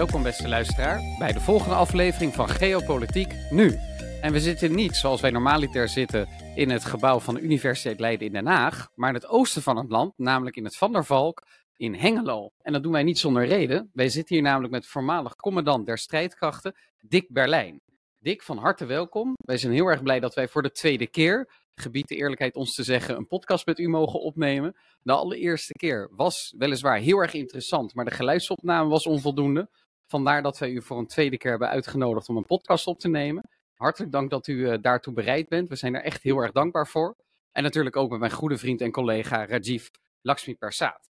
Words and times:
Welkom 0.00 0.22
beste 0.22 0.48
luisteraar 0.48 1.16
bij 1.18 1.32
de 1.32 1.40
volgende 1.40 1.74
aflevering 1.74 2.34
van 2.34 2.48
Geopolitiek 2.48 3.34
Nu. 3.50 3.78
En 4.20 4.32
we 4.32 4.40
zitten 4.40 4.74
niet 4.74 4.96
zoals 4.96 5.20
wij 5.20 5.30
normaliter 5.30 5.88
zitten 5.88 6.28
in 6.54 6.70
het 6.70 6.84
gebouw 6.84 7.18
van 7.18 7.34
de 7.34 7.40
Universiteit 7.40 8.00
Leiden 8.00 8.26
in 8.26 8.32
Den 8.32 8.46
Haag, 8.46 8.90
maar 8.94 9.08
in 9.08 9.14
het 9.14 9.28
oosten 9.28 9.62
van 9.62 9.76
het 9.76 9.90
land, 9.90 10.12
namelijk 10.16 10.56
in 10.56 10.64
het 10.64 10.76
Van 10.76 10.92
der 10.92 11.04
Valk 11.04 11.46
in 11.76 11.94
Hengelo. 11.94 12.50
En 12.62 12.72
dat 12.72 12.82
doen 12.82 12.92
wij 12.92 13.02
niet 13.02 13.18
zonder 13.18 13.46
reden. 13.46 13.90
Wij 13.92 14.08
zitten 14.08 14.34
hier 14.34 14.44
namelijk 14.44 14.72
met 14.72 14.86
voormalig 14.86 15.36
commandant 15.36 15.86
der 15.86 15.98
strijdkrachten, 15.98 16.74
Dick 17.00 17.26
Berlijn. 17.28 17.80
Dick, 18.18 18.42
van 18.42 18.58
harte 18.58 18.84
welkom. 18.84 19.34
Wij 19.36 19.56
zijn 19.56 19.72
heel 19.72 19.86
erg 19.86 20.02
blij 20.02 20.20
dat 20.20 20.34
wij 20.34 20.48
voor 20.48 20.62
de 20.62 20.72
tweede 20.72 21.06
keer, 21.06 21.50
gebied 21.74 22.08
de 22.08 22.16
eerlijkheid 22.16 22.54
ons 22.54 22.74
te 22.74 22.82
zeggen, 22.82 23.16
een 23.16 23.26
podcast 23.26 23.66
met 23.66 23.78
u 23.78 23.88
mogen 23.88 24.20
opnemen. 24.20 24.76
De 25.02 25.12
allereerste 25.12 25.72
keer 25.72 26.10
was 26.12 26.54
weliswaar 26.58 26.98
heel 26.98 27.18
erg 27.18 27.34
interessant, 27.34 27.94
maar 27.94 28.04
de 28.04 28.10
geluidsopname 28.10 28.88
was 28.88 29.06
onvoldoende. 29.06 29.68
Vandaar 30.10 30.42
dat 30.42 30.58
wij 30.58 30.70
u 30.70 30.82
voor 30.82 30.98
een 30.98 31.06
tweede 31.06 31.36
keer 31.36 31.50
hebben 31.50 31.68
uitgenodigd 31.68 32.28
om 32.28 32.36
een 32.36 32.44
podcast 32.44 32.86
op 32.86 32.98
te 32.98 33.08
nemen. 33.08 33.48
Hartelijk 33.74 34.12
dank 34.12 34.30
dat 34.30 34.46
u 34.46 34.54
uh, 34.54 34.74
daartoe 34.80 35.12
bereid 35.12 35.48
bent. 35.48 35.68
We 35.68 35.76
zijn 35.76 35.94
er 35.94 36.02
echt 36.02 36.22
heel 36.22 36.38
erg 36.38 36.52
dankbaar 36.52 36.86
voor. 36.86 37.16
En 37.52 37.62
natuurlijk 37.62 37.96
ook 37.96 38.10
met 38.10 38.18
mijn 38.18 38.32
goede 38.32 38.58
vriend 38.58 38.80
en 38.80 38.90
collega 38.90 39.46
Rajiv 39.46 39.86
Lakshmi 40.20 40.54
Persat. 40.54 41.10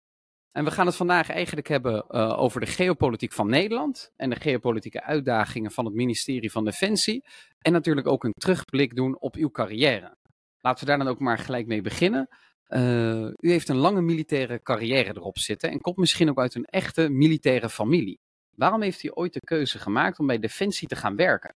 En 0.51 0.63
we 0.63 0.71
gaan 0.71 0.85
het 0.85 0.95
vandaag 0.95 1.29
eigenlijk 1.29 1.67
hebben 1.67 2.05
uh, 2.09 2.39
over 2.39 2.59
de 2.59 2.65
geopolitiek 2.65 3.33
van 3.33 3.49
Nederland 3.49 4.11
en 4.15 4.29
de 4.29 4.39
geopolitieke 4.39 5.03
uitdagingen 5.03 5.71
van 5.71 5.85
het 5.85 5.93
ministerie 5.93 6.51
van 6.51 6.65
Defensie. 6.65 7.25
En 7.59 7.71
natuurlijk 7.71 8.07
ook 8.07 8.23
een 8.23 8.33
terugblik 8.37 8.95
doen 8.95 9.19
op 9.19 9.35
uw 9.35 9.49
carrière. 9.49 10.17
Laten 10.59 10.79
we 10.79 10.89
daar 10.89 10.97
dan 10.97 11.07
ook 11.07 11.19
maar 11.19 11.37
gelijk 11.37 11.67
mee 11.67 11.81
beginnen. 11.81 12.27
Uh, 12.67 13.25
u 13.25 13.51
heeft 13.51 13.69
een 13.69 13.77
lange 13.77 14.01
militaire 14.01 14.61
carrière 14.61 15.15
erop 15.15 15.37
zitten 15.37 15.69
en 15.69 15.81
komt 15.81 15.97
misschien 15.97 16.29
ook 16.29 16.39
uit 16.39 16.55
een 16.55 16.65
echte 16.65 17.09
militaire 17.09 17.69
familie. 17.69 18.19
Waarom 18.57 18.81
heeft 18.81 19.03
u 19.03 19.11
ooit 19.13 19.33
de 19.33 19.39
keuze 19.39 19.79
gemaakt 19.79 20.19
om 20.19 20.27
bij 20.27 20.39
Defensie 20.39 20.87
te 20.87 20.95
gaan 20.95 21.15
werken? 21.15 21.55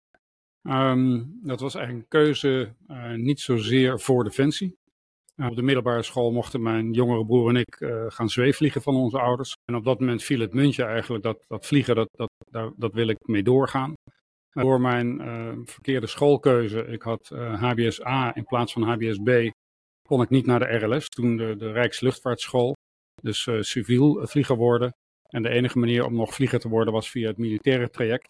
Um, 0.62 1.40
dat 1.44 1.60
was 1.60 1.76
eigenlijk 1.76 2.06
een 2.06 2.20
keuze 2.20 2.74
uh, 2.88 3.14
niet 3.14 3.40
zozeer 3.40 4.00
voor 4.00 4.24
Defensie. 4.24 4.78
Uh, 5.36 5.48
op 5.48 5.56
de 5.56 5.62
middelbare 5.62 6.04
school 6.04 6.32
mochten 6.32 6.62
mijn 6.62 6.92
jongere 6.92 7.26
broer 7.26 7.50
en 7.50 7.56
ik 7.56 7.80
uh, 7.80 8.06
gaan 8.08 8.30
zweefvliegen 8.30 8.82
van 8.82 8.96
onze 8.96 9.20
ouders. 9.20 9.56
En 9.66 9.76
op 9.76 9.84
dat 9.84 10.00
moment 10.00 10.24
viel 10.24 10.40
het 10.40 10.54
muntje 10.54 10.84
eigenlijk 10.84 11.24
dat, 11.24 11.44
dat 11.48 11.66
vliegen, 11.66 11.96
dat, 11.96 12.10
dat, 12.12 12.30
daar, 12.52 12.72
dat 12.76 12.94
wil 12.94 13.08
ik 13.08 13.28
mee 13.28 13.44
doorgaan. 13.44 13.94
Door 14.50 14.82
mijn 14.82 15.22
verkeerde 15.68 16.08
schoolkeuze, 16.08 16.88
ik 16.88 17.02
had 17.02 17.28
HBS-A 17.36 18.36
in 18.36 18.44
plaats 18.44 18.74
van 18.74 18.82
HBS-B, 18.84 19.52
kon 20.08 20.22
ik 20.22 20.30
niet 20.30 20.46
naar 20.46 20.60
de 20.60 20.78
RLS, 20.78 21.08
toen 21.08 21.38
de, 21.38 21.56
de 21.58 21.72
Rijksluchtvaartschool. 21.72 22.76
Dus 23.22 23.48
civiel 23.60 24.28
vlieger 24.28 24.56
worden. 24.56 24.94
En 25.28 25.44
de 25.44 25.50
enige 25.50 25.80
manier 25.80 26.06
om 26.06 26.14
nog 26.14 26.34
vlieger 26.34 26.60
te 26.60 26.70
worden 26.70 26.94
was 26.94 27.10
via 27.10 27.28
het 27.28 27.38
militaire 27.38 27.90
traject. 27.90 28.30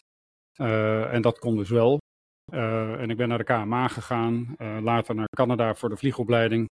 en 1.12 1.22
dat 1.22 1.38
kon 1.38 1.56
dus 1.56 1.70
wel. 1.70 1.98
Uh, 2.52 3.00
en 3.00 3.10
ik 3.10 3.16
ben 3.16 3.28
naar 3.28 3.38
de 3.38 3.44
KMA 3.44 3.88
gegaan, 3.88 4.54
uh, 4.58 4.78
later 4.82 5.14
naar 5.14 5.28
Canada 5.36 5.74
voor 5.74 5.88
de 5.88 5.96
vliegopleiding. 5.96 6.66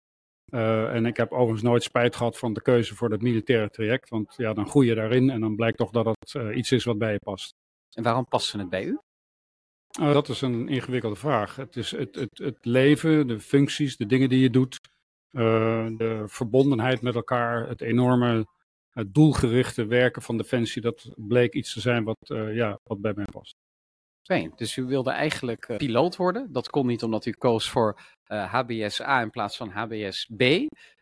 En 0.50 1.06
ik 1.06 1.16
heb 1.16 1.32
overigens 1.32 1.62
nooit 1.62 1.82
spijt 1.82 2.16
gehad 2.16 2.38
van 2.38 2.52
de 2.52 2.62
keuze 2.62 2.94
voor 2.94 3.10
het 3.10 3.22
militaire 3.22 3.70
traject. 3.70 4.08
Want 4.08 4.34
ja, 4.36 4.52
dan 4.52 4.68
groei 4.68 4.88
je 4.88 4.94
daarin 4.94 5.30
en 5.30 5.40
dan 5.40 5.56
blijkt 5.56 5.78
toch 5.78 5.90
dat 5.90 6.06
het 6.06 6.54
iets 6.54 6.72
is 6.72 6.84
wat 6.84 6.98
bij 6.98 7.12
je 7.12 7.18
past. 7.18 7.50
En 7.96 8.02
waarom 8.02 8.26
past 8.28 8.52
het 8.52 8.68
bij 8.68 8.84
u? 8.84 8.98
dat 9.88 10.28
is 10.28 10.40
een 10.40 10.68
ingewikkelde 10.68 11.16
vraag. 11.16 11.56
Het 11.56 11.76
is 11.76 11.90
het, 11.90 12.14
het, 12.14 12.38
het 12.38 12.64
leven, 12.64 13.26
de 13.26 13.40
functies, 13.40 13.96
de 13.96 14.06
dingen 14.06 14.28
die 14.28 14.40
je 14.40 14.50
doet. 14.50 14.80
de 15.30 16.22
verbondenheid 16.26 17.02
met 17.02 17.14
elkaar, 17.14 17.68
het 17.68 17.80
enorme 17.80 18.46
het 18.92 19.14
doelgerichte 19.14 19.86
werken 19.86 20.22
van 20.22 20.36
Defensie. 20.36 20.82
Dat 20.82 21.12
bleek 21.16 21.54
iets 21.54 21.72
te 21.72 21.80
zijn 21.80 22.04
wat, 22.04 22.18
ja, 22.52 22.78
wat 22.82 23.00
bij 23.00 23.12
mij 23.14 23.24
past. 23.24 23.56
Dus 24.56 24.76
u 24.76 24.84
wilde 24.84 25.10
eigenlijk 25.10 25.68
uh, 25.68 25.76
piloot 25.76 26.16
worden. 26.16 26.52
Dat 26.52 26.70
kon 26.70 26.86
niet 26.86 27.02
omdat 27.02 27.26
u 27.26 27.30
koos 27.30 27.70
voor 27.70 28.00
uh, 28.28 28.52
HBS-A 28.52 29.20
in 29.20 29.30
plaats 29.30 29.56
van 29.56 29.70
HBS-B. 29.70 30.42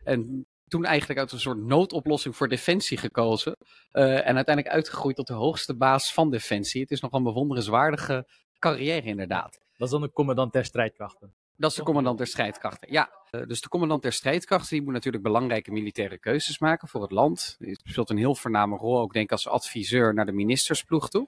En 0.03 0.45
toen 0.67 0.85
eigenlijk 0.85 1.19
uit 1.19 1.31
een 1.31 1.39
soort 1.39 1.57
noodoplossing 1.57 2.35
voor 2.35 2.47
Defensie 2.47 2.97
gekozen. 2.97 3.55
Uh, 3.91 4.27
en 4.27 4.35
uiteindelijk 4.35 4.75
uitgegroeid 4.75 5.15
tot 5.15 5.27
de 5.27 5.33
hoogste 5.33 5.75
baas 5.75 6.13
van 6.13 6.31
Defensie. 6.31 6.81
Het 6.81 6.91
is 6.91 7.01
nog 7.01 7.11
een 7.11 7.23
bewonderenswaardige 7.23 8.27
carrière 8.59 9.07
inderdaad. 9.07 9.59
Dat 9.77 9.87
is 9.87 9.93
dan 9.93 10.01
de 10.01 10.11
commandant 10.11 10.53
der 10.53 10.65
strijdkrachten. 10.65 11.33
Dat 11.61 11.69
is 11.69 11.75
de 11.75 11.83
commandant 11.83 12.17
der 12.17 12.27
strijdkrachten, 12.27 12.91
ja. 12.91 13.09
dus 13.47 13.61
de 13.61 13.69
commandant 13.69 14.01
der 14.01 14.13
strijdkrachten 14.13 14.69
die 14.69 14.81
moet 14.81 14.93
natuurlijk 14.93 15.23
belangrijke 15.23 15.71
militaire 15.71 16.17
keuzes 16.17 16.59
maken 16.59 16.87
voor 16.87 17.01
het 17.01 17.11
land. 17.11 17.55
Die 17.59 17.79
speelt 17.83 18.09
een 18.09 18.17
heel 18.17 18.35
voorname 18.35 18.77
rol, 18.77 18.99
ook 18.99 19.13
denk 19.13 19.25
ik 19.25 19.31
als 19.31 19.47
adviseur 19.47 20.13
naar 20.13 20.25
de 20.25 20.31
ministersploeg 20.31 21.09
toe. 21.09 21.27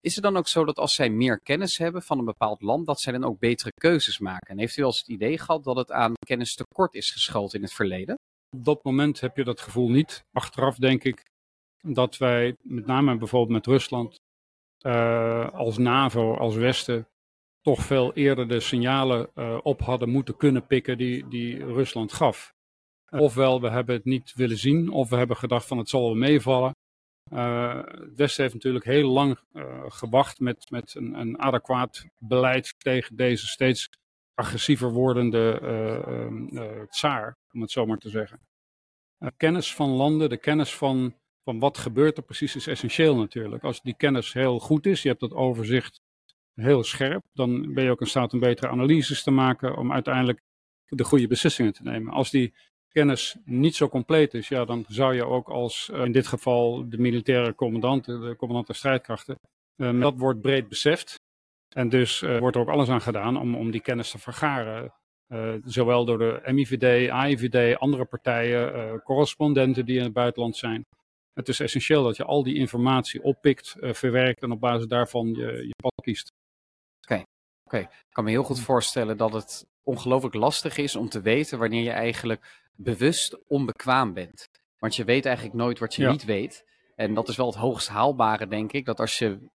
Is 0.00 0.14
het 0.14 0.24
dan 0.24 0.36
ook 0.36 0.48
zo 0.48 0.64
dat 0.64 0.78
als 0.78 0.94
zij 0.94 1.10
meer 1.10 1.40
kennis 1.40 1.78
hebben 1.78 2.02
van 2.02 2.18
een 2.18 2.24
bepaald 2.24 2.62
land, 2.62 2.86
dat 2.86 3.00
zij 3.00 3.12
dan 3.12 3.24
ook 3.24 3.38
betere 3.38 3.72
keuzes 3.74 4.18
maken? 4.18 4.46
En 4.50 4.58
heeft 4.58 4.76
u 4.76 4.80
wel 4.80 4.90
eens 4.90 4.98
het 4.98 5.08
idee 5.08 5.38
gehad 5.38 5.64
dat 5.64 5.76
het 5.76 5.92
aan 5.92 6.12
kennis 6.26 6.54
tekort 6.54 6.94
is 6.94 7.10
geschoten 7.10 7.58
in 7.58 7.64
het 7.64 7.72
verleden? 7.72 8.14
Op 8.56 8.64
dat 8.64 8.84
moment 8.84 9.20
heb 9.20 9.36
je 9.36 9.44
dat 9.44 9.60
gevoel 9.60 9.88
niet. 9.88 10.24
Achteraf 10.32 10.76
denk 10.76 11.04
ik 11.04 11.22
dat 11.80 12.16
wij, 12.16 12.56
met 12.62 12.86
name 12.86 13.16
bijvoorbeeld 13.16 13.52
met 13.52 13.66
Rusland, 13.66 14.16
uh, 14.86 15.52
als 15.52 15.78
NAVO, 15.78 16.36
als 16.36 16.54
Westen, 16.54 17.06
toch 17.60 17.82
veel 17.82 18.12
eerder 18.12 18.48
de 18.48 18.60
signalen 18.60 19.30
uh, 19.34 19.58
op 19.62 19.80
hadden 19.80 20.08
moeten 20.08 20.36
kunnen 20.36 20.66
pikken 20.66 20.98
die, 20.98 21.28
die 21.28 21.64
Rusland 21.64 22.12
gaf. 22.12 22.54
Ofwel, 23.10 23.60
we 23.60 23.70
hebben 23.70 23.94
het 23.94 24.04
niet 24.04 24.32
willen 24.34 24.58
zien, 24.58 24.90
of 24.90 25.08
we 25.08 25.16
hebben 25.16 25.36
gedacht 25.36 25.66
van 25.66 25.78
het 25.78 25.88
zal 25.88 26.02
wel 26.02 26.14
meevallen. 26.14 26.76
Uh, 27.32 27.84
het 27.84 28.16
Westen 28.16 28.42
heeft 28.42 28.54
natuurlijk 28.54 28.84
heel 28.84 29.08
lang 29.08 29.38
uh, 29.52 29.84
gewacht 29.88 30.40
met, 30.40 30.70
met 30.70 30.94
een, 30.94 31.14
een, 31.14 31.38
adequaat 31.38 32.06
beleid 32.18 32.74
tegen 32.78 33.16
deze 33.16 33.46
steeds 33.46 33.88
agressiever 34.34 34.92
wordende 34.92 35.60
uh, 36.52 36.82
tsaar, 36.88 37.36
om 37.52 37.60
het 37.60 37.70
zo 37.70 37.86
maar 37.86 37.98
te 37.98 38.08
zeggen. 38.08 38.40
kennis 39.36 39.74
van 39.74 39.88
landen, 39.90 40.28
de 40.28 40.36
kennis 40.36 40.74
van, 40.74 41.14
van 41.44 41.58
wat 41.58 41.78
gebeurt 41.78 42.16
er 42.16 42.22
precies 42.22 42.56
is 42.56 42.66
essentieel 42.66 43.16
natuurlijk. 43.16 43.62
Als 43.62 43.80
die 43.82 43.96
kennis 43.96 44.32
heel 44.32 44.58
goed 44.58 44.86
is, 44.86 45.02
je 45.02 45.08
hebt 45.08 45.20
dat 45.20 45.32
overzicht 45.32 46.00
heel 46.60 46.84
scherp, 46.84 47.24
dan 47.32 47.74
ben 47.74 47.84
je 47.84 47.90
ook 47.90 48.00
in 48.00 48.06
staat 48.06 48.32
om 48.32 48.40
betere 48.40 48.68
analyses 48.68 49.22
te 49.22 49.30
maken 49.30 49.76
om 49.76 49.92
uiteindelijk 49.92 50.40
de 50.88 51.04
goede 51.04 51.26
beslissingen 51.26 51.72
te 51.72 51.82
nemen. 51.82 52.12
Als 52.12 52.30
die 52.30 52.54
kennis 52.88 53.36
niet 53.44 53.74
zo 53.74 53.88
compleet 53.88 54.34
is, 54.34 54.48
ja, 54.48 54.64
dan 54.64 54.84
zou 54.88 55.14
je 55.14 55.26
ook 55.26 55.48
als 55.48 55.90
uh, 55.92 56.04
in 56.04 56.12
dit 56.12 56.26
geval 56.26 56.88
de 56.88 56.98
militaire 56.98 57.54
commandant, 57.54 58.04
de 58.04 58.34
commandant 58.36 58.66
der 58.66 58.76
strijdkrachten, 58.76 59.38
uh, 59.76 60.00
dat 60.00 60.14
wordt 60.16 60.40
breed 60.40 60.68
beseft. 60.68 61.14
En 61.74 61.88
dus 61.88 62.22
uh, 62.22 62.38
wordt 62.38 62.56
er 62.56 62.62
ook 62.62 62.68
alles 62.68 62.88
aan 62.88 63.00
gedaan 63.00 63.36
om, 63.36 63.54
om 63.54 63.70
die 63.70 63.80
kennis 63.80 64.10
te 64.10 64.18
vergaren. 64.18 64.92
zowel 65.64 66.04
door 66.04 66.18
de 66.18 66.40
MIVD, 66.52 67.10
AIVD, 67.10 67.78
andere 67.78 68.04
partijen, 68.04 69.02
correspondenten 69.02 69.84
die 69.84 69.98
in 69.98 70.04
het 70.04 70.12
buitenland 70.12 70.56
zijn. 70.56 70.82
Het 71.32 71.48
is 71.48 71.60
essentieel 71.60 72.02
dat 72.02 72.16
je 72.16 72.24
al 72.24 72.42
die 72.42 72.54
informatie 72.54 73.22
oppikt, 73.22 73.76
verwerkt 73.80 74.42
en 74.42 74.50
op 74.50 74.60
basis 74.60 74.86
daarvan 74.86 75.26
je, 75.26 75.66
je 75.66 75.74
pad 75.82 75.92
kiest. 76.02 76.32
Oké, 77.68 77.76
okay. 77.76 77.96
ik 77.98 78.12
kan 78.12 78.24
me 78.24 78.30
heel 78.30 78.42
goed 78.42 78.60
voorstellen 78.60 79.16
dat 79.16 79.32
het 79.32 79.66
ongelooflijk 79.82 80.34
lastig 80.34 80.76
is 80.76 80.96
om 80.96 81.08
te 81.08 81.20
weten 81.20 81.58
wanneer 81.58 81.82
je 81.82 81.90
eigenlijk 81.90 82.68
bewust 82.74 83.38
onbekwaam 83.46 84.12
bent. 84.12 84.48
Want 84.78 84.96
je 84.96 85.04
weet 85.04 85.26
eigenlijk 85.26 85.56
nooit 85.56 85.78
wat 85.78 85.94
je 85.94 86.02
ja. 86.02 86.10
niet 86.10 86.24
weet. 86.24 86.64
En 86.96 87.14
dat 87.14 87.28
is 87.28 87.36
wel 87.36 87.46
het 87.46 87.54
hoogst 87.54 87.88
haalbare, 87.88 88.48
denk 88.48 88.72
ik. 88.72 88.84
Dat 88.84 89.00
als 89.00 89.18
je 89.18 89.26
in 89.26 89.50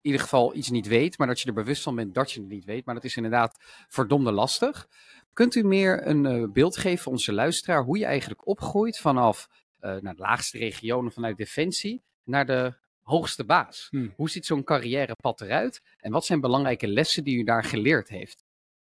ieder 0.00 0.20
geval 0.20 0.54
iets 0.54 0.70
niet 0.70 0.86
weet, 0.86 1.18
maar 1.18 1.26
dat 1.26 1.40
je 1.40 1.48
er 1.48 1.54
bewust 1.54 1.82
van 1.82 1.94
bent 1.94 2.14
dat 2.14 2.32
je 2.32 2.40
het 2.40 2.48
niet 2.48 2.64
weet. 2.64 2.84
Maar 2.84 2.94
dat 2.94 3.04
is 3.04 3.16
inderdaad 3.16 3.56
verdomde 3.88 4.32
lastig. 4.32 4.88
Kunt 5.32 5.54
u 5.54 5.64
meer 5.64 6.06
een 6.06 6.24
uh, 6.24 6.48
beeld 6.52 6.76
geven 6.76 6.98
voor 6.98 7.12
onze 7.12 7.32
luisteraar 7.32 7.82
hoe 7.82 7.98
je 7.98 8.04
eigenlijk 8.04 8.46
opgroeit 8.46 8.98
vanaf 8.98 9.48
uh, 9.80 9.96
naar 9.96 10.14
de 10.14 10.22
laagste 10.22 10.58
regionen 10.58 11.12
vanuit 11.12 11.36
Defensie 11.36 12.02
naar 12.24 12.46
de 12.46 12.74
hoogste 13.08 13.44
baas? 13.44 13.86
Hmm. 13.90 14.12
Hoe 14.16 14.30
ziet 14.30 14.46
zo'n 14.46 14.64
carrièrepad 14.64 15.40
eruit? 15.40 15.82
En 15.96 16.12
wat 16.12 16.24
zijn 16.24 16.40
belangrijke 16.40 16.88
lessen 16.88 17.24
die 17.24 17.38
u 17.38 17.44
daar 17.44 17.64
geleerd 17.64 18.08
heeft? 18.08 18.44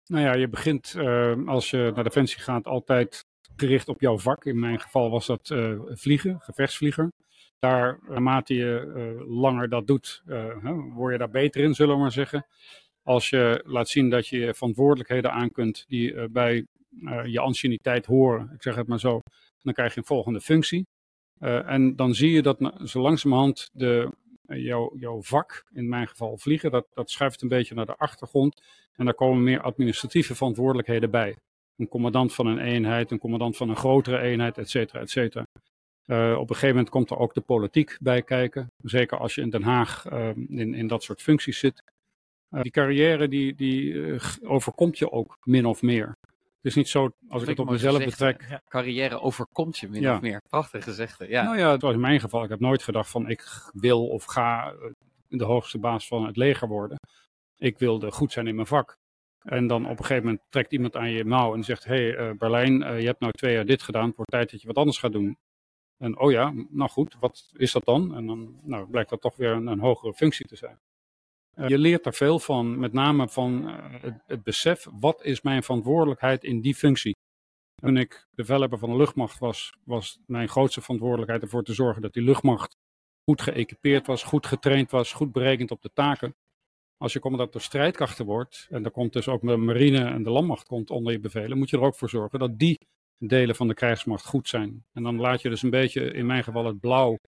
Nou 0.07 0.25
ja, 0.25 0.35
je 0.35 0.49
begint 0.49 0.95
uh, 0.97 1.47
als 1.47 1.71
je 1.71 1.93
naar 1.95 2.05
Defensie 2.05 2.41
gaat 2.41 2.67
altijd 2.67 3.25
gericht 3.57 3.89
op 3.89 4.01
jouw 4.01 4.19
vak. 4.19 4.45
In 4.45 4.59
mijn 4.59 4.81
geval 4.81 5.11
was 5.11 5.27
dat 5.27 5.51
uh, 5.51 5.81
vliegen, 5.87 6.41
gevechtsvlieger. 6.41 7.13
Daar, 7.59 7.99
naarmate 8.09 8.55
je 8.55 8.93
uh, 8.97 9.41
langer 9.41 9.69
dat 9.69 9.87
doet, 9.87 10.23
word 10.95 11.13
je 11.13 11.19
daar 11.19 11.31
beter 11.31 11.63
in, 11.63 11.75
zullen 11.75 11.95
we 11.95 12.01
maar 12.01 12.13
zeggen. 12.13 12.47
Als 13.03 13.31
je 13.31 13.63
laat 13.67 13.89
zien 13.89 14.11
dat 14.11 14.29
je 14.29 14.55
verantwoordelijkheden 14.55 15.33
aan 15.33 15.51
kunt 15.51 15.85
die 15.89 16.29
bij 16.29 16.67
je 17.25 17.41
anciëniteit 17.41 18.07
horen, 18.07 18.51
ik 18.55 18.63
zeg 18.63 18.75
het 18.75 18.87
maar 18.87 19.01
zo, 19.01 19.21
dan 19.63 19.73
krijg 19.73 19.95
je 19.95 20.01
een 20.01 20.07
volgende 20.07 20.41
functie. 20.41 20.87
En 21.41 21.97
dan 21.97 22.15
zie 22.15 22.31
je 22.31 22.43
dat 22.43 22.73
zo 22.85 23.01
langzamerhand 23.01 23.71
de, 23.73 24.11
jouw, 24.47 24.93
jouw 24.97 25.23
vak, 25.23 25.65
in 25.73 25.89
mijn 25.89 26.09
geval 26.09 26.39
vliegen, 26.39 26.71
dat, 26.71 26.87
dat 26.95 27.11
schuift 27.11 27.43
een 27.43 27.49
beetje 27.49 27.75
naar 27.75 27.87
de 27.87 27.97
achtergrond. 27.97 28.63
En 28.93 29.05
daar 29.05 29.15
komen 29.15 29.43
meer 29.43 29.61
administratieve 29.61 30.35
verantwoordelijkheden 30.35 31.11
bij 31.11 31.37
een 31.77 31.89
commandant 31.89 32.35
van 32.35 32.47
een 32.47 32.59
eenheid, 32.59 33.11
een 33.11 33.19
commandant 33.19 33.57
van 33.57 33.69
een 33.69 33.77
grotere 33.77 34.19
eenheid, 34.19 34.59
et 34.59 34.71
cetera, 34.71 35.01
et 35.01 35.11
cetera. 35.11 35.47
Uh, 36.07 36.33
op 36.33 36.49
een 36.49 36.55
gegeven 36.55 36.69
moment 36.69 36.89
komt 36.89 37.11
er 37.11 37.19
ook 37.19 37.35
de 37.35 37.41
politiek 37.41 37.97
bij 38.01 38.23
kijken. 38.23 38.73
Zeker 38.83 39.19
als 39.19 39.35
je 39.35 39.41
in 39.41 39.51
Den 39.51 39.63
Haag 39.63 40.11
uh, 40.13 40.29
in, 40.49 40.75
in 40.75 40.87
dat 40.87 41.03
soort 41.03 41.23
functies 41.23 41.59
zit. 41.59 41.83
Die 42.49 42.71
carrière 42.71 43.29
die, 43.29 43.55
die 43.55 43.95
overkomt 44.43 44.99
je 44.99 45.11
ook 45.11 45.37
min 45.45 45.67
of 45.67 45.83
meer. 45.83 46.17
Het 46.61 46.71
is 46.71 46.75
niet 46.75 46.89
zo, 46.89 47.11
als 47.29 47.43
ik 47.43 47.49
het 47.49 47.59
op 47.59 47.71
mezelf 47.71 48.05
betrek. 48.05 48.47
Ja. 48.49 48.63
Carrière 48.69 49.21
overkomt 49.21 49.79
je 49.79 49.89
min 49.89 50.01
ja. 50.01 50.15
of 50.15 50.21
meer. 50.21 50.43
Prachtig 50.49 50.85
gezegde. 50.85 51.29
Ja. 51.29 51.43
Nou 51.43 51.59
ja, 51.59 51.71
het 51.71 51.83
was 51.83 51.95
in 51.95 52.01
mijn 52.01 52.21
geval. 52.21 52.43
Ik 52.45 52.49
heb 52.49 52.61
nooit 52.61 52.83
gedacht 52.83 53.11
van 53.11 53.29
ik 53.29 53.71
wil 53.73 54.07
of 54.07 54.25
ga 54.25 54.75
de 55.29 55.45
hoogste 55.45 55.79
baas 55.79 56.07
van 56.07 56.27
het 56.27 56.37
leger 56.37 56.69
worden. 56.69 56.99
Ik 57.57 57.79
wilde 57.79 58.11
goed 58.11 58.33
zijn 58.33 58.47
in 58.47 58.55
mijn 58.55 58.67
vak. 58.67 58.99
En 59.41 59.67
dan 59.67 59.85
op 59.85 59.99
een 59.99 60.05
gegeven 60.05 60.25
moment 60.25 60.43
trekt 60.49 60.73
iemand 60.73 60.97
aan 60.97 61.11
je 61.11 61.25
mouw 61.25 61.55
en 61.55 61.65
zegt: 61.65 61.85
Hé, 61.85 62.11
hey, 62.11 62.37
Berlijn, 62.37 62.79
je 63.01 63.07
hebt 63.07 63.21
nou 63.21 63.33
twee 63.33 63.55
jaar 63.55 63.67
dit 63.67 63.83
gedaan. 63.83 64.07
Het 64.07 64.17
wordt 64.17 64.31
tijd 64.31 64.51
dat 64.51 64.61
je 64.61 64.67
wat 64.67 64.77
anders 64.77 64.99
gaat 64.99 65.13
doen. 65.13 65.39
En 65.99 66.19
oh 66.19 66.31
ja, 66.31 66.53
nou 66.69 66.91
goed, 66.91 67.17
wat 67.21 67.51
is 67.53 67.73
dat 67.73 67.85
dan? 67.85 68.15
En 68.15 68.27
dan 68.27 68.61
nou, 68.63 68.91
blijkt 68.91 69.11
dat 69.11 69.21
toch 69.21 69.37
weer 69.37 69.51
een, 69.51 69.67
een 69.67 69.81
hogere 69.81 70.15
functie 70.15 70.47
te 70.47 70.57
zijn. 70.57 70.79
Je 71.55 71.79
leert 71.79 72.07
er 72.07 72.15
veel 72.15 72.39
van, 72.39 72.79
met 72.79 72.93
name 72.93 73.29
van 73.29 73.69
uh, 73.69 74.11
het, 74.27 74.43
besef, 74.43 74.87
wat 75.01 75.25
is 75.25 75.41
mijn 75.41 75.63
verantwoordelijkheid 75.63 76.45
in 76.45 76.61
die 76.61 76.75
functie? 76.75 77.17
Toen 77.75 77.97
ik 77.97 78.29
developer 78.35 78.79
van 78.79 78.91
de 78.91 78.97
luchtmacht 78.97 79.39
was, 79.39 79.75
was 79.85 80.19
mijn 80.27 80.49
grootste 80.49 80.81
verantwoordelijkheid 80.81 81.43
ervoor 81.43 81.63
te 81.63 81.75
zorgen 81.75 82.03
dat 82.03 82.13
die 82.13 82.23
luchtmacht 82.23 82.77
goed 83.25 83.43
geëquipeerd 83.43 84.07
was, 84.07 84.23
goed 84.23 84.47
getraind 84.47 84.91
was, 84.91 85.13
goed 85.13 85.33
berekend 85.33 85.71
op 85.71 85.83
de 85.83 85.91
taken. 85.93 86.35
Als 86.97 87.13
je 87.13 87.21
commandant 87.21 87.53
door 87.53 87.61
strijdkrachten 87.61 88.25
wordt, 88.25 88.67
en 88.71 88.83
dan 88.83 88.93
komt 88.93 89.13
dus 89.13 89.29
ook 89.29 89.41
de 89.41 89.57
marine 89.57 90.05
en 90.05 90.23
de 90.23 90.31
landmacht 90.31 90.67
komt 90.67 90.91
onder 90.91 91.13
je 91.13 91.21
bevelen, 91.21 91.59
moet 91.59 91.71
je 91.71 91.77
er 91.77 91.83
ook 91.83 91.95
voor 91.97 92.09
zorgen 92.09 92.39
dat 92.39 92.59
die 92.59 92.79
delen 93.19 93.57
van 93.57 93.69
de 93.69 93.75
krijgsmacht 93.75 94.27
goed 94.27 94.49
zijn. 94.49 94.85
En 94.93 95.03
dan 95.03 95.21
laat 95.21 95.43
je 95.43 95.49
dus 95.49 95.63
een 95.63 95.71
beetje, 95.71 96.13
in 96.13 96.27
mijn 96.27 96.45
geval 96.45 96.65
het 96.65 96.81
blauw, 96.81 97.19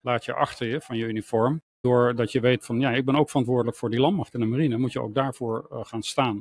laat 0.00 0.24
je 0.24 0.34
achter 0.34 0.66
je 0.66 0.80
van 0.80 0.96
je 0.96 1.06
uniform. 1.06 1.62
Doordat 1.80 2.32
je 2.32 2.40
weet 2.40 2.64
van, 2.64 2.80
ja, 2.80 2.90
ik 2.90 3.04
ben 3.04 3.16
ook 3.16 3.28
verantwoordelijk 3.28 3.76
voor 3.76 3.90
die 3.90 4.00
landmacht 4.00 4.34
en 4.34 4.40
de 4.40 4.46
marine, 4.46 4.76
moet 4.76 4.92
je 4.92 5.00
ook 5.00 5.14
daarvoor 5.14 5.68
uh, 5.72 5.84
gaan 5.84 6.02
staan. 6.02 6.38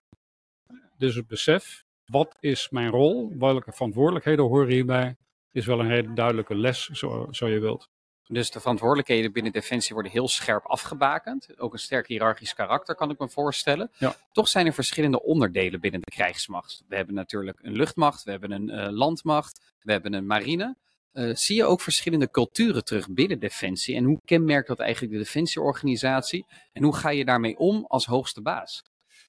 Dus 0.97 1.15
het 1.15 1.27
besef, 1.27 1.83
wat 2.05 2.35
is 2.39 2.69
mijn 2.69 2.89
rol, 2.89 3.33
welke 3.37 3.71
verantwoordelijkheden 3.71 4.45
horen 4.45 4.69
hierbij, 4.69 5.15
is 5.51 5.65
wel 5.65 5.79
een 5.79 5.89
hele 5.89 6.13
duidelijke 6.13 6.55
les, 6.55 6.89
zo, 6.89 7.27
zo 7.31 7.47
je 7.47 7.59
wilt. 7.59 7.89
Dus 8.27 8.51
de 8.51 8.59
verantwoordelijkheden 8.59 9.31
binnen 9.31 9.51
Defensie 9.51 9.93
worden 9.93 10.11
heel 10.11 10.27
scherp 10.27 10.65
afgebakend. 10.65 11.59
Ook 11.59 11.73
een 11.73 11.79
sterk 11.79 12.07
hiërarchisch 12.07 12.53
karakter, 12.53 12.95
kan 12.95 13.09
ik 13.09 13.19
me 13.19 13.29
voorstellen. 13.29 13.91
Ja. 13.97 14.15
Toch 14.31 14.47
zijn 14.47 14.65
er 14.65 14.73
verschillende 14.73 15.23
onderdelen 15.23 15.79
binnen 15.79 16.01
de 16.01 16.11
krijgsmacht. 16.11 16.83
We 16.87 16.95
hebben 16.95 17.15
natuurlijk 17.15 17.59
een 17.61 17.75
luchtmacht, 17.75 18.23
we 18.23 18.31
hebben 18.31 18.51
een 18.51 18.69
uh, 18.69 18.87
landmacht, 18.89 19.73
we 19.81 19.91
hebben 19.91 20.13
een 20.13 20.25
marine. 20.25 20.75
Uh, 21.17 21.35
zie 21.35 21.55
je 21.55 21.65
ook 21.65 21.81
verschillende 21.81 22.31
culturen 22.31 22.83
terug 22.83 23.09
binnen 23.09 23.39
Defensie? 23.39 23.95
En 23.95 24.03
hoe 24.03 24.19
kenmerkt 24.25 24.67
dat 24.67 24.79
eigenlijk 24.79 25.13
de 25.13 25.19
Defensieorganisatie? 25.19 26.45
En 26.73 26.83
hoe 26.83 26.95
ga 26.95 27.09
je 27.09 27.25
daarmee 27.25 27.57
om 27.57 27.85
als 27.87 28.05
hoogste 28.05 28.41
baas? 28.41 28.83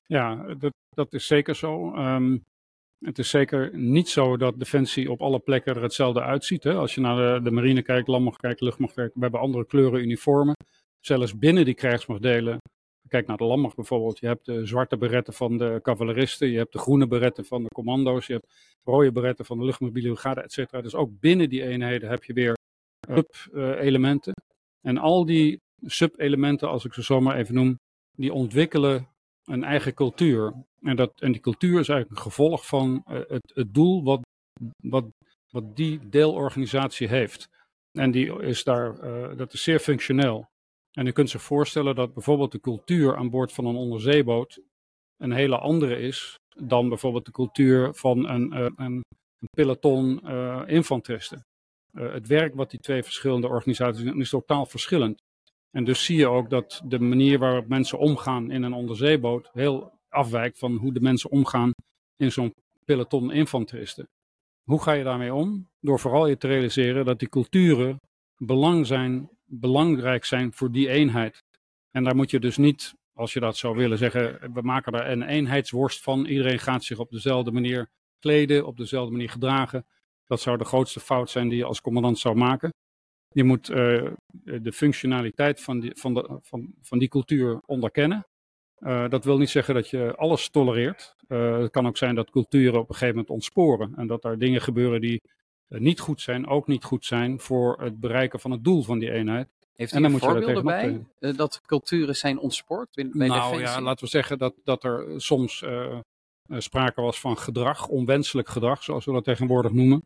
Ja, 0.06 0.54
dat, 0.54 0.72
dat 0.88 1.12
is 1.12 1.26
zeker 1.26 1.56
zo. 1.56 1.94
Um, 1.94 2.44
het 2.98 3.18
is 3.18 3.30
zeker 3.30 3.76
niet 3.76 4.08
zo 4.08 4.36
dat 4.36 4.58
Defensie 4.58 5.10
op 5.10 5.20
alle 5.20 5.38
plekken 5.38 5.74
er 5.74 5.82
hetzelfde 5.82 6.22
uitziet. 6.22 6.64
Hè? 6.64 6.74
Als 6.74 6.94
je 6.94 7.00
naar 7.00 7.34
de, 7.34 7.42
de 7.42 7.50
marine 7.50 7.82
kijkt, 7.82 8.08
landmacht 8.08 8.40
kijkt, 8.40 8.60
luchtmacht 8.60 8.94
kijkt, 8.94 9.14
we 9.14 9.20
hebben 9.20 9.40
andere 9.40 9.66
kleuren 9.66 10.00
uniformen. 10.00 10.54
Zelfs 11.00 11.38
binnen 11.38 11.64
die 11.64 11.74
krijgsmachtdelen. 11.74 12.58
Kijk 13.08 13.26
naar 13.26 13.36
de 13.36 13.44
landmacht 13.44 13.76
bijvoorbeeld. 13.76 14.18
Je 14.18 14.26
hebt 14.26 14.46
de 14.46 14.66
zwarte 14.66 14.96
beretten 14.96 15.34
van 15.34 15.58
de 15.58 15.78
cavaleristen, 15.82 16.50
je 16.50 16.58
hebt 16.58 16.72
de 16.72 16.78
groene 16.78 17.06
beretten 17.06 17.44
van 17.44 17.62
de 17.62 17.68
commando's, 17.68 18.26
je 18.26 18.32
hebt 18.32 18.54
rode 18.84 19.12
beretten 19.12 19.44
van 19.44 19.58
de 19.58 19.64
luchtmobiele 19.64 20.08
brigade, 20.12 20.42
et 20.42 20.52
cetera. 20.52 20.80
Dus 20.82 20.94
ook 20.94 21.20
binnen 21.20 21.48
die 21.48 21.62
eenheden 21.62 22.08
heb 22.08 22.24
je 22.24 22.32
weer 22.32 22.56
sub-elementen. 23.08 24.32
En 24.80 24.98
al 24.98 25.24
die 25.24 25.60
sub-elementen, 25.84 26.68
als 26.68 26.84
ik 26.84 26.94
ze 26.94 27.02
zomaar 27.02 27.36
even 27.36 27.54
noem, 27.54 27.78
die 28.16 28.32
ontwikkelen 28.32 29.08
een 29.44 29.64
eigen 29.64 29.94
cultuur. 29.94 30.64
En, 30.80 30.96
dat, 30.96 31.20
en 31.20 31.32
die 31.32 31.40
cultuur 31.40 31.80
is 31.80 31.88
eigenlijk 31.88 32.10
een 32.10 32.30
gevolg 32.30 32.66
van 32.66 33.04
uh, 33.08 33.18
het, 33.28 33.52
het 33.54 33.74
doel 33.74 34.04
wat, 34.04 34.20
wat, 34.82 35.04
wat 35.50 35.76
die 35.76 36.08
deelorganisatie 36.08 37.08
heeft. 37.08 37.48
En 37.92 38.10
die 38.10 38.42
is 38.42 38.64
daar, 38.64 39.04
uh, 39.04 39.36
dat 39.36 39.52
is 39.52 39.62
zeer 39.62 39.78
functioneel. 39.78 40.48
En 40.98 41.04
je 41.04 41.12
kunt 41.12 41.30
zich 41.30 41.42
voorstellen 41.42 41.94
dat 41.94 42.14
bijvoorbeeld 42.14 42.52
de 42.52 42.60
cultuur 42.60 43.16
aan 43.16 43.30
boord 43.30 43.52
van 43.52 43.66
een 43.66 43.76
onderzeeboot 43.76 44.60
een 45.16 45.32
hele 45.32 45.58
andere 45.58 45.98
is 45.98 46.34
dan 46.56 46.88
bijvoorbeeld 46.88 47.24
de 47.24 47.32
cultuur 47.32 47.94
van 47.94 48.28
een, 48.28 48.52
uh, 48.54 48.60
een, 48.76 49.02
een 49.38 49.48
peloton 49.50 50.28
infanteristen. 50.68 51.44
het 51.92 52.26
werk 52.26 52.54
wat 52.54 52.70
die 52.70 52.80
twee 52.80 53.02
verschillende 53.02 53.48
organisaties 53.48 54.04
doen 54.04 54.20
is 54.20 54.30
totaal 54.30 54.66
verschillend. 54.66 55.22
En 55.70 55.84
dus 55.84 56.04
zie 56.04 56.16
je 56.16 56.26
ook 56.26 56.50
dat 56.50 56.82
de 56.84 56.98
manier 56.98 57.38
waarop 57.38 57.68
mensen 57.68 57.98
omgaan 57.98 58.50
in 58.50 58.62
een 58.62 58.72
onderzeeboot 58.72 59.50
heel 59.52 59.92
afwijkt 60.08 60.58
van 60.58 60.76
hoe 60.76 60.92
de 60.92 61.00
mensen 61.00 61.30
omgaan 61.30 61.70
in 62.16 62.32
zo'n 62.32 62.52
peloton 62.84 63.32
infanteristen. 63.32 64.08
Hoe 64.64 64.82
ga 64.82 64.92
je 64.92 65.04
daarmee 65.04 65.34
om? 65.34 65.68
Door 65.80 65.98
vooral 66.00 66.26
je 66.26 66.36
te 66.36 66.46
realiseren 66.46 67.04
dat 67.04 67.18
die 67.18 67.28
culturen 67.28 67.96
belang 68.36 68.86
zijn, 68.86 69.30
belangrijk 69.46 70.24
zijn 70.24 70.52
voor 70.52 70.72
die 70.72 70.88
eenheid. 70.88 71.44
En 71.90 72.04
daar 72.04 72.16
moet 72.16 72.30
je 72.30 72.40
dus 72.40 72.56
niet, 72.56 72.94
als 73.12 73.32
je 73.32 73.40
dat 73.40 73.56
zou 73.56 73.76
willen 73.76 73.98
zeggen, 73.98 74.52
we 74.52 74.62
maken 74.62 74.92
daar 74.92 75.10
een 75.10 75.22
eenheidsworst 75.22 76.02
van. 76.02 76.26
Iedereen 76.26 76.58
gaat 76.58 76.84
zich 76.84 76.98
op 76.98 77.10
dezelfde 77.10 77.52
manier 77.52 77.90
kleden, 78.18 78.66
op 78.66 78.76
dezelfde 78.76 79.12
manier 79.12 79.30
gedragen. 79.30 79.86
Dat 80.24 80.40
zou 80.40 80.58
de 80.58 80.64
grootste 80.64 81.00
fout 81.00 81.30
zijn 81.30 81.48
die 81.48 81.58
je 81.58 81.64
als 81.64 81.80
commandant 81.80 82.18
zou 82.18 82.36
maken. 82.36 82.70
Je 83.28 83.44
moet 83.44 83.70
uh, 83.70 84.10
de 84.42 84.72
functionaliteit 84.72 85.60
van 85.60 85.80
die, 85.80 85.90
van, 85.94 86.14
de, 86.14 86.38
van, 86.42 86.74
van 86.82 86.98
die 86.98 87.08
cultuur 87.08 87.60
onderkennen. 87.66 88.26
Uh, 88.78 89.08
dat 89.08 89.24
wil 89.24 89.38
niet 89.38 89.50
zeggen 89.50 89.74
dat 89.74 89.90
je 89.90 90.14
alles 90.16 90.48
tolereert. 90.48 91.16
Uh, 91.28 91.58
het 91.58 91.70
kan 91.70 91.86
ook 91.86 91.96
zijn 91.96 92.14
dat 92.14 92.30
culturen 92.30 92.80
op 92.80 92.88
een 92.88 92.94
gegeven 92.94 93.14
moment 93.14 93.30
ontsporen. 93.30 93.94
En 93.96 94.06
dat 94.06 94.24
er 94.24 94.38
dingen 94.38 94.60
gebeuren 94.60 95.00
die 95.00 95.22
niet 95.68 96.00
goed 96.00 96.20
zijn, 96.20 96.46
ook 96.46 96.66
niet 96.66 96.84
goed 96.84 97.04
zijn 97.04 97.40
voor 97.40 97.80
het 97.80 98.00
bereiken 98.00 98.40
van 98.40 98.50
het 98.50 98.64
doel 98.64 98.82
van 98.82 98.98
die 98.98 99.10
eenheid. 99.10 99.48
Heeft 99.76 99.92
u 99.92 99.96
en 99.96 100.02
dan 100.02 100.10
moet 100.10 100.20
voorbeelden 100.20 100.64
bij 100.64 101.06
dat 101.36 101.60
culturen 101.66 102.16
zijn 102.16 102.38
ontspoord? 102.38 102.88
Bij 102.94 103.04
nou 103.04 103.30
defensie? 103.30 103.58
ja, 103.58 103.80
laten 103.80 104.04
we 104.04 104.10
zeggen 104.10 104.38
dat, 104.38 104.54
dat 104.64 104.84
er 104.84 105.20
soms 105.20 105.64
sprake 106.48 107.00
was 107.00 107.20
van 107.20 107.38
gedrag, 107.38 107.88
onwenselijk 107.88 108.48
gedrag, 108.48 108.82
zoals 108.82 109.04
we 109.04 109.12
dat 109.12 109.24
tegenwoordig 109.24 109.72
noemen. 109.72 110.02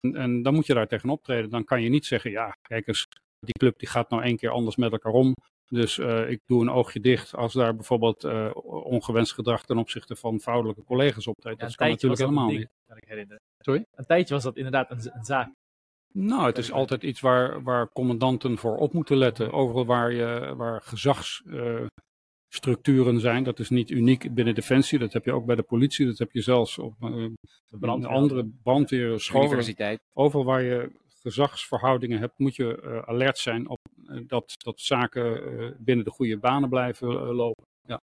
En, 0.00 0.16
en, 0.16 0.42
dan 0.42 0.54
moet 0.54 0.66
je 0.66 0.74
daar 0.74 0.88
tegen 0.88 1.10
optreden. 1.10 1.50
Dan 1.50 1.64
kan 1.64 1.82
je 1.82 1.88
niet 1.88 2.06
zeggen, 2.06 2.30
ja, 2.30 2.56
kijk 2.62 2.86
eens, 2.86 3.08
die 3.40 3.54
club 3.58 3.78
die 3.78 3.88
gaat 3.88 4.10
nou 4.10 4.22
één 4.22 4.36
keer 4.36 4.50
anders 4.50 4.76
met 4.76 4.92
elkaar 4.92 5.12
om. 5.12 5.34
Dus 5.72 5.98
uh, 5.98 6.30
ik 6.30 6.40
doe 6.46 6.62
een 6.62 6.70
oogje 6.70 7.00
dicht 7.00 7.34
als 7.34 7.52
daar 7.52 7.74
bijvoorbeeld 7.74 8.24
uh, 8.24 8.50
ongewenst 8.64 9.32
gedrag 9.32 9.64
ten 9.64 9.78
opzichte 9.78 10.16
van 10.16 10.40
vrouwelijke 10.40 10.84
collega's 10.84 11.26
optreedt. 11.26 11.60
Ja, 11.60 11.66
dat 11.66 11.74
kan 11.74 11.88
natuurlijk 11.88 12.20
helemaal 12.20 12.48
ding, 12.48 12.58
niet. 12.58 12.68
Kan 12.86 12.96
ik 12.96 13.04
herinneren. 13.08 13.42
Sorry? 13.58 13.84
Een 13.94 14.04
tijdje 14.04 14.34
was 14.34 14.42
dat 14.42 14.56
inderdaad 14.56 14.90
een, 14.90 15.10
een 15.12 15.24
zaak. 15.24 15.52
Nou, 16.12 16.46
het 16.46 16.58
is 16.58 16.72
altijd 16.72 17.02
iets 17.02 17.20
waar, 17.20 17.62
waar 17.62 17.92
commandanten 17.92 18.58
voor 18.58 18.76
op 18.76 18.92
moeten 18.92 19.16
letten. 19.16 19.52
Overal 19.52 19.86
waar, 19.86 20.12
je, 20.12 20.54
waar 20.56 20.82
gezags, 20.82 21.42
uh, 21.46 21.86
structuren 22.48 23.20
zijn. 23.20 23.44
Dat 23.44 23.58
is 23.58 23.70
niet 23.70 23.90
uniek 23.90 24.34
binnen 24.34 24.54
Defensie, 24.54 24.98
dat 24.98 25.12
heb 25.12 25.24
je 25.24 25.32
ook 25.32 25.46
bij 25.46 25.56
de 25.56 25.62
politie, 25.62 26.06
dat 26.06 26.18
heb 26.18 26.32
je 26.32 26.40
zelfs 26.40 26.78
op 26.78 26.94
uh, 27.00 27.32
brandweer, 27.68 28.10
andere 28.10 28.50
brandweer, 28.62 29.20
scholen. 29.20 29.46
Universiteit. 29.46 30.00
Overal 30.12 30.44
waar 30.44 30.62
je 30.62 30.90
gezagsverhoudingen 31.22 32.18
hebt, 32.18 32.38
moet 32.38 32.56
je 32.56 32.82
uh, 32.84 32.98
alert 33.02 33.38
zijn 33.38 33.68
op 33.68 33.78
uh, 34.04 34.20
dat, 34.26 34.54
dat 34.58 34.80
zaken 34.80 35.76
binnen 35.78 36.04
de 36.04 36.10
goede 36.10 36.38
banen 36.38 36.68
blijven 36.68 37.08
lopen. 37.34 37.64
Ja. 37.88 38.00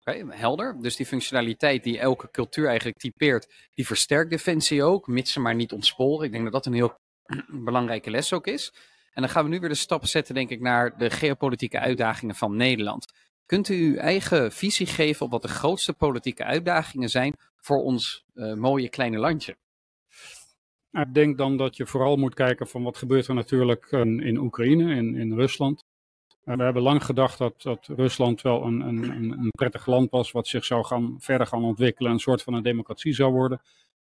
Oké, 0.00 0.26
helder. 0.28 0.76
Dus 0.80 0.96
die 0.96 1.06
functionaliteit 1.06 1.84
die 1.84 1.98
elke 1.98 2.30
cultuur 2.30 2.66
eigenlijk 2.66 2.98
typeert, 2.98 3.68
die 3.74 3.86
versterkt 3.86 4.30
Defensie 4.30 4.82
ook, 4.82 5.06
mits 5.06 5.32
ze 5.32 5.40
maar 5.40 5.54
niet 5.54 5.72
ontsporen. 5.72 6.26
Ik 6.26 6.32
denk 6.32 6.44
dat 6.44 6.52
dat 6.52 6.66
een 6.66 6.72
heel 6.72 6.96
belangrijke 7.68 8.10
les 8.10 8.32
ook 8.32 8.46
is. 8.46 8.72
En 9.12 9.22
dan 9.22 9.30
gaan 9.30 9.44
we 9.44 9.50
nu 9.50 9.60
weer 9.60 9.68
de 9.68 9.74
stap 9.74 10.06
zetten, 10.06 10.34
denk 10.34 10.50
ik, 10.50 10.60
naar 10.60 10.98
de 10.98 11.10
geopolitieke 11.10 11.78
uitdagingen 11.78 12.34
van 12.34 12.56
Nederland. 12.56 13.12
Kunt 13.46 13.68
u 13.68 13.74
uw 13.74 13.96
eigen 13.96 14.52
visie 14.52 14.86
geven 14.86 15.26
op 15.26 15.32
wat 15.32 15.42
de 15.42 15.48
grootste 15.48 15.92
politieke 15.92 16.44
uitdagingen 16.44 17.08
zijn 17.08 17.34
voor 17.56 17.82
ons 17.82 18.24
mooie 18.54 18.88
kleine 18.88 19.18
landje? 19.18 19.56
Ik 20.92 21.14
denk 21.14 21.38
dan 21.38 21.56
dat 21.56 21.76
je 21.76 21.86
vooral 21.86 22.16
moet 22.16 22.34
kijken 22.34 22.66
van 22.66 22.82
wat 22.82 22.96
gebeurt 22.96 23.26
er 23.26 23.34
natuurlijk 23.34 23.86
in, 23.90 24.20
in 24.20 24.38
Oekraïne, 24.38 24.94
in, 24.94 25.16
in 25.16 25.32
Rusland. 25.32 25.84
Uh, 26.44 26.56
we 26.56 26.62
hebben 26.62 26.82
lang 26.82 27.04
gedacht 27.04 27.38
dat, 27.38 27.62
dat 27.62 27.86
Rusland 27.86 28.42
wel 28.42 28.64
een, 28.64 28.80
een, 28.80 29.30
een 29.30 29.50
prettig 29.50 29.86
land 29.86 30.10
was 30.10 30.30
wat 30.30 30.46
zich 30.46 30.64
zou 30.64 30.84
gaan, 30.84 31.16
verder 31.18 31.46
gaan 31.46 31.64
ontwikkelen, 31.64 32.12
een 32.12 32.18
soort 32.18 32.42
van 32.42 32.54
een 32.54 32.62
democratie 32.62 33.12
zou 33.12 33.32
worden. 33.32 33.60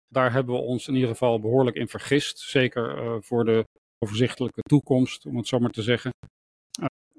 Daar 0.08 0.32
hebben 0.32 0.54
we 0.54 0.60
ons 0.60 0.88
in 0.88 0.94
ieder 0.94 1.08
geval 1.08 1.40
behoorlijk 1.40 1.76
in 1.76 1.88
vergist, 1.88 2.38
zeker 2.38 3.04
uh, 3.04 3.16
voor 3.20 3.44
de 3.44 3.64
overzichtelijke 3.98 4.60
toekomst, 4.60 5.26
om 5.26 5.36
het 5.36 5.46
zo 5.46 5.58
maar 5.58 5.70
te 5.70 5.82
zeggen. 5.82 6.10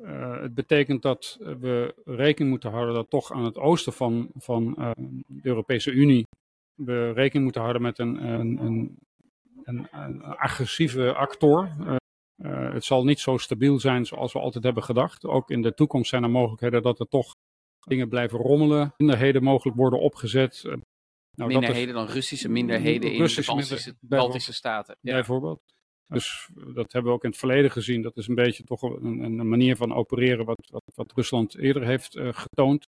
Het 0.01 0.53
betekent 0.53 1.01
dat 1.01 1.37
we 1.39 1.93
rekening 2.05 2.49
moeten 2.49 2.71
houden 2.71 2.93
dat 2.93 3.09
toch 3.09 3.31
aan 3.31 3.43
het 3.43 3.57
oosten 3.57 3.93
van, 3.93 4.29
van 4.37 4.73
de 5.27 5.39
Europese 5.41 5.91
Unie 5.91 6.23
we 6.75 7.11
rekening 7.11 7.43
moeten 7.43 7.61
houden 7.61 7.81
met 7.81 7.99
een, 7.99 8.23
een, 8.23 8.57
een, 8.65 8.97
een, 9.69 9.87
een 9.91 10.23
agressieve 10.23 11.13
actor. 11.13 11.69
het 12.73 12.83
zal 12.83 13.03
niet 13.03 13.19
zo 13.19 13.37
stabiel 13.37 13.79
zijn 13.79 14.05
zoals 14.05 14.33
we 14.33 14.39
altijd 14.39 14.63
hebben 14.63 14.83
gedacht. 14.83 15.25
Ook 15.25 15.49
in 15.49 15.61
de 15.61 15.73
toekomst 15.73 16.09
zijn 16.09 16.23
er 16.23 16.29
mogelijkheden 16.29 16.81
dat 16.81 16.99
er 16.99 17.07
toch 17.07 17.35
dingen 17.87 18.09
blijven 18.09 18.39
rommelen. 18.39 18.93
Minderheden 18.97 19.43
mogelijk 19.43 19.77
worden 19.77 19.99
opgezet. 19.99 20.63
Nou, 21.35 21.51
minderheden 21.51 21.93
dan 21.93 22.05
Russische 22.05 22.49
minderheden 22.49 23.11
in 23.11 23.23
de 23.23 23.43
Baltische, 23.45 23.95
Baltische 23.99 24.53
staten. 24.53 24.97
Ja. 25.01 25.13
Bijvoorbeeld. 25.13 25.61
Dus 26.07 26.49
dat 26.53 26.91
hebben 26.91 27.11
we 27.11 27.17
ook 27.17 27.23
in 27.23 27.29
het 27.29 27.39
verleden 27.39 27.71
gezien. 27.71 28.01
Dat 28.01 28.17
is 28.17 28.27
een 28.27 28.35
beetje 28.35 28.63
toch 28.63 28.81
een, 28.81 29.21
een 29.23 29.49
manier 29.49 29.75
van 29.75 29.93
opereren 29.93 30.45
wat, 30.45 30.69
wat, 30.71 30.83
wat 30.95 31.11
Rusland 31.15 31.57
eerder 31.57 31.85
heeft 31.85 32.15
uh, 32.15 32.33
getoond. 32.33 32.87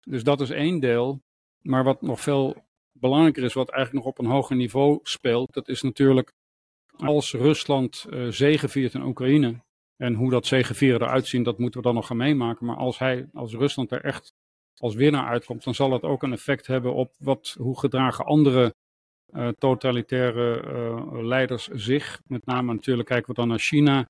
Dus 0.00 0.24
dat 0.24 0.40
is 0.40 0.50
één 0.50 0.80
deel. 0.80 1.20
Maar 1.62 1.84
wat 1.84 2.02
nog 2.02 2.20
veel 2.20 2.64
belangrijker 3.00 3.42
is, 3.42 3.52
wat 3.52 3.70
eigenlijk 3.70 4.04
nog 4.04 4.14
op 4.14 4.18
een 4.18 4.30
hoger 4.30 4.56
niveau 4.56 4.98
speelt, 5.02 5.52
dat 5.52 5.68
is 5.68 5.82
natuurlijk 5.82 6.32
als 6.96 7.32
Rusland 7.32 8.06
uh, 8.10 8.28
zegeviert 8.28 8.94
in 8.94 9.02
Oekraïne. 9.02 9.62
En 9.96 10.14
hoe 10.14 10.30
dat 10.30 10.46
zegevieren 10.46 11.02
eruit 11.02 11.26
ziet, 11.26 11.44
dat 11.44 11.58
moeten 11.58 11.80
we 11.80 11.86
dan 11.86 11.94
nog 11.94 12.06
gaan 12.06 12.16
meemaken. 12.16 12.66
Maar 12.66 12.76
als, 12.76 12.98
hij, 12.98 13.28
als 13.32 13.54
Rusland 13.54 13.92
er 13.92 14.04
echt 14.04 14.32
als 14.76 14.94
winnaar 14.94 15.26
uitkomt, 15.26 15.64
dan 15.64 15.74
zal 15.74 15.92
het 15.92 16.02
ook 16.02 16.22
een 16.22 16.32
effect 16.32 16.66
hebben 16.66 16.94
op 16.94 17.14
wat, 17.18 17.54
hoe 17.58 17.78
gedragen 17.78 18.24
andere 18.24 18.74
uh, 19.32 19.48
totalitaire 19.48 20.64
uh, 20.64 21.22
leiders 21.22 21.66
zich. 21.66 22.20
Met 22.26 22.46
name 22.46 22.72
natuurlijk 22.72 23.08
kijken 23.08 23.28
we 23.28 23.34
dan 23.34 23.48
naar 23.48 23.58
China. 23.58 24.08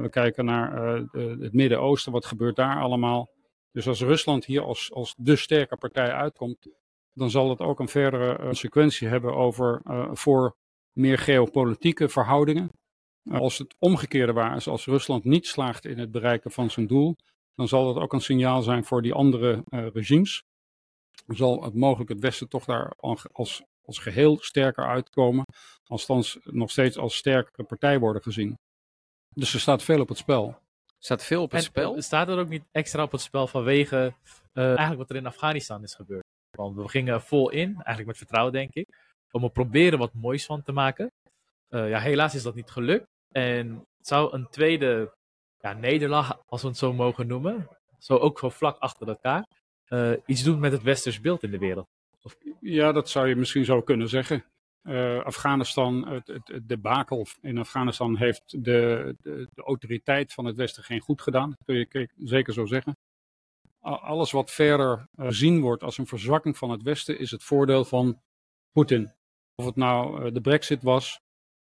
We 0.00 0.08
kijken 0.10 0.44
naar 0.44 0.96
het 1.12 1.52
Midden-Oosten, 1.52 2.12
wat 2.12 2.24
gebeurt 2.24 2.56
daar 2.56 2.80
allemaal. 2.80 3.30
Dus 3.72 3.88
als 3.88 4.00
Rusland 4.00 4.44
hier 4.44 4.62
als, 4.62 4.92
als 4.92 5.14
de 5.16 5.36
sterke 5.36 5.76
partij 5.76 6.12
uitkomt, 6.12 6.68
dan 7.14 7.30
zal 7.30 7.50
het 7.50 7.60
ook 7.60 7.80
een 7.80 7.88
verdere 7.88 8.36
consequentie 8.38 9.08
hebben 9.08 9.34
over, 9.34 9.80
voor 10.12 10.56
meer 10.92 11.18
geopolitieke 11.18 12.08
verhoudingen. 12.08 12.70
Als 13.30 13.58
het 13.58 13.74
omgekeerde 13.78 14.32
waar 14.32 14.56
is, 14.56 14.68
als 14.68 14.84
Rusland 14.84 15.24
niet 15.24 15.46
slaagt 15.46 15.84
in 15.84 15.98
het 15.98 16.10
bereiken 16.10 16.50
van 16.50 16.70
zijn 16.70 16.86
doel, 16.86 17.16
dan 17.54 17.68
zal 17.68 17.94
dat 17.94 18.02
ook 18.02 18.12
een 18.12 18.20
signaal 18.20 18.62
zijn 18.62 18.84
voor 18.84 19.02
die 19.02 19.12
andere 19.12 19.64
regimes. 19.68 20.42
Dan 21.26 21.36
zal 21.36 21.62
het 21.62 21.74
mogelijk 21.74 22.10
het 22.10 22.20
Westen 22.20 22.48
toch 22.48 22.64
daar 22.64 22.92
als 23.32 23.62
als 23.84 23.98
geheel 23.98 24.38
sterker 24.40 24.86
uitkomen. 24.86 25.44
Althans 25.86 26.38
nog 26.44 26.70
steeds 26.70 26.98
als 26.98 27.16
sterkere 27.16 27.64
partij 27.64 27.98
worden 27.98 28.22
gezien. 28.22 28.58
Dus 29.28 29.54
er 29.54 29.60
staat 29.60 29.82
veel 29.82 30.00
op 30.00 30.08
het 30.08 30.18
spel. 30.18 30.48
Er 30.86 31.10
staat 31.10 31.24
veel 31.24 31.42
op 31.42 31.50
het 31.50 31.60
en, 31.60 31.66
spel. 31.66 32.02
Staat 32.02 32.28
er 32.28 32.38
ook 32.38 32.48
niet 32.48 32.64
extra 32.72 33.02
op 33.02 33.12
het 33.12 33.20
spel 33.20 33.46
vanwege 33.46 34.14
uh, 34.54 34.64
eigenlijk 34.64 34.98
wat 34.98 35.10
er 35.10 35.16
in 35.16 35.26
Afghanistan 35.26 35.82
is 35.82 35.94
gebeurd? 35.94 36.24
Want 36.56 36.76
we 36.76 36.88
gingen 36.88 37.22
vol 37.22 37.50
in, 37.50 37.74
eigenlijk 37.74 38.06
met 38.06 38.16
vertrouwen 38.16 38.52
denk 38.52 38.74
ik, 38.74 38.88
om 39.30 39.42
er 39.42 39.50
proberen 39.50 39.98
wat 39.98 40.14
moois 40.14 40.46
van 40.46 40.62
te 40.62 40.72
maken. 40.72 41.12
Uh, 41.70 41.88
ja, 41.88 41.98
helaas 41.98 42.34
is 42.34 42.42
dat 42.42 42.54
niet 42.54 42.70
gelukt. 42.70 43.06
En 43.30 43.86
het 43.96 44.06
zou 44.06 44.34
een 44.34 44.48
tweede 44.48 45.14
ja, 45.58 45.72
nederlaag, 45.72 46.38
als 46.46 46.62
we 46.62 46.68
het 46.68 46.76
zo 46.76 46.92
mogen 46.92 47.26
noemen, 47.26 47.68
zo 47.98 48.16
ook 48.16 48.38
zo 48.38 48.48
vlak 48.48 48.78
achter 48.78 49.08
elkaar, 49.08 49.46
uh, 49.88 50.12
iets 50.26 50.42
doen 50.42 50.60
met 50.60 50.72
het 50.72 50.82
westers 50.82 51.20
beeld 51.20 51.42
in 51.42 51.50
de 51.50 51.58
wereld. 51.58 51.86
Ja, 52.60 52.92
dat 52.92 53.08
zou 53.08 53.28
je 53.28 53.36
misschien 53.36 53.64
zo 53.64 53.82
kunnen 53.82 54.08
zeggen. 54.08 54.44
Uh, 54.82 55.24
Afghanistan, 55.24 56.08
het, 56.08 56.26
het, 56.26 56.48
het, 56.48 56.68
debakel 56.68 57.26
in 57.40 57.58
Afghanistan 57.58 58.16
heeft 58.16 58.42
de, 58.64 59.14
de, 59.20 59.48
de, 59.54 59.62
autoriteit 59.62 60.32
van 60.32 60.44
het 60.44 60.56
Westen 60.56 60.82
geen 60.82 61.00
goed 61.00 61.22
gedaan. 61.22 61.50
Dat 61.50 61.88
kun 61.88 62.00
je 62.00 62.08
zeker 62.16 62.52
zo 62.52 62.66
zeggen. 62.66 62.96
Alles 63.84 64.30
wat 64.30 64.50
verder 64.50 65.08
gezien 65.16 65.60
wordt 65.60 65.82
als 65.82 65.98
een 65.98 66.06
verzwakking 66.06 66.56
van 66.56 66.70
het 66.70 66.82
Westen 66.82 67.18
is 67.18 67.30
het 67.30 67.42
voordeel 67.42 67.84
van 67.84 68.20
Poetin. 68.72 69.12
Of 69.54 69.64
het 69.64 69.76
nou 69.76 70.24
uh, 70.24 70.32
de 70.32 70.40
brexit 70.40 70.82
was, 70.82 71.20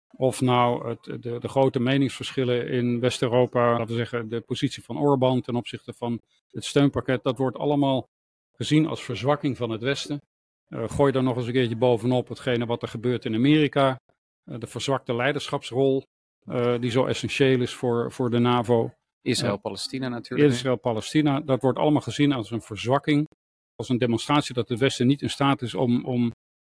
of 0.07 0.41
nou 0.41 0.89
het, 0.89 1.03
de, 1.03 1.39
de, 1.39 1.47
grote 1.47 1.79
meningsverschillen 1.79 2.67
in 2.67 2.99
West-Europa, 2.99 3.71
laten 3.71 3.87
we 3.87 3.93
zeggen 3.93 4.29
de 4.29 4.41
positie 4.41 4.83
van 4.83 4.97
Orbán 4.97 5.41
ten 5.41 5.55
opzichte 5.55 5.93
van 5.93 6.21
het 6.51 6.65
steunpakket, 6.65 7.23
dat 7.23 7.37
wordt 7.37 7.57
allemaal 7.57 8.09
gezien 8.51 8.87
als 8.87 9.03
verzwakking 9.03 9.57
van 9.57 9.69
het 9.69 9.81
Westen. 9.81 10.21
Uh, 10.69 10.89
gooi 10.89 11.11
daar 11.11 11.23
nog 11.23 11.37
eens 11.37 11.47
een 11.47 11.53
keertje 11.53 11.77
bovenop 11.77 12.27
hetgene 12.27 12.65
wat 12.65 12.81
er 12.81 12.87
gebeurt 12.87 13.25
in 13.25 13.35
Amerika. 13.35 13.99
De 14.43 14.67
verzwakte 14.67 15.15
leiderschapsrol, 15.15 16.03
die 16.79 16.91
zo 16.91 17.05
essentieel 17.05 17.61
is 17.61 17.73
voor, 17.73 18.11
voor 18.11 18.29
de 18.29 18.39
NAVO. 18.39 18.93
Israël-Palestina 19.25 20.07
natuurlijk. 20.09 20.51
Israël-Palestina, 20.51 21.39
dat 21.39 21.61
wordt 21.61 21.79
allemaal 21.79 22.01
gezien 22.01 22.31
als 22.31 22.51
een 22.51 22.61
verzwakking. 22.61 23.27
Als 23.75 23.89
een 23.89 23.97
demonstratie 23.97 24.53
dat 24.53 24.69
het 24.69 24.79
Westen 24.79 25.07
niet 25.07 25.21
in 25.21 25.29
staat 25.29 25.61
is 25.61 25.73
om, 25.73 26.05
om 26.05 26.31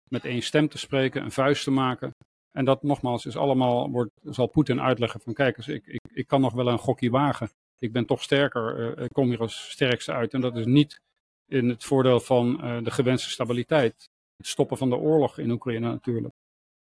met 0.09 0.25
één 0.25 0.41
stem 0.41 0.67
te 0.67 0.77
spreken, 0.77 1.23
een 1.23 1.31
vuist 1.31 1.63
te 1.63 1.71
maken. 1.71 2.11
En 2.51 2.65
dat 2.65 2.83
nogmaals 2.83 3.25
is 3.25 3.37
allemaal, 3.37 3.89
wordt, 3.89 4.11
zal 4.23 4.47
Poetin 4.47 4.81
uitleggen 4.81 5.19
van 5.19 5.33
kijk 5.33 5.57
eens, 5.57 5.67
ik, 5.67 5.87
ik, 5.87 6.01
ik 6.13 6.27
kan 6.27 6.41
nog 6.41 6.53
wel 6.53 6.67
een 6.67 6.77
gokje 6.77 7.09
wagen. 7.09 7.49
Ik 7.77 7.91
ben 7.91 8.05
toch 8.05 8.21
sterker, 8.21 8.97
ik 8.99 9.11
kom 9.11 9.27
hier 9.27 9.39
als 9.39 9.71
sterkste 9.71 10.11
uit. 10.11 10.33
En 10.33 10.41
dat 10.41 10.57
is 10.57 10.65
niet 10.65 10.99
in 11.45 11.69
het 11.69 11.83
voordeel 11.83 12.19
van 12.19 12.65
uh, 12.65 12.83
de 12.83 12.91
gewenste 12.91 13.29
stabiliteit. 13.29 14.09
Het 14.37 14.47
stoppen 14.47 14.77
van 14.77 14.89
de 14.89 14.95
oorlog 14.95 15.37
in 15.37 15.51
Oekraïne 15.51 15.87
natuurlijk. 15.87 16.33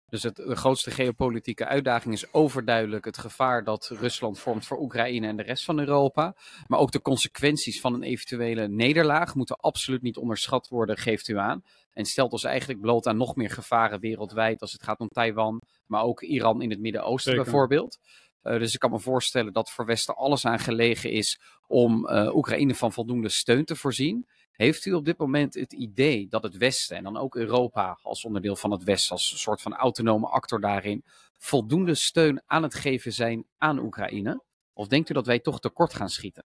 Dus 0.10 0.24
het, 0.24 0.36
de 0.36 0.56
grootste 0.56 0.92
geopolitieke 0.92 1.66
uitdaging 1.66 2.14
is 2.14 2.34
overduidelijk 2.34 3.06
het 3.06 3.18
gevaar 3.18 3.64
dat 3.64 3.88
Rusland 3.88 4.40
vormt 4.40 4.66
voor 4.66 4.80
Oekraïne 4.80 5.28
en 5.28 5.38
de 5.38 5.44
rest 5.44 5.64
van 5.64 5.80
Europa. 5.80 6.36
Maar 6.68 6.80
ook 6.80 6.92
de 6.92 7.02
consequenties 7.02 7.80
van 7.80 7.94
een 7.94 8.04
eventuele 8.04 8.68
nederlaag 8.68 9.36
moeten 9.36 9.56
absoluut 9.56 10.02
niet 10.02 10.18
onderschat 10.18 10.68
worden, 10.68 10.98
geeft 10.98 11.28
u 11.28 11.38
aan. 11.38 11.64
En 11.94 12.06
stelt 12.06 12.32
ons 12.32 12.44
eigenlijk 12.44 12.82
bloot 12.82 13.08
aan 13.08 13.18
nog 13.18 13.36
meer 13.36 13.50
gevaren 13.50 14.00
wereldwijd 14.00 14.62
als 14.62 14.72
het 14.72 14.84
gaat 14.84 15.00
om 15.00 15.08
Taiwan, 15.08 15.62
maar 15.86 16.04
ook 16.04 16.22
Iran 16.22 16.62
in 16.62 16.70
het 16.70 16.80
Midden-Oosten 16.80 17.36
bijvoorbeeld. 17.36 18.00
Uh, 18.44 18.60
dus 18.60 18.74
ik 18.74 18.80
kan 18.80 18.92
me 18.92 19.00
voorstellen 19.00 19.54
dat 19.54 19.72
voor 19.72 19.86
Westen 19.86 20.16
alles 20.16 20.46
aan 20.46 20.60
gelegen 20.60 21.12
is 21.12 21.40
om 21.68 22.10
uh, 22.10 22.36
Oekraïne 22.36 22.76
van 22.76 22.94
voldoende 22.94 23.30
steun 23.30 23.66
te 23.66 23.76
voorzien. 23.76 24.28
Heeft 24.58 24.86
u 24.86 24.94
op 24.94 25.06
dit 25.06 25.18
moment 25.18 25.54
het 25.54 25.74
idee 25.74 26.28
dat 26.30 26.44
het 26.44 26.58
Westen 26.58 26.98
en 26.98 27.04
dan 27.04 27.18
ook 27.18 27.36
Europa 27.36 28.00
als 28.02 28.26
onderdeel 28.26 28.56
van 28.56 28.72
het 28.72 28.84
Westen, 28.84 29.12
als 29.12 29.32
een 29.32 29.38
soort 29.38 29.62
van 29.62 29.74
autonome 29.74 30.28
actor 30.28 30.62
daarin, 30.62 31.04
voldoende 31.38 31.96
steun 31.96 32.42
aan 32.46 32.64
het 32.64 32.76
geven 32.76 33.14
zijn 33.14 33.46
aan 33.58 33.80
Oekraïne? 33.80 34.44
Of 34.74 34.88
denkt 34.88 35.10
u 35.10 35.14
dat 35.14 35.26
wij 35.26 35.40
toch 35.40 35.60
tekort 35.60 35.94
gaan 35.94 36.10
schieten? 36.10 36.44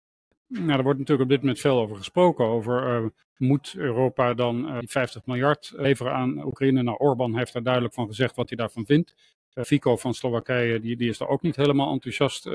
Nou, 0.47 0.77
er 0.77 0.83
wordt 0.83 0.99
natuurlijk 0.99 1.29
op 1.29 1.35
dit 1.35 1.41
moment 1.41 1.59
veel 1.59 1.79
over 1.79 1.95
gesproken. 1.95 2.45
Over 2.45 3.03
uh, 3.03 3.09
moet 3.37 3.73
Europa 3.77 4.33
dan 4.33 4.69
uh, 4.69 4.77
50 4.81 5.25
miljard 5.25 5.73
leveren 5.75 6.13
aan 6.13 6.45
Oekraïne? 6.45 6.83
Nou, 6.83 6.97
Orbán 6.97 7.37
heeft 7.37 7.53
daar 7.53 7.63
duidelijk 7.63 7.93
van 7.93 8.07
gezegd 8.07 8.35
wat 8.35 8.49
hij 8.49 8.57
daarvan 8.57 8.85
vindt. 8.85 9.15
Uh, 9.53 9.63
Fico 9.63 9.97
van 9.97 10.13
Slowakije 10.13 10.79
die, 10.79 10.97
die 10.97 11.09
is 11.09 11.17
daar 11.17 11.27
ook 11.27 11.41
niet 11.41 11.55
helemaal 11.55 11.91
enthousiast 11.91 12.49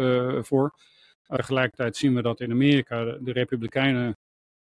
voor. 0.46 0.74
Tegelijkertijd 1.26 1.96
zien 1.96 2.14
we 2.14 2.22
dat 2.22 2.40
in 2.40 2.50
Amerika 2.50 3.04
de 3.04 3.32
Republikeinen 3.32 4.16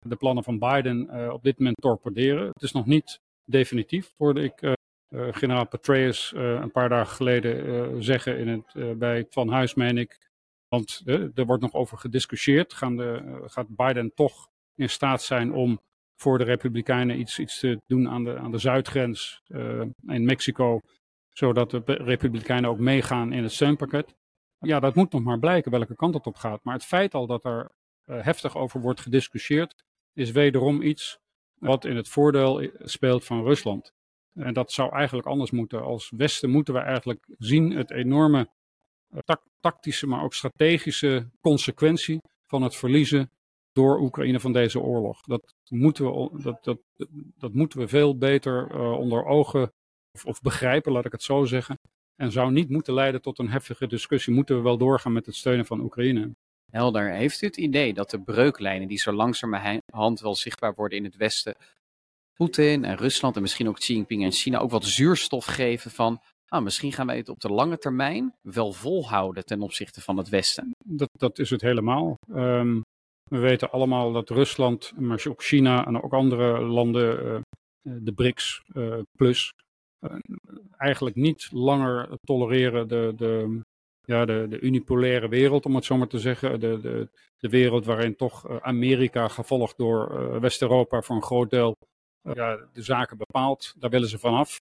de 0.09 0.15
plannen 0.15 0.43
van 0.43 0.59
Biden 0.59 1.09
uh, 1.11 1.33
op 1.33 1.43
dit 1.43 1.57
moment 1.57 1.77
torpederen. 1.81 2.47
Het 2.47 2.61
is 2.61 2.71
nog 2.71 2.85
niet 2.85 3.19
definitief, 3.45 4.13
hoorde 4.17 4.43
ik 4.43 4.61
uh, 4.61 4.71
uh, 5.09 5.27
generaal 5.31 5.67
Petraeus 5.67 6.33
een 6.35 6.71
paar 6.71 6.89
dagen 6.89 7.15
geleden 7.15 8.03
zeggen 8.03 8.37
in 8.37 8.47
het, 8.47 8.99
bij 8.99 9.25
Van 9.29 9.49
Huis, 9.49 9.73
meen 9.73 9.97
ik. 9.97 10.23
Want 10.67 11.01
er 11.35 11.45
wordt 11.45 11.61
nog 11.61 11.73
over 11.73 11.97
gediscussieerd. 11.97 12.73
Gaan 12.73 12.97
de, 12.97 13.41
gaat 13.45 13.75
Biden 13.75 14.13
toch 14.13 14.47
in 14.75 14.89
staat 14.89 15.23
zijn 15.23 15.53
om 15.53 15.79
voor 16.15 16.37
de 16.37 16.43
Republikeinen 16.43 17.19
iets, 17.19 17.39
iets 17.39 17.59
te 17.59 17.81
doen 17.85 18.09
aan 18.09 18.23
de, 18.23 18.37
aan 18.37 18.51
de 18.51 18.57
zuidgrens 18.57 19.41
in 20.07 20.25
Mexico, 20.25 20.79
zodat 21.29 21.71
de 21.71 21.81
Republikeinen 21.85 22.69
ook 22.69 22.79
meegaan 22.79 23.33
in 23.33 23.43
het 23.43 23.51
steunpakket? 23.51 24.15
Ja, 24.57 24.79
dat 24.79 24.95
moet 24.95 25.11
nog 25.11 25.23
maar 25.23 25.39
blijken 25.39 25.71
welke 25.71 25.95
kant 25.95 26.13
het 26.13 26.27
op 26.27 26.35
gaat. 26.35 26.63
Maar 26.63 26.73
het 26.73 26.85
feit 26.85 27.13
al 27.13 27.27
dat 27.27 27.45
er 27.45 27.71
heftig 28.05 28.57
over 28.57 28.81
wordt 28.81 29.01
gediscussieerd, 29.01 29.83
is 30.15 30.31
wederom 30.31 30.81
iets 30.81 31.17
wat 31.59 31.85
in 31.85 31.95
het 31.95 32.09
voordeel 32.09 32.69
speelt 32.79 33.25
van 33.25 33.43
Rusland. 33.43 33.93
En 34.33 34.53
dat 34.53 34.71
zou 34.71 34.93
eigenlijk 34.93 35.27
anders 35.27 35.51
moeten. 35.51 35.83
Als 35.83 36.11
Westen 36.15 36.49
moeten 36.49 36.73
we 36.73 36.79
eigenlijk 36.79 37.25
zien 37.37 37.71
het 37.71 37.91
enorme 37.91 38.49
eh, 39.09 39.35
tactische, 39.59 40.07
maar 40.07 40.23
ook 40.23 40.33
strategische 40.33 41.29
consequentie 41.41 42.21
van 42.47 42.61
het 42.61 42.75
verliezen 42.75 43.29
door 43.71 43.99
Oekraïne 43.99 44.39
van 44.39 44.53
deze 44.53 44.79
oorlog. 44.79 45.21
Dat 45.21 45.55
moeten 45.69 46.05
we, 46.05 46.41
dat, 46.41 46.63
dat, 46.63 46.79
dat 47.37 47.53
moeten 47.53 47.79
we 47.79 47.87
veel 47.87 48.17
beter 48.17 48.71
uh, 48.71 48.91
onder 48.91 49.25
ogen 49.25 49.71
of, 50.11 50.25
of 50.25 50.41
begrijpen, 50.41 50.91
laat 50.91 51.05
ik 51.05 51.11
het 51.11 51.23
zo 51.23 51.45
zeggen. 51.45 51.79
En 52.15 52.31
zou 52.31 52.51
niet 52.51 52.69
moeten 52.69 52.93
leiden 52.93 53.21
tot 53.21 53.39
een 53.39 53.49
heftige 53.49 53.87
discussie. 53.87 54.33
Moeten 54.33 54.55
we 54.55 54.61
wel 54.61 54.77
doorgaan 54.77 55.13
met 55.13 55.25
het 55.25 55.35
steunen 55.35 55.65
van 55.65 55.79
Oekraïne. 55.79 56.35
Helder. 56.71 57.11
Heeft 57.11 57.41
u 57.41 57.45
het 57.45 57.57
idee 57.57 57.93
dat 57.93 58.09
de 58.09 58.21
breuklijnen 58.21 58.87
die 58.87 58.97
zo 58.97 59.11
langzamerhand 59.11 60.19
wel 60.21 60.35
zichtbaar 60.35 60.73
worden 60.75 60.97
in 60.97 61.03
het 61.03 61.15
Westen, 61.15 61.55
Poetin 62.33 62.85
en 62.85 62.95
Rusland 62.95 63.35
en 63.35 63.41
misschien 63.41 63.67
ook 63.67 63.79
Xi 63.79 63.93
Jinping 63.93 64.23
en 64.23 64.31
China 64.31 64.59
ook 64.59 64.71
wat 64.71 64.85
zuurstof 64.85 65.45
geven 65.45 65.91
van, 65.91 66.21
ah, 66.47 66.63
misschien 66.63 66.91
gaan 66.91 67.07
wij 67.07 67.17
het 67.17 67.29
op 67.29 67.39
de 67.39 67.49
lange 67.49 67.77
termijn 67.77 68.33
wel 68.41 68.71
volhouden 68.73 69.45
ten 69.45 69.61
opzichte 69.61 70.01
van 70.01 70.17
het 70.17 70.29
Westen? 70.29 70.71
Dat, 70.85 71.09
dat 71.17 71.39
is 71.39 71.49
het 71.49 71.61
helemaal. 71.61 72.15
Um, 72.29 72.81
we 73.29 73.37
weten 73.37 73.71
allemaal 73.71 74.11
dat 74.11 74.29
Rusland, 74.29 74.93
maar 74.99 75.25
ook 75.27 75.43
China 75.43 75.85
en 75.85 76.03
ook 76.03 76.13
andere 76.13 76.61
landen, 76.61 77.25
uh, 77.25 77.93
de 78.01 78.13
BRICS 78.13 78.61
uh, 78.73 78.99
plus, 79.17 79.53
eigenlijk 80.77 81.15
niet 81.15 81.49
langer 81.51 82.09
tolereren 82.21 82.87
de, 82.87 83.13
de, 83.15 83.61
ja, 84.05 84.25
de, 84.25 84.45
de 84.49 84.59
unipolaire 84.59 85.27
wereld, 85.27 85.65
om 85.65 85.75
het 85.75 85.85
zo 85.85 85.97
maar 85.97 86.07
te 86.07 86.19
zeggen. 86.19 86.59
De, 86.59 86.79
de, 86.81 87.09
de 87.37 87.49
wereld 87.49 87.85
waarin 87.85 88.15
toch 88.15 88.61
Amerika, 88.61 89.27
gevolgd 89.27 89.77
door 89.77 90.39
West-Europa 90.41 91.01
voor 91.01 91.15
een 91.15 91.23
groot 91.23 91.49
deel, 91.49 91.75
ja, 92.21 92.67
de 92.73 92.81
zaken 92.81 93.17
bepaalt. 93.17 93.73
Daar 93.79 93.89
willen 93.89 94.09
ze 94.09 94.19
vanaf. 94.19 94.61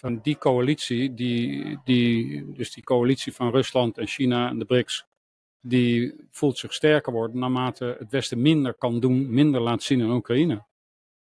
En 0.00 0.20
die 0.22 0.38
coalitie, 0.38 1.14
die, 1.14 1.78
die, 1.84 2.52
dus 2.52 2.72
die 2.72 2.84
coalitie 2.84 3.32
van 3.32 3.50
Rusland 3.50 3.98
en 3.98 4.06
China 4.06 4.48
en 4.48 4.58
de 4.58 4.64
BRICS, 4.64 5.06
die 5.60 6.14
voelt 6.30 6.58
zich 6.58 6.72
sterker 6.72 7.12
worden 7.12 7.38
naarmate 7.38 7.96
het 7.98 8.10
Westen 8.10 8.42
minder 8.42 8.74
kan 8.74 9.00
doen, 9.00 9.30
minder 9.34 9.60
laat 9.60 9.82
zien 9.82 10.00
in 10.00 10.10
Oekraïne. 10.10 10.64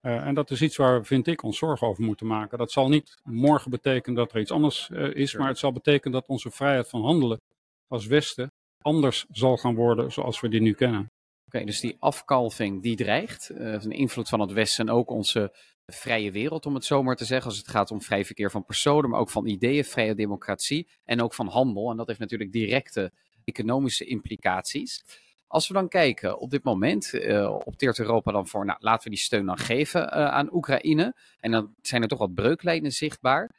Uh, 0.02 0.26
en 0.26 0.34
dat 0.34 0.52
is 0.52 0.62
iets 0.62 0.76
waar, 0.76 1.06
vind 1.06 1.28
ik, 1.28 1.44
ons 1.44 1.58
zorgen 1.58 1.88
over 1.88 2.04
moeten 2.04 2.28
maken. 2.28 2.58
Dat 2.58 2.72
zal 2.72 2.90
niet 2.90 3.18
morgen 3.24 3.72
betekenen 3.72 4.16
dat 4.16 4.34
er 4.34 4.40
iets 4.40 4.52
anders 4.52 4.90
uh, 4.94 5.16
is, 5.16 5.36
maar 5.36 5.48
het 5.48 5.58
zal 5.58 5.72
betekenen 5.72 6.12
dat 6.12 6.28
onze 6.28 6.52
vrijheid 6.52 6.90
van 6.90 7.02
handelen 7.02 7.42
als 7.88 8.06
Westen 8.06 8.52
anders 8.82 9.26
zal 9.32 9.58
gaan 9.58 9.76
worden 9.76 10.12
zoals 10.12 10.40
we 10.40 10.50
die 10.50 10.62
nu 10.62 10.74
kennen. 10.74 11.00
Oké, 11.00 11.10
okay, 11.46 11.66
dus 11.66 11.80
die 11.80 11.96
afkalving 12.00 12.82
die 12.82 12.96
dreigt, 12.96 13.52
uh, 13.52 13.74
een 13.74 13.92
invloed 13.92 14.30
van 14.30 14.40
het 14.40 14.52
Westen 14.52 14.88
en 14.88 14.94
ook 14.94 15.10
onze 15.10 15.56
vrije 15.86 16.32
wereld, 16.32 16.66
om 16.66 16.74
het 16.74 16.86
zo 16.86 17.04
maar 17.04 17.16
te 17.16 17.26
zeggen. 17.26 17.50
Als 17.50 17.58
het 17.58 17.68
gaat 17.68 17.92
om 17.92 18.02
vrij 18.02 18.26
verkeer 18.26 18.52
van 18.52 18.66
personen, 18.66 19.10
maar 19.10 19.20
ook 19.20 19.30
van 19.30 19.48
ideeën, 19.48 19.84
vrije 19.84 20.16
democratie 20.16 20.88
en 21.04 21.22
ook 21.22 21.34
van 21.34 21.48
handel. 21.48 21.92
En 21.92 21.98
dat 21.98 22.08
heeft 22.08 22.20
natuurlijk 22.20 22.52
directe 22.52 23.12
economische 23.44 24.06
implicaties. 24.06 25.04
Als 25.52 25.68
we 25.68 25.74
dan 25.74 25.88
kijken 25.88 26.40
op 26.40 26.50
dit 26.50 26.64
moment, 26.64 27.14
uh, 27.14 27.56
opteert 27.64 28.00
Europa 28.00 28.32
dan 28.32 28.48
voor, 28.48 28.66
nou 28.66 28.78
laten 28.82 29.04
we 29.04 29.10
die 29.10 29.24
steun 29.24 29.46
dan 29.46 29.58
geven 29.58 30.02
uh, 30.02 30.08
aan 30.10 30.54
Oekraïne. 30.54 31.16
En 31.40 31.52
dan 31.52 31.74
zijn 31.82 32.02
er 32.02 32.08
toch 32.08 32.20
wat 32.20 32.34
breuklijnen 32.34 32.92
zichtbaar. 32.92 33.52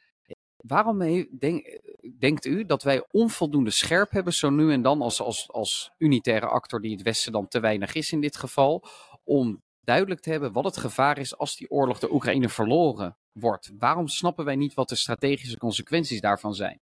Waarom 0.55 1.27
denk, 1.39 1.79
denkt 2.19 2.45
u 2.45 2.65
dat 2.65 2.83
wij 2.83 3.05
onvoldoende 3.11 3.69
scherp 3.69 4.11
hebben, 4.11 4.33
zo 4.33 4.49
nu 4.49 4.71
en 4.71 4.81
dan, 4.81 5.01
als, 5.01 5.21
als, 5.21 5.51
als 5.51 5.91
unitaire 5.97 6.47
actor 6.47 6.81
die 6.81 6.91
het 6.91 7.01
Westen 7.01 7.31
dan 7.31 7.47
te 7.47 7.59
weinig 7.59 7.93
is 7.93 8.11
in 8.11 8.21
dit 8.21 8.37
geval, 8.37 8.85
om 9.23 9.61
duidelijk 9.79 10.21
te 10.21 10.29
hebben 10.29 10.51
wat 10.51 10.63
het 10.63 10.77
gevaar 10.77 11.17
is 11.17 11.37
als 11.37 11.55
die 11.55 11.69
oorlog 11.69 11.99
de 11.99 12.13
Oekraïne 12.13 12.49
verloren 12.49 13.17
wordt? 13.31 13.71
Waarom 13.77 14.07
snappen 14.07 14.45
wij 14.45 14.55
niet 14.55 14.73
wat 14.73 14.89
de 14.89 14.95
strategische 14.95 15.57
consequenties 15.57 16.21
daarvan 16.21 16.55
zijn? 16.55 16.79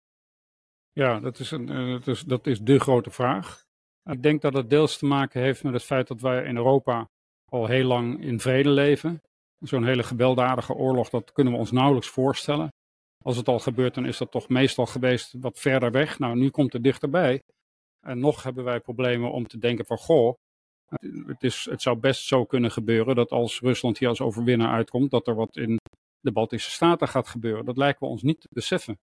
Ja, 0.92 1.20
dat 1.20 1.40
is, 1.40 1.52
een, 1.52 1.92
dat 1.92 2.08
is, 2.08 2.22
dat 2.22 2.48
is 2.48 2.60
de 2.60 2.80
grote 2.80 3.12
vraag. 3.12 3.65
Ik 4.10 4.24
denk 4.24 4.42
dat 4.42 4.54
het 4.54 4.70
deels 4.70 4.98
te 4.98 5.06
maken 5.06 5.42
heeft 5.42 5.64
met 5.64 5.74
het 5.74 5.84
feit 5.84 6.08
dat 6.08 6.22
wij 6.22 6.44
in 6.44 6.56
Europa 6.56 7.10
al 7.52 7.68
heel 7.68 7.86
lang 7.86 8.22
in 8.24 8.40
vrede 8.40 8.70
leven. 8.70 9.22
Zo'n 9.60 9.86
hele 9.86 10.04
gewelddadige 10.04 10.74
oorlog, 10.74 11.10
dat 11.10 11.32
kunnen 11.32 11.54
we 11.54 11.60
ons 11.60 11.72
nauwelijks 11.72 12.10
voorstellen. 12.10 12.70
Als 13.24 13.38
het 13.38 13.48
al 13.48 13.60
gebeurt, 13.60 13.94
dan 13.94 14.06
is 14.06 14.18
dat 14.18 14.32
toch 14.32 14.50
meestal 14.50 14.86
geweest 14.86 15.34
wat 15.40 15.60
verder 15.60 15.92
weg. 15.92 16.20
Nou, 16.20 16.36
nu 16.36 16.50
komt 16.50 16.74
het 16.74 16.84
dichterbij. 16.84 17.42
En 18.06 18.20
nog 18.20 18.44
hebben 18.44 18.64
wij 18.64 18.80
problemen 18.80 19.32
om 19.32 19.48
te 19.48 19.58
denken 19.58 19.86
van, 19.86 19.98
goh, 19.98 20.34
het, 21.26 21.44
is, 21.44 21.68
het 21.70 21.82
zou 21.82 21.98
best 21.98 22.26
zo 22.26 22.46
kunnen 22.46 22.72
gebeuren 22.72 23.16
dat 23.16 23.32
als 23.32 23.60
Rusland 23.60 23.98
hier 23.98 24.08
als 24.08 24.22
overwinnaar 24.22 24.74
uitkomt, 24.74 25.12
dat 25.12 25.28
er 25.28 25.36
wat 25.36 25.58
in 25.58 25.78
de 26.20 26.32
Baltische 26.32 26.72
Staten 26.72 27.08
gaat 27.08 27.28
gebeuren. 27.28 27.66
Dat 27.66 27.78
lijken 27.78 28.00
we 28.04 28.12
ons 28.12 28.22
niet 28.22 28.42
te 28.42 28.48
beseffen. 28.52 28.98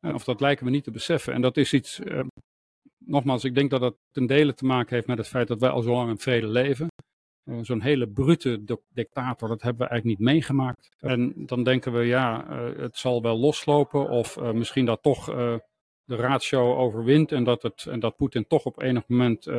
Of 0.00 0.24
dat 0.24 0.40
lijken 0.40 0.64
we 0.64 0.70
niet 0.70 0.84
te 0.84 0.90
beseffen. 0.90 1.32
En 1.32 1.40
dat 1.40 1.56
is 1.56 1.72
iets, 1.72 2.00
eh, 2.00 2.20
nogmaals, 3.08 3.44
ik 3.44 3.54
denk 3.54 3.70
dat 3.70 3.80
dat 3.80 3.96
ten 4.10 4.26
dele 4.26 4.54
te 4.54 4.64
maken 4.64 4.94
heeft 4.94 5.06
met 5.06 5.18
het 5.18 5.28
feit 5.28 5.48
dat 5.48 5.60
wij 5.60 5.70
al 5.70 5.82
zo 5.82 5.92
lang 5.92 6.10
in 6.10 6.18
vrede 6.18 6.48
leven. 6.48 6.86
Uh, 7.44 7.58
Zo'n 7.62 7.80
hele 7.80 8.08
brute 8.08 8.80
dictator, 8.88 9.48
dat 9.48 9.62
hebben 9.62 9.82
we 9.82 9.88
eigenlijk 9.88 10.20
niet 10.20 10.28
meegemaakt. 10.28 10.88
En 10.98 11.32
dan 11.36 11.64
denken 11.64 11.92
we, 11.92 12.04
ja, 12.04 12.50
uh, 12.50 12.78
het 12.78 12.96
zal 12.96 13.22
wel 13.22 13.38
loslopen 13.38 14.08
of 14.08 14.36
uh, 14.36 14.52
misschien 14.52 14.84
dat 14.84 15.02
toch 15.02 15.24
de 16.04 16.16
ratio 16.16 16.76
overwint 16.76 17.32
en 17.32 17.44
dat, 17.44 17.62
het, 17.62 17.86
en 17.86 18.00
dat 18.00 18.16
Poetin 18.16 18.46
toch 18.46 18.64
op 18.64 18.82
enig 18.82 19.08
moment 19.08 19.50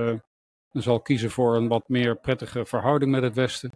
zal 0.72 1.02
kiezen 1.02 1.30
voor 1.30 1.56
een 1.56 1.68
wat 1.68 1.90
meer 1.90 2.20
prettige 2.20 2.66
verhouding 2.66 3.12
met 3.12 3.24
het 3.24 3.36
Westen. 3.36 3.72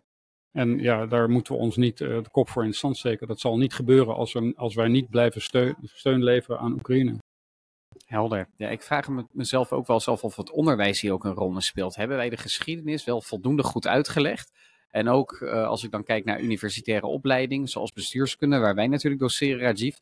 En 0.51 0.79
ja, 0.79 1.05
daar 1.05 1.29
moeten 1.29 1.53
we 1.53 1.59
ons 1.59 1.75
niet 1.75 1.97
de 1.97 2.23
kop 2.31 2.49
voor 2.49 2.63
in 2.63 2.69
de 2.69 2.75
zand 2.75 2.97
steken. 2.97 3.27
Dat 3.27 3.39
zal 3.39 3.57
niet 3.57 3.73
gebeuren 3.73 4.15
als, 4.15 4.33
we, 4.33 4.53
als 4.55 4.75
wij 4.75 4.88
niet 4.88 5.09
blijven 5.09 5.41
steun, 5.41 5.75
steun 5.83 6.23
leveren 6.23 6.59
aan 6.59 6.73
Oekraïne. 6.73 7.17
Helder. 8.13 8.49
Ja, 8.58 8.69
ik 8.69 8.82
vraag 8.84 9.08
me 9.08 9.26
mezelf 9.32 9.71
ook 9.71 9.88
wel 9.88 9.99
zelf 9.99 10.23
of 10.23 10.36
het 10.36 10.52
onderwijs 10.52 11.02
hier 11.02 11.13
ook 11.13 11.23
een 11.23 11.34
rol 11.34 11.56
in 11.56 11.62
speelt. 11.62 11.95
Hebben 11.95 12.17
wij 12.17 12.30
de 12.30 12.38
geschiedenis 12.38 13.04
wel 13.04 13.21
voldoende 13.21 13.63
goed 13.63 13.88
uitgelegd? 13.88 14.52
En 14.89 15.10
ook 15.10 15.39
uh, 15.41 15.67
als 15.67 15.84
ik 15.84 15.91
dan 15.91 16.04
kijk 16.04 16.26
naar 16.26 16.41
universitaire 16.41 17.06
opleiding, 17.06 17.69
zoals 17.69 17.91
bestuurskunde, 17.91 18.58
waar 18.58 18.76
wij 18.76 18.88
natuurlijk 18.88 19.21
doseren, 19.21 19.60
Rajiv. 19.60 19.95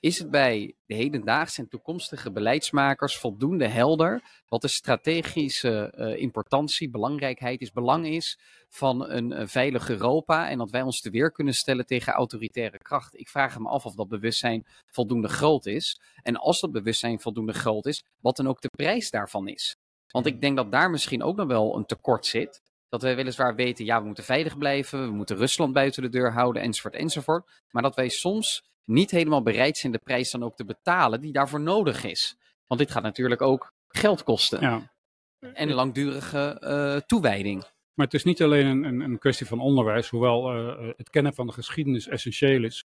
Is 0.00 0.18
het 0.18 0.30
bij 0.30 0.74
de 0.86 0.94
hedendaagse 0.94 1.60
en 1.60 1.68
toekomstige 1.68 2.32
beleidsmakers 2.32 3.16
voldoende 3.16 3.66
helder 3.66 4.22
wat 4.48 4.60
de 4.60 4.68
strategische 4.68 5.94
uh, 5.96 6.20
importantie, 6.20 6.90
belangrijkheid 6.90 7.60
is, 7.60 7.72
belang 7.72 8.06
is 8.06 8.38
van 8.68 9.10
een 9.10 9.32
uh, 9.32 9.46
veilig 9.46 9.88
Europa 9.88 10.48
en 10.50 10.58
dat 10.58 10.70
wij 10.70 10.82
ons 10.82 11.00
te 11.00 11.10
weer 11.10 11.32
kunnen 11.32 11.54
stellen 11.54 11.86
tegen 11.86 12.12
autoritaire 12.12 12.78
krachten? 12.78 13.18
Ik 13.18 13.28
vraag 13.28 13.58
me 13.58 13.68
af 13.68 13.84
of 13.84 13.94
dat 13.94 14.08
bewustzijn 14.08 14.66
voldoende 14.86 15.28
groot 15.28 15.66
is. 15.66 16.00
En 16.22 16.36
als 16.36 16.60
dat 16.60 16.72
bewustzijn 16.72 17.20
voldoende 17.20 17.52
groot 17.52 17.86
is, 17.86 18.04
wat 18.20 18.36
dan 18.36 18.48
ook 18.48 18.60
de 18.60 18.70
prijs 18.76 19.10
daarvan 19.10 19.48
is. 19.48 19.76
Want 20.10 20.26
ik 20.26 20.40
denk 20.40 20.56
dat 20.56 20.72
daar 20.72 20.90
misschien 20.90 21.22
ook 21.22 21.36
nog 21.36 21.46
wel 21.46 21.76
een 21.76 21.86
tekort 21.86 22.26
zit. 22.26 22.62
Dat 22.88 23.02
wij 23.02 23.16
weliswaar 23.16 23.54
weten, 23.54 23.84
ja, 23.84 24.00
we 24.00 24.06
moeten 24.06 24.24
veilig 24.24 24.58
blijven, 24.58 25.04
we 25.04 25.14
moeten 25.14 25.36
Rusland 25.36 25.72
buiten 25.72 26.02
de 26.02 26.08
deur 26.08 26.32
houden, 26.32 26.62
enzovoort, 26.62 26.94
enzovoort. 26.94 27.62
Maar 27.70 27.82
dat 27.82 27.94
wij 27.94 28.08
soms 28.08 28.64
niet 28.86 29.10
helemaal 29.10 29.42
bereid 29.42 29.78
zijn 29.78 29.92
de 29.92 29.98
prijs 29.98 30.30
dan 30.30 30.42
ook 30.42 30.56
te 30.56 30.64
betalen 30.64 31.20
die 31.20 31.32
daarvoor 31.32 31.60
nodig 31.60 32.04
is. 32.04 32.36
Want 32.66 32.80
dit 32.80 32.90
gaat 32.90 33.02
natuurlijk 33.02 33.42
ook 33.42 33.72
geld 33.88 34.22
kosten. 34.22 34.60
Ja. 34.60 34.94
En 35.38 35.68
een 35.68 35.74
langdurige 35.74 36.60
uh, 36.60 36.96
toewijding. 37.06 37.60
Maar 37.94 38.06
het 38.06 38.14
is 38.14 38.24
niet 38.24 38.42
alleen 38.42 38.84
een, 38.84 39.00
een 39.00 39.18
kwestie 39.18 39.46
van 39.46 39.60
onderwijs, 39.60 40.08
hoewel 40.08 40.56
uh, 40.56 40.92
het 40.96 41.10
kennen 41.10 41.34
van 41.34 41.46
de 41.46 41.52
geschiedenis 41.52 42.08
essentieel 42.08 42.64
is. 42.64 42.84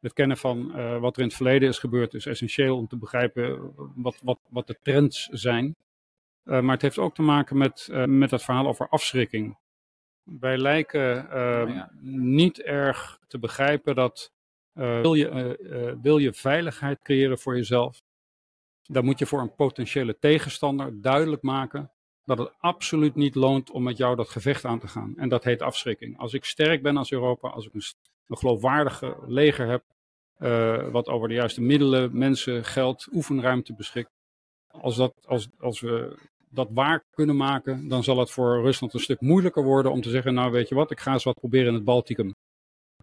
Het 0.00 0.12
kennen 0.12 0.36
van 0.36 0.72
uh, 0.76 0.98
wat 0.98 1.16
er 1.16 1.22
in 1.22 1.28
het 1.28 1.36
verleden 1.36 1.68
is 1.68 1.78
gebeurd 1.78 2.14
is 2.14 2.26
essentieel 2.26 2.76
om 2.76 2.86
te 2.86 2.96
begrijpen 2.96 3.72
wat, 3.94 4.20
wat, 4.22 4.38
wat 4.48 4.66
de 4.66 4.78
trends 4.82 5.28
zijn. 5.30 5.76
maar 6.42 6.70
het 6.70 6.82
heeft 6.82 6.98
ook 6.98 7.14
te 7.14 7.22
maken 7.22 7.56
met, 7.56 7.88
met 8.06 8.30
het 8.30 8.42
verhaal 8.42 8.66
over 8.66 8.88
afschrikking. 8.88 9.58
Wij 10.22 10.58
lijken 10.58 11.24
oh 11.24 11.74
ja. 11.74 11.90
niet 12.00 12.62
erg 12.62 13.18
te 13.26 13.38
begrijpen 13.38 13.94
dat 13.94 14.32
wil, 14.78 15.14
je, 15.14 15.30
uh, 15.30 15.70
uh, 15.70 15.92
wil 16.02 16.18
je 16.18 16.32
veiligheid 16.32 17.02
creëren 17.02 17.38
voor 17.38 17.56
jezelf, 17.56 18.02
dan 18.82 19.04
moet 19.04 19.18
je 19.18 19.26
voor 19.26 19.40
een 19.40 19.54
potentiële 19.54 20.18
tegenstander 20.18 21.00
duidelijk 21.00 21.42
maken 21.42 21.90
dat 22.24 22.38
het 22.38 22.52
absoluut 22.58 23.14
niet 23.14 23.34
loont 23.34 23.70
om 23.70 23.82
met 23.82 23.96
jou 23.96 24.16
dat 24.16 24.28
gevecht 24.28 24.64
aan 24.64 24.78
te 24.78 24.88
gaan. 24.88 25.14
En 25.16 25.28
dat 25.28 25.44
heet 25.44 25.62
afschrikking. 25.62 26.18
Als 26.18 26.32
ik 26.32 26.44
sterk 26.44 26.82
ben 26.82 26.96
als 26.96 27.12
Europa, 27.12 27.48
als 27.48 27.66
ik 27.66 27.74
een, 27.74 27.82
een 28.26 28.36
geloofwaardige 28.36 29.16
leger 29.26 29.66
heb, 29.66 29.84
wat 30.92 31.08
over 31.08 31.28
de 31.28 31.34
juiste 31.34 31.60
middelen, 31.60 32.18
mensen, 32.18 32.64
geld, 32.64 33.08
oefenruimte 33.12 33.74
beschikt, 33.74 34.10
als, 34.70 34.96
dat, 34.96 35.14
als, 35.26 35.48
als 35.58 35.80
we 35.80 36.16
dat 36.50 36.68
waar 36.72 37.04
kunnen 37.10 37.36
maken, 37.36 37.88
dan 37.88 38.04
zal 38.04 38.18
het 38.18 38.30
voor 38.30 38.62
Rusland 38.62 38.94
een 38.94 39.00
stuk 39.00 39.20
moeilijker 39.20 39.64
worden 39.64 39.92
om 39.92 40.00
te 40.00 40.10
zeggen, 40.10 40.34
nou 40.34 40.52
weet 40.52 40.68
je 40.68 40.74
wat, 40.74 40.90
ik 40.90 41.00
ga 41.00 41.12
eens 41.12 41.24
wat 41.24 41.40
proberen 41.40 41.68
in 41.68 41.74
het 41.74 41.84
Balticum. 41.84 42.34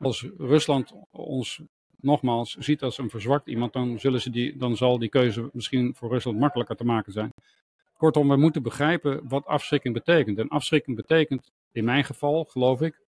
Als 0.02 0.28
Rusland 0.38 0.94
ons 1.12 1.62
nogmaals 2.00 2.56
ziet 2.56 2.84
als 2.84 2.98
een 2.98 3.10
verzwakt 3.10 3.48
iemand, 3.48 3.74
dan, 3.74 4.00
zullen 4.00 4.22
ze 4.22 4.30
die, 4.30 4.58
dan 4.58 4.78
zal 4.78 5.00
die 5.00 5.10
keuze 5.10 5.50
misschien 5.54 5.96
voor 5.96 6.10
Rusland 6.10 6.40
makkelijker 6.40 6.76
te 6.76 6.86
maken 6.86 7.12
zijn. 7.12 7.30
Kortom, 7.98 8.30
we 8.30 8.36
moeten 8.36 8.64
begrijpen 8.64 9.28
wat 9.28 9.46
afschrikking 9.46 9.94
betekent. 9.94 10.38
En 10.38 10.48
afschrikking 10.48 10.96
betekent, 10.96 11.52
in 11.72 11.86
mijn 11.86 12.04
geval, 12.04 12.44
geloof 12.44 12.82
ik, 12.82 13.02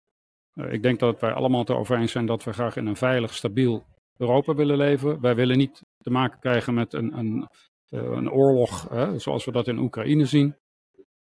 uh, 0.54 0.74
ik 0.74 0.82
denk 0.82 1.00
dat 1.00 1.20
wij 1.20 1.34
allemaal 1.34 1.60
het 1.60 1.70
erover 1.70 1.98
eens 1.98 2.12
zijn 2.12 2.26
dat 2.26 2.44
we 2.44 2.54
graag 2.54 2.76
in 2.76 2.86
een 2.86 2.96
veilig, 2.96 3.34
stabiel 3.34 3.86
Europa 4.18 4.56
willen 4.56 4.78
leven. 4.78 5.22
Wij 5.22 5.36
willen 5.36 5.58
niet 5.58 5.82
te 5.98 6.10
maken 6.10 6.40
krijgen 6.40 6.74
met 6.74 6.94
een, 6.94 7.18
een, 7.18 7.48
uh, 7.90 8.02
een 8.02 8.32
oorlog 8.32 8.90
hè, 8.90 9.20
zoals 9.20 9.46
we 9.46 9.52
dat 9.52 9.68
in 9.68 9.78
Oekraïne 9.78 10.26
zien. 10.26 10.56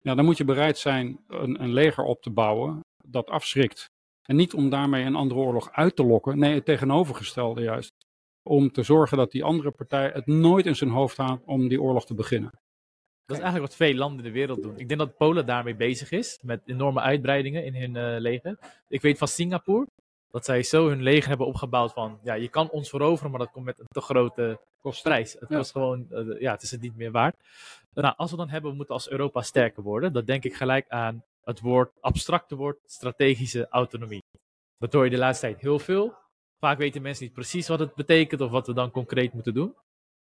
Ja, 0.01 0.15
dan 0.15 0.25
moet 0.25 0.37
je 0.37 0.45
bereid 0.45 0.77
zijn 0.77 1.19
een, 1.27 1.63
een 1.63 1.73
leger 1.73 2.03
op 2.03 2.21
te 2.21 2.29
bouwen 2.29 2.79
dat 3.07 3.29
afschrikt. 3.29 3.85
En 4.29 4.35
niet 4.35 4.53
om 4.53 4.69
daarmee 4.69 5.05
een 5.05 5.15
andere 5.15 5.39
oorlog 5.39 5.71
uit 5.71 5.95
te 5.95 6.03
lokken. 6.03 6.39
Nee, 6.39 6.53
het 6.53 6.65
tegenovergestelde 6.65 7.61
juist. 7.61 7.93
Om 8.43 8.71
te 8.71 8.83
zorgen 8.83 9.17
dat 9.17 9.31
die 9.31 9.43
andere 9.43 9.71
partij 9.71 10.11
het 10.13 10.25
nooit 10.25 10.65
in 10.65 10.75
zijn 10.75 10.89
hoofd 10.89 11.17
haalt 11.17 11.41
om 11.45 11.67
die 11.67 11.81
oorlog 11.81 12.05
te 12.05 12.13
beginnen. 12.13 12.51
Dat 13.25 13.37
is 13.37 13.43
eigenlijk 13.43 13.71
wat 13.71 13.87
veel 13.87 13.95
landen 13.95 14.17
in 14.17 14.31
de 14.31 14.37
wereld 14.39 14.61
doen. 14.61 14.77
Ik 14.77 14.87
denk 14.87 14.99
dat 14.99 15.17
Polen 15.17 15.45
daarmee 15.45 15.75
bezig 15.75 16.11
is. 16.11 16.39
Met 16.41 16.61
enorme 16.65 16.99
uitbreidingen 16.99 17.65
in 17.65 17.75
hun 17.75 17.95
uh, 17.95 18.19
leger. 18.19 18.59
Ik 18.87 19.01
weet 19.01 19.17
van 19.17 19.27
Singapore. 19.27 19.87
Dat 20.31 20.45
zij 20.45 20.63
zo 20.63 20.87
hun 20.87 21.01
leger 21.01 21.29
hebben 21.29 21.47
opgebouwd 21.47 21.93
van. 21.93 22.19
Ja, 22.23 22.33
je 22.33 22.49
kan 22.49 22.69
ons 22.69 22.89
veroveren, 22.89 23.31
maar 23.31 23.39
dat 23.39 23.51
komt 23.51 23.65
met 23.65 23.79
een 23.79 23.85
te 23.87 24.01
grote 24.01 24.59
prijs. 25.03 25.33
Het 25.33 25.49
ja. 25.49 25.57
kost 25.57 25.71
gewoon. 25.71 26.07
Uh, 26.11 26.39
ja, 26.39 26.51
het 26.51 26.61
is 26.61 26.71
het 26.71 26.81
niet 26.81 26.95
meer 26.95 27.11
waard. 27.11 27.35
Nou, 27.93 28.13
als 28.17 28.31
we 28.31 28.37
dan 28.37 28.49
hebben, 28.49 28.71
we 28.71 28.77
moeten 28.77 28.95
als 28.95 29.09
Europa 29.09 29.41
sterker 29.41 29.83
worden. 29.83 30.13
Dan 30.13 30.25
denk 30.25 30.43
ik 30.43 30.53
gelijk 30.53 30.89
aan 30.89 31.23
het 31.49 31.59
woord, 31.59 31.91
abstracte 32.01 32.55
woord, 32.55 32.79
strategische 32.85 33.67
autonomie. 33.69 34.23
Dat 34.77 34.93
hoor 34.93 35.03
je 35.03 35.09
de 35.09 35.17
laatste 35.17 35.45
tijd 35.45 35.61
heel 35.61 35.79
veel. 35.79 36.13
Vaak 36.59 36.77
weten 36.77 37.01
mensen 37.01 37.23
niet 37.23 37.33
precies 37.33 37.67
wat 37.67 37.79
het 37.79 37.95
betekent 37.95 38.41
of 38.41 38.51
wat 38.51 38.67
we 38.67 38.73
dan 38.73 38.91
concreet 38.91 39.33
moeten 39.33 39.53
doen. 39.53 39.75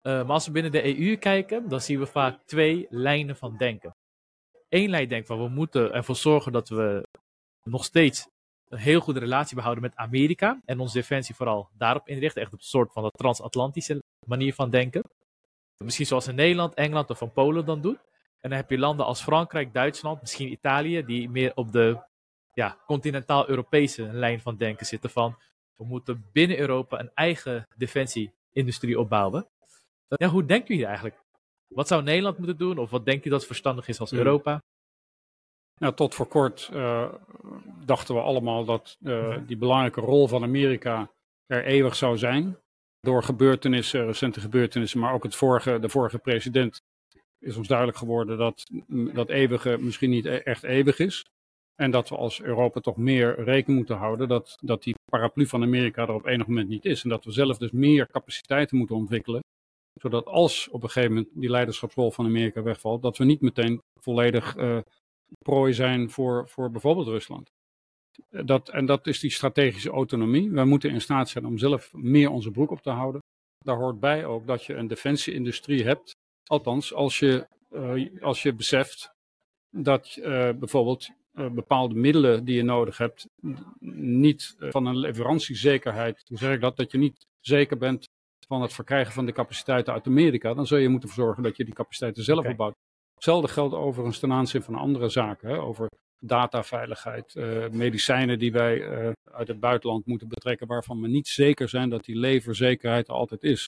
Uh, 0.03 0.13
maar 0.13 0.33
als 0.33 0.47
we 0.47 0.53
binnen 0.53 0.73
de 0.73 0.99
EU 0.99 1.17
kijken, 1.17 1.69
dan 1.69 1.81
zien 1.81 1.99
we 1.99 2.07
vaak 2.07 2.43
twee 2.45 2.87
lijnen 2.91 3.37
van 3.37 3.57
denken. 3.57 3.95
Eén 4.69 4.91
lijn 4.91 5.09
denkt 5.09 5.27
van 5.27 5.39
we 5.39 5.49
moeten 5.49 5.93
ervoor 5.93 6.17
zorgen 6.17 6.53
dat 6.53 6.69
we 6.69 7.03
nog 7.63 7.85
steeds 7.85 8.29
een 8.69 8.79
heel 8.79 9.01
goede 9.01 9.21
relatie 9.21 9.57
behouden 9.57 9.83
met 9.83 9.97
Amerika 9.97 10.61
en 10.65 10.81
onze 10.81 10.99
defensie 10.99 11.35
vooral 11.35 11.69
daarop 11.77 12.09
inrichten. 12.09 12.43
Echt 12.43 12.53
op 12.53 12.59
een 12.59 12.65
soort 12.65 12.93
van 12.93 13.03
de 13.03 13.11
transatlantische 13.11 14.03
manier 14.27 14.55
van 14.55 14.71
denken. 14.71 15.03
Misschien 15.85 16.07
zoals 16.07 16.27
in 16.27 16.35
Nederland, 16.35 16.75
Engeland 16.75 17.11
of 17.11 17.19
van 17.19 17.33
Polen 17.33 17.65
dan 17.65 17.81
doet. 17.81 17.99
En 18.47 18.53
dan 18.53 18.61
heb 18.61 18.71
je 18.71 18.79
landen 18.79 19.07
als 19.07 19.23
Frankrijk, 19.23 19.75
Duitsland, 19.75 20.21
misschien 20.21 20.51
Italië, 20.51 21.05
die 21.05 21.31
meer 21.31 21.53
op 21.55 21.73
de 21.73 21.99
ja, 22.55 22.79
continentaal-Europese 22.87 24.03
lijn 24.13 24.41
van 24.41 24.57
denken 24.57 24.87
zitten 24.87 25.11
van 25.11 25.37
we 25.77 25.85
moeten 25.85 26.25
binnen 26.33 26.59
Europa 26.59 27.01
een 27.01 27.11
eigen 27.15 27.69
defensieindustrie 27.77 28.99
opbouwen. 29.01 29.49
Ja, 30.09 30.29
hoe 30.29 30.45
denken 30.45 30.69
jullie 30.69 30.87
eigenlijk? 30.87 31.23
Wat 31.67 31.89
zou 31.89 32.03
Nederland 32.03 32.39
moeten 32.39 32.57
doen? 32.57 32.79
Of 32.79 32.91
wat 32.91 33.05
denk 33.05 33.25
je 33.25 33.31
dat 33.31 33.47
verstandig 33.47 33.89
is 33.89 34.01
als 34.01 34.11
hmm. 34.11 34.19
Europa? 34.19 34.63
Nou, 35.81 35.95
tot 35.95 36.15
voor 36.15 36.27
kort 36.27 36.71
uh, 36.73 37.13
dachten 37.85 38.15
we 38.15 38.21
allemaal 38.21 38.65
dat 38.65 38.97
uh, 39.01 39.37
die 39.47 39.57
belangrijke 39.57 40.01
rol 40.01 40.29
van 40.29 40.43
Amerika 40.43 41.11
er 41.47 41.65
eeuwig 41.65 41.97
zou 41.97 42.19
zijn. 42.19 42.59
Door 43.01 43.23
gebeurtenissen, 43.23 44.07
recente 44.07 44.41
gebeurtenissen, 44.41 45.01
maar 45.01 45.13
ook 45.13 45.23
het 45.23 45.35
vorige, 45.35 45.79
de 45.79 45.89
vorige 45.89 46.19
president 46.19 46.83
is 47.47 47.57
ons 47.57 47.69
duidelijk 47.69 47.99
geworden 47.99 48.39
dat 48.39 48.67
dat 49.15 49.29
eeuwige 49.29 49.77
misschien 49.81 50.11
niet 50.11 50.25
e-, 50.25 50.37
echt 50.37 50.63
eeuwig 50.63 50.99
is. 50.99 51.25
En 51.75 51.91
dat 51.91 52.09
we 52.09 52.17
als 52.17 52.43
Europa 52.43 52.81
toch 52.81 52.97
meer 52.97 53.35
rekening 53.45 53.79
moeten 53.79 53.97
houden 53.97 54.29
dat, 54.29 54.59
dat 54.61 54.83
die 54.83 54.95
paraplu 55.11 55.47
van 55.47 55.63
Amerika 55.63 56.03
er 56.03 56.15
op 56.15 56.27
enig 56.27 56.47
moment 56.47 56.69
niet 56.69 56.85
is. 56.85 57.03
En 57.03 57.09
dat 57.09 57.25
we 57.25 57.31
zelf 57.31 57.59
dus 57.59 57.71
meer 57.71 58.07
capaciteiten 58.07 58.77
moeten 58.77 58.97
ontwikkelen. 58.97 59.41
Zodat 60.01 60.27
als 60.27 60.69
op 60.69 60.83
een 60.83 60.91
gegeven 60.91 61.15
moment 61.15 61.33
die 61.35 61.51
leiderschapsrol 61.51 62.11
van 62.11 62.27
Amerika 62.27 62.63
wegvalt, 62.63 63.03
dat 63.03 63.17
we 63.17 63.25
niet 63.25 63.41
meteen 63.41 63.81
volledig 64.01 64.57
uh, 64.57 64.79
prooi 65.39 65.73
zijn 65.73 66.11
voor, 66.11 66.49
voor 66.49 66.71
bijvoorbeeld 66.71 67.07
Rusland. 67.07 67.51
Dat, 68.31 68.69
en 68.69 68.87
dat 68.87 69.07
is 69.07 69.21
die 69.21 69.31
strategische 69.31 69.91
autonomie. 69.91 70.51
Wij 70.51 70.65
moeten 70.65 70.91
in 70.91 71.01
staat 71.01 71.29
zijn 71.29 71.47
om 71.47 71.59
zelf 71.59 71.93
meer 71.93 72.31
onze 72.31 72.51
broek 72.51 72.71
op 72.71 72.81
te 72.81 72.91
houden. 72.91 73.21
Daar 73.65 73.77
hoort 73.77 74.01
bij 74.01 74.25
ook 74.25 74.47
dat 74.47 74.65
je 74.65 74.75
een 74.75 74.87
defensieindustrie 74.87 75.85
hebt. 75.85 76.15
Althans, 76.47 76.95
als 76.95 77.19
je, 77.19 77.47
uh, 77.71 78.23
als 78.23 78.43
je 78.43 78.55
beseft 78.55 79.15
dat 79.71 80.17
uh, 80.19 80.25
bijvoorbeeld 80.51 81.09
uh, 81.35 81.51
bepaalde 81.51 81.95
middelen 81.95 82.45
die 82.45 82.57
je 82.57 82.63
nodig 82.63 82.99
hebt, 82.99 83.29
niet 83.91 84.57
van 84.59 84.87
een 84.87 84.97
leverantiezekerheid, 84.97 86.25
hoe 86.29 86.39
zeg 86.39 86.55
ik 86.55 86.61
dat, 86.61 86.77
dat 86.77 86.93
je 86.93 86.99
niet 86.99 87.27
zeker 87.41 87.77
bent 87.77 88.05
van 88.47 88.63
het 88.63 88.73
verkrijgen 88.73 89.13
van 89.13 89.27
de 89.27 89.33
capaciteiten 89.33 89.93
uit 89.93 90.07
Amerika, 90.07 90.55
dan 90.55 90.67
zul 90.67 90.79
je 90.79 90.89
moeten 90.89 91.09
zorgen 91.09 91.43
dat 91.43 91.57
je 91.57 91.65
die 91.65 91.75
capaciteiten 91.75 92.25
zelf 92.25 92.39
okay. 92.39 92.51
opbouwt. 92.51 92.75
Hetzelfde 93.15 93.49
geldt 93.49 93.75
overigens 93.75 94.19
ten 94.19 94.33
aanzien 94.33 94.63
van 94.63 94.75
andere 94.75 95.09
zaken, 95.09 95.49
hè, 95.49 95.61
over 95.61 95.89
dataveiligheid, 96.19 97.35
uh, 97.35 97.69
medicijnen 97.69 98.39
die 98.39 98.53
wij 98.53 98.79
uh, 98.79 99.13
uit 99.25 99.49
het 99.49 99.61
buitenland 99.61 100.07
moeten 100.07 100.29
betrekken, 100.29 100.67
waarvan 100.67 101.01
we 101.01 101.09
niet 101.09 101.29
zeker 101.29 101.69
zijn 101.69 101.91
dat 101.91 102.05
die 102.05 102.17
leverzekerheid 102.17 103.09
er 103.09 103.15
altijd 103.15 103.43
is. 103.43 103.66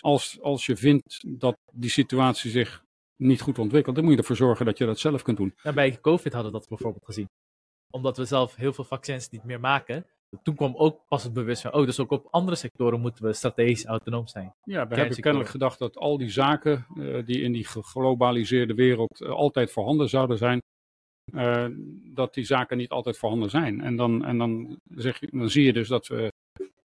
Als, 0.00 0.40
als 0.40 0.66
je 0.66 0.76
vindt 0.76 1.24
dat 1.40 1.56
die 1.72 1.90
situatie 1.90 2.50
zich 2.50 2.84
niet 3.16 3.40
goed 3.40 3.58
ontwikkelt, 3.58 3.94
dan 3.94 4.04
moet 4.04 4.12
je 4.12 4.18
ervoor 4.18 4.36
zorgen 4.36 4.66
dat 4.66 4.78
je 4.78 4.86
dat 4.86 4.98
zelf 4.98 5.22
kunt 5.22 5.36
doen. 5.36 5.54
Ja, 5.62 5.72
bij 5.72 6.00
COVID 6.00 6.32
hadden 6.32 6.52
we 6.52 6.58
dat 6.58 6.68
bijvoorbeeld 6.68 7.04
gezien. 7.04 7.28
Omdat 7.90 8.16
we 8.16 8.24
zelf 8.24 8.54
heel 8.54 8.72
veel 8.72 8.84
vaccins 8.84 9.28
niet 9.28 9.44
meer 9.44 9.60
maken, 9.60 10.06
toen 10.42 10.54
kwam 10.54 10.76
ook 10.76 11.00
pas 11.08 11.22
het 11.22 11.32
bewustzijn, 11.32 11.74
oh, 11.74 11.86
dus 11.86 12.00
ook 12.00 12.10
op 12.10 12.28
andere 12.30 12.56
sectoren 12.56 13.00
moeten 13.00 13.24
we 13.24 13.32
strategisch 13.32 13.84
autonoom 13.84 14.26
zijn. 14.26 14.54
Ja, 14.62 14.88
we 14.88 14.94
hebben 14.94 15.20
kennelijk 15.20 15.50
gedacht 15.50 15.78
dat 15.78 15.96
al 15.96 16.18
die 16.18 16.30
zaken 16.30 16.86
uh, 16.94 17.26
die 17.26 17.40
in 17.40 17.52
die 17.52 17.66
geglobaliseerde 17.66 18.74
wereld 18.74 19.20
uh, 19.20 19.28
altijd 19.28 19.72
voorhanden 19.72 20.08
zouden 20.08 20.38
zijn, 20.38 20.60
uh, 21.34 21.66
dat 22.14 22.34
die 22.34 22.44
zaken 22.44 22.76
niet 22.76 22.90
altijd 22.90 23.18
voorhanden 23.18 23.50
zijn. 23.50 23.80
En 23.80 23.96
dan, 23.96 24.24
en 24.24 24.38
dan, 24.38 24.80
zeg 24.94 25.20
je, 25.20 25.28
dan 25.30 25.50
zie 25.50 25.64
je 25.64 25.72
dus 25.72 25.88
dat 25.88 26.06
we, 26.06 26.32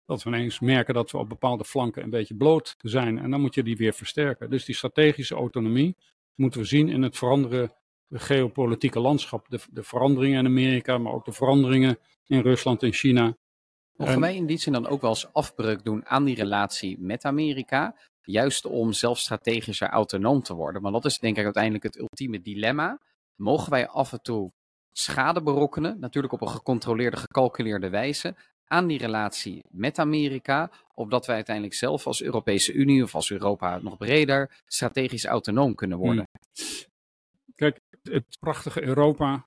dat 0.07 0.23
we 0.23 0.31
ineens 0.31 0.61
merken 0.61 0.95
dat 0.95 1.11
we 1.11 1.19
op 1.19 1.29
bepaalde 1.29 1.65
flanken 1.65 2.03
een 2.03 2.11
beetje 2.11 2.35
bloot 2.35 2.77
zijn. 2.79 3.19
En 3.19 3.31
dan 3.31 3.41
moet 3.41 3.55
je 3.55 3.63
die 3.63 3.77
weer 3.77 3.93
versterken. 3.93 4.51
Dus 4.51 4.65
die 4.65 4.75
strategische 4.75 5.35
autonomie 5.35 5.97
moeten 6.35 6.61
we 6.61 6.67
zien 6.67 6.89
in 6.89 7.03
het 7.03 7.17
veranderen 7.17 7.73
geopolitieke 8.11 9.01
landschap. 9.01 9.47
De, 9.49 9.61
de 9.71 9.83
veranderingen 9.83 10.39
in 10.39 10.47
Amerika, 10.47 10.99
maar 10.99 11.13
ook 11.13 11.25
de 11.25 11.33
veranderingen 11.33 11.99
in 12.27 12.41
Rusland 12.41 12.83
en 12.83 12.93
China. 12.93 13.37
Mogen 13.97 14.21
wij 14.21 14.35
in 14.35 14.47
die 14.47 14.59
zin 14.59 14.73
dan 14.73 14.87
ook 14.87 15.01
wel 15.01 15.11
eens 15.11 15.33
afbreuk 15.33 15.85
doen 15.85 16.07
aan 16.07 16.25
die 16.25 16.35
relatie 16.35 17.01
met 17.01 17.25
Amerika? 17.25 17.97
Juist 18.23 18.65
om 18.65 18.93
zelf 18.93 19.19
strategischer 19.19 19.89
autonoom 19.89 20.43
te 20.43 20.55
worden. 20.55 20.83
Want 20.83 20.95
dat 20.95 21.05
is 21.05 21.19
denk 21.19 21.37
ik 21.37 21.45
uiteindelijk 21.45 21.85
het 21.85 21.99
ultieme 21.99 22.41
dilemma. 22.41 23.01
Mogen 23.35 23.71
wij 23.71 23.89
af 23.89 24.13
en 24.13 24.23
toe 24.23 24.53
schade 24.93 25.43
berokkenen, 25.43 26.01
natuurlijk 26.01 26.33
op 26.33 26.41
een 26.41 26.49
gecontroleerde, 26.49 27.17
gecalculeerde 27.17 27.89
wijze, 27.89 28.37
aan 28.67 28.87
die 28.87 28.99
relatie 28.99 29.65
met 29.71 29.99
Amerika, 29.99 30.71
opdat 30.95 31.27
wij 31.27 31.35
uiteindelijk 31.35 31.75
zelf 31.75 32.07
als 32.07 32.23
Europese 32.23 32.73
Unie 32.73 33.03
of 33.03 33.15
als 33.15 33.31
Europa 33.31 33.79
nog 33.79 33.97
breder 33.97 34.51
strategisch 34.67 35.25
autonoom 35.25 35.75
kunnen 35.75 35.99
worden? 35.99 36.29
Hmm. 36.53 36.65
Kijk, 37.55 37.81
het 38.03 38.37
prachtige 38.41 38.83
Europa 38.83 39.47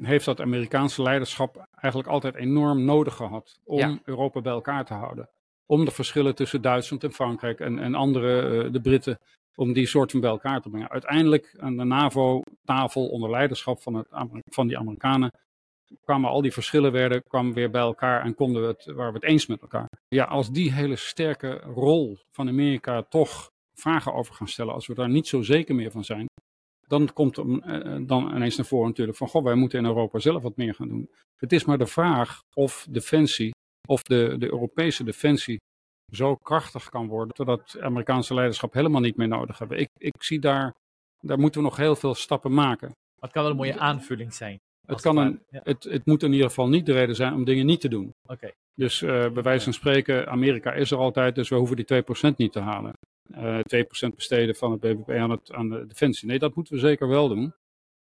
heeft 0.00 0.24
dat 0.24 0.40
Amerikaanse 0.40 1.02
leiderschap 1.02 1.66
eigenlijk 1.70 2.12
altijd 2.12 2.34
enorm 2.34 2.84
nodig 2.84 3.14
gehad 3.14 3.58
om 3.64 3.78
ja. 3.78 3.98
Europa 4.04 4.40
bij 4.40 4.52
elkaar 4.52 4.84
te 4.84 4.94
houden. 4.94 5.28
Om 5.66 5.84
de 5.84 5.90
verschillen 5.90 6.34
tussen 6.34 6.62
Duitsland 6.62 7.04
en 7.04 7.12
Frankrijk 7.12 7.60
en, 7.60 7.78
en 7.78 7.94
andere, 7.94 8.64
uh, 8.64 8.72
de 8.72 8.80
Britten, 8.80 9.18
om 9.54 9.72
die 9.72 9.86
soort 9.86 10.10
van 10.10 10.20
bij 10.20 10.30
elkaar 10.30 10.60
te 10.60 10.68
brengen. 10.68 10.90
Uiteindelijk 10.90 11.54
aan 11.58 11.76
de 11.76 11.84
NAVO-tafel 11.84 13.08
onder 13.08 13.30
leiderschap 13.30 13.82
van, 13.82 13.94
het, 13.94 14.06
van 14.44 14.66
die 14.66 14.78
Amerikanen 14.78 15.32
kwamen 16.04 16.30
al 16.30 16.42
die 16.42 16.52
verschillen 16.52 16.92
werden, 16.92 17.22
kwamen 17.22 17.52
weer 17.54 17.70
bij 17.70 17.80
elkaar 17.80 18.24
en 18.24 18.34
konden 18.34 18.62
we 18.62 18.68
het, 18.68 18.84
waren 18.84 19.12
we 19.12 19.18
het 19.18 19.28
eens 19.28 19.46
met 19.46 19.60
elkaar. 19.60 19.88
Ja, 20.08 20.24
als 20.24 20.50
die 20.50 20.72
hele 20.72 20.96
sterke 20.96 21.56
rol 21.58 22.18
van 22.30 22.48
Amerika 22.48 23.02
toch 23.02 23.50
vragen 23.74 24.14
over 24.14 24.34
gaan 24.34 24.48
stellen, 24.48 24.74
als 24.74 24.86
we 24.86 24.94
daar 24.94 25.08
niet 25.08 25.28
zo 25.28 25.42
zeker 25.42 25.74
meer 25.74 25.90
van 25.90 26.04
zijn, 26.04 26.26
dan 26.86 27.12
komt 27.12 27.36
er 27.36 27.44
uh, 27.46 28.06
dan 28.06 28.34
ineens 28.34 28.56
naar 28.56 28.66
voren 28.66 28.88
natuurlijk 28.88 29.18
van, 29.18 29.28
goh, 29.28 29.44
wij 29.44 29.54
moeten 29.54 29.78
in 29.78 29.84
Europa 29.84 30.18
zelf 30.18 30.42
wat 30.42 30.56
meer 30.56 30.74
gaan 30.74 30.88
doen. 30.88 31.10
Het 31.36 31.52
is 31.52 31.64
maar 31.64 31.78
de 31.78 31.86
vraag 31.86 32.42
of 32.54 32.86
defensie, 32.90 33.50
of 33.88 34.02
de, 34.02 34.36
de 34.38 34.46
Europese 34.46 35.04
defensie 35.04 35.60
zo 36.12 36.34
krachtig 36.34 36.88
kan 36.88 37.06
worden, 37.06 37.46
dat 37.46 37.58
het 37.58 37.80
Amerikaanse 37.80 38.34
leiderschap 38.34 38.72
helemaal 38.72 39.00
niet 39.00 39.16
meer 39.16 39.28
nodig 39.28 39.58
hebben. 39.58 39.78
Ik, 39.78 39.88
ik 39.98 40.22
zie 40.22 40.38
daar, 40.38 40.74
daar 41.20 41.38
moeten 41.38 41.60
we 41.60 41.66
nog 41.66 41.76
heel 41.76 41.96
veel 41.96 42.14
stappen 42.14 42.54
maken. 42.54 42.92
het 43.20 43.32
kan 43.32 43.42
wel 43.42 43.50
een 43.50 43.56
mooie 43.56 43.78
aanvulling 43.78 44.34
zijn. 44.34 44.58
Het, 44.88 45.00
kan 45.00 45.16
een, 45.16 45.40
ja. 45.50 45.60
het, 45.62 45.84
het 45.84 46.06
moet 46.06 46.22
in 46.22 46.32
ieder 46.32 46.48
geval 46.48 46.68
niet 46.68 46.86
de 46.86 46.92
reden 46.92 47.14
zijn 47.14 47.34
om 47.34 47.44
dingen 47.44 47.66
niet 47.66 47.80
te 47.80 47.88
doen. 47.88 48.14
Okay. 48.26 48.54
Dus 48.74 49.02
uh, 49.02 49.08
bij 49.08 49.42
wijze 49.42 49.64
van 49.64 49.72
spreken, 49.72 50.28
Amerika 50.28 50.72
is 50.72 50.90
er 50.90 50.98
altijd, 50.98 51.34
dus 51.34 51.48
we 51.48 51.56
hoeven 51.56 51.76
die 51.76 52.02
2% 52.32 52.36
niet 52.36 52.52
te 52.52 52.60
halen 52.60 52.92
uh, 53.36 53.58
eh, 53.58 53.84
2% 54.10 54.14
besteden 54.14 54.54
van 54.54 54.70
het 54.70 54.80
BBP 54.80 55.10
aan, 55.10 55.30
het, 55.30 55.52
aan 55.52 55.68
de 55.68 55.86
defensie. 55.86 56.28
Nee, 56.28 56.38
dat 56.38 56.54
moeten 56.54 56.74
we 56.74 56.80
zeker 56.80 57.08
wel 57.08 57.28
doen. 57.28 57.54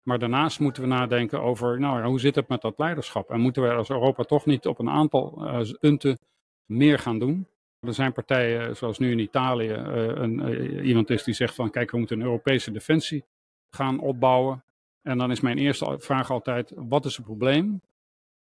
Maar 0.03 0.19
daarnaast 0.19 0.59
moeten 0.59 0.81
we 0.81 0.87
nadenken 0.87 1.41
over, 1.41 1.79
nou 1.79 1.99
ja, 1.99 2.05
hoe 2.05 2.19
zit 2.19 2.35
het 2.35 2.47
met 2.47 2.61
dat 2.61 2.79
leiderschap? 2.79 3.29
En 3.29 3.39
moeten 3.39 3.63
we 3.63 3.71
als 3.73 3.89
Europa 3.89 4.23
toch 4.23 4.45
niet 4.45 4.65
op 4.65 4.79
een 4.79 4.89
aantal 4.89 5.37
uh, 5.39 5.71
punten 5.79 6.19
meer 6.65 6.99
gaan 6.99 7.19
doen? 7.19 7.47
Er 7.79 7.93
zijn 7.93 8.13
partijen, 8.13 8.75
zoals 8.75 8.97
nu 8.97 9.11
in 9.11 9.19
Italië, 9.19 9.71
een, 9.71 10.83
iemand 10.85 11.09
is 11.09 11.23
die 11.23 11.33
zegt 11.33 11.55
van, 11.55 11.69
kijk, 11.69 11.91
we 11.91 11.97
moeten 11.97 12.19
een 12.19 12.25
Europese 12.25 12.71
defensie 12.71 13.23
gaan 13.69 13.99
opbouwen. 13.99 14.63
En 15.01 15.17
dan 15.17 15.31
is 15.31 15.39
mijn 15.39 15.57
eerste 15.57 15.95
vraag 15.99 16.31
altijd, 16.31 16.71
wat 16.75 17.05
is 17.05 17.15
het 17.15 17.25
probleem 17.25 17.81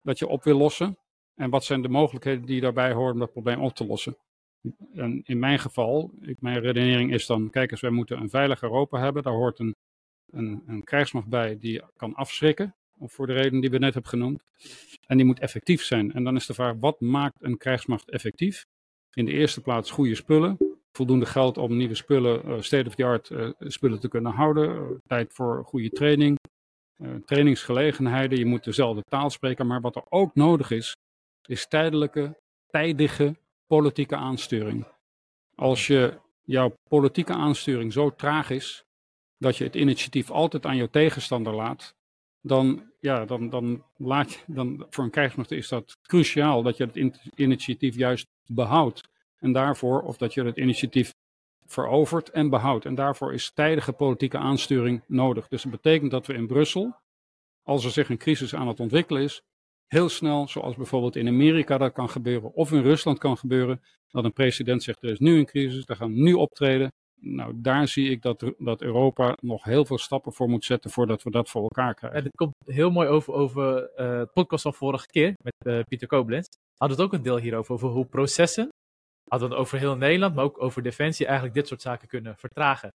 dat 0.01 0.19
je 0.19 0.27
op 0.27 0.43
wil 0.43 0.57
lossen? 0.57 0.97
En 1.35 1.49
wat 1.49 1.63
zijn 1.63 1.81
de 1.81 1.89
mogelijkheden 1.89 2.45
die 2.45 2.61
daarbij 2.61 2.91
horen 2.91 3.13
om 3.13 3.19
dat 3.19 3.31
probleem 3.31 3.61
op 3.61 3.75
te 3.75 3.85
lossen? 3.85 4.17
En 4.93 5.21
in 5.25 5.39
mijn 5.39 5.59
geval, 5.59 6.11
ik, 6.21 6.41
mijn 6.41 6.59
redenering 6.59 7.13
is 7.13 7.25
dan, 7.25 7.49
kijk 7.49 7.71
eens, 7.71 7.81
wij 7.81 7.89
moeten 7.89 8.19
een 8.19 8.29
veilig 8.29 8.61
Europa 8.61 8.99
hebben. 8.99 9.23
Daar 9.23 9.33
hoort 9.33 9.59
een, 9.59 9.75
een, 10.31 10.63
een 10.67 10.83
krijgsmacht 10.83 11.27
bij 11.27 11.57
die 11.57 11.81
kan 11.95 12.13
afschrikken, 12.13 12.75
of 12.97 13.13
voor 13.13 13.27
de 13.27 13.33
reden 13.33 13.59
die 13.59 13.69
we 13.69 13.77
net 13.77 13.93
hebben 13.93 14.11
genoemd. 14.11 14.43
En 15.07 15.17
die 15.17 15.25
moet 15.25 15.39
effectief 15.39 15.83
zijn. 15.83 16.13
En 16.13 16.23
dan 16.23 16.35
is 16.35 16.45
de 16.45 16.53
vraag, 16.53 16.75
wat 16.79 16.99
maakt 16.99 17.35
een 17.39 17.57
krijgsmacht 17.57 18.09
effectief? 18.09 18.65
In 19.13 19.25
de 19.25 19.31
eerste 19.31 19.61
plaats 19.61 19.91
goede 19.91 20.15
spullen. 20.15 20.57
Voldoende 20.91 21.25
geld 21.25 21.57
om 21.57 21.77
nieuwe 21.77 21.95
spullen, 21.95 22.47
uh, 22.47 22.61
state-of-the-art 22.61 23.29
uh, 23.29 23.49
spullen 23.59 23.99
te 23.99 24.07
kunnen 24.07 24.31
houden. 24.31 24.69
Uh, 24.69 24.97
tijd 25.07 25.33
voor 25.33 25.63
goede 25.65 25.89
training. 25.89 26.37
trainingsgelegenheden. 27.25 28.37
Je 28.37 28.45
moet 28.45 28.63
dezelfde 28.63 29.03
taal 29.09 29.29
spreken. 29.29 29.67
Maar 29.67 29.81
wat 29.81 29.95
er 29.95 30.03
ook 30.09 30.35
nodig 30.35 30.71
is, 30.71 30.95
is 31.47 31.67
tijdelijke, 31.67 32.37
tijdige 32.67 33.35
politieke 33.67 34.15
aansturing. 34.15 34.85
Als 35.55 35.87
je 35.87 36.19
jouw 36.43 36.73
politieke 36.89 37.33
aansturing 37.33 37.93
zo 37.93 38.15
traag 38.15 38.49
is 38.49 38.83
dat 39.37 39.57
je 39.57 39.63
het 39.63 39.75
initiatief 39.75 40.31
altijd 40.31 40.65
aan 40.65 40.75
jouw 40.75 40.89
tegenstander 40.91 41.53
laat, 41.53 41.95
dan, 42.41 42.91
ja, 42.99 43.25
dan, 43.25 43.49
dan 43.49 43.83
laat 43.97 44.31
je, 44.31 44.39
dan, 44.45 44.85
voor 44.89 45.03
een 45.03 45.09
krijgsmacht 45.09 45.51
is 45.51 45.67
dat 45.67 45.97
cruciaal 46.01 46.63
dat 46.63 46.77
je 46.77 46.85
het 46.85 47.19
initiatief 47.35 47.95
juist 47.95 48.27
behoudt. 48.45 49.09
En 49.41 49.51
daarvoor, 49.51 50.01
of 50.01 50.17
dat 50.17 50.33
je 50.33 50.43
het 50.43 50.57
initiatief 50.57 51.13
verovert 51.65 52.29
en 52.29 52.49
behoudt. 52.49 52.85
En 52.85 52.95
daarvoor 52.95 53.33
is 53.33 53.51
tijdige 53.51 53.91
politieke 53.91 54.37
aansturing 54.37 55.03
nodig. 55.07 55.47
Dus 55.47 55.61
dat 55.61 55.71
betekent 55.71 56.11
dat 56.11 56.27
we 56.27 56.33
in 56.33 56.47
Brussel, 56.47 56.95
als 57.63 57.85
er 57.85 57.91
zich 57.91 58.09
een 58.09 58.17
crisis 58.17 58.55
aan 58.55 58.67
het 58.67 58.79
ontwikkelen 58.79 59.21
is, 59.21 59.41
heel 59.87 60.09
snel, 60.09 60.47
zoals 60.47 60.75
bijvoorbeeld 60.75 61.15
in 61.15 61.27
Amerika 61.27 61.77
dat 61.77 61.93
kan 61.93 62.09
gebeuren, 62.09 62.53
of 62.53 62.71
in 62.71 62.81
Rusland 62.81 63.17
kan 63.17 63.37
gebeuren, 63.37 63.81
dat 64.11 64.23
een 64.23 64.33
president 64.33 64.83
zegt: 64.83 65.03
er 65.03 65.09
is 65.09 65.19
nu 65.19 65.37
een 65.37 65.45
crisis, 65.45 65.83
we 65.83 65.95
gaan 65.95 66.13
nu 66.13 66.33
optreden. 66.33 66.91
Nou, 67.23 67.53
daar 67.55 67.87
zie 67.87 68.09
ik 68.09 68.21
dat, 68.21 68.53
dat 68.57 68.81
Europa 68.81 69.37
nog 69.41 69.63
heel 69.63 69.85
veel 69.85 69.97
stappen 69.97 70.33
voor 70.33 70.49
moet 70.49 70.65
zetten 70.65 70.91
voordat 70.91 71.23
we 71.23 71.31
dat 71.31 71.49
voor 71.49 71.61
elkaar 71.61 71.93
krijgen. 71.93 72.19
En 72.19 72.25
het 72.25 72.35
komt 72.35 72.53
heel 72.65 72.89
mooi 72.91 73.07
over, 73.07 73.33
over 73.33 73.91
uh, 73.97 74.17
het 74.17 74.33
podcast 74.33 74.63
van 74.63 74.73
vorige 74.73 75.07
keer 75.07 75.33
met 75.37 75.53
uh, 75.67 75.83
Pieter 75.83 76.07
Koblenz. 76.07 76.47
Hadden 76.77 76.97
we 76.97 77.03
het 77.03 77.11
ook 77.11 77.17
een 77.17 77.25
deel 77.25 77.37
hierover, 77.37 77.73
over 77.73 77.89
hoe 77.89 78.05
processen, 78.05 78.69
hadden 79.31 79.49
we 79.49 79.55
het 79.55 79.63
over 79.63 79.77
heel 79.77 79.95
Nederland, 79.95 80.35
maar 80.35 80.43
ook 80.43 80.61
over 80.61 80.81
defensie, 80.81 81.25
eigenlijk 81.25 81.55
dit 81.55 81.67
soort 81.67 81.81
zaken 81.81 82.07
kunnen 82.07 82.37
vertragen. 82.37 82.93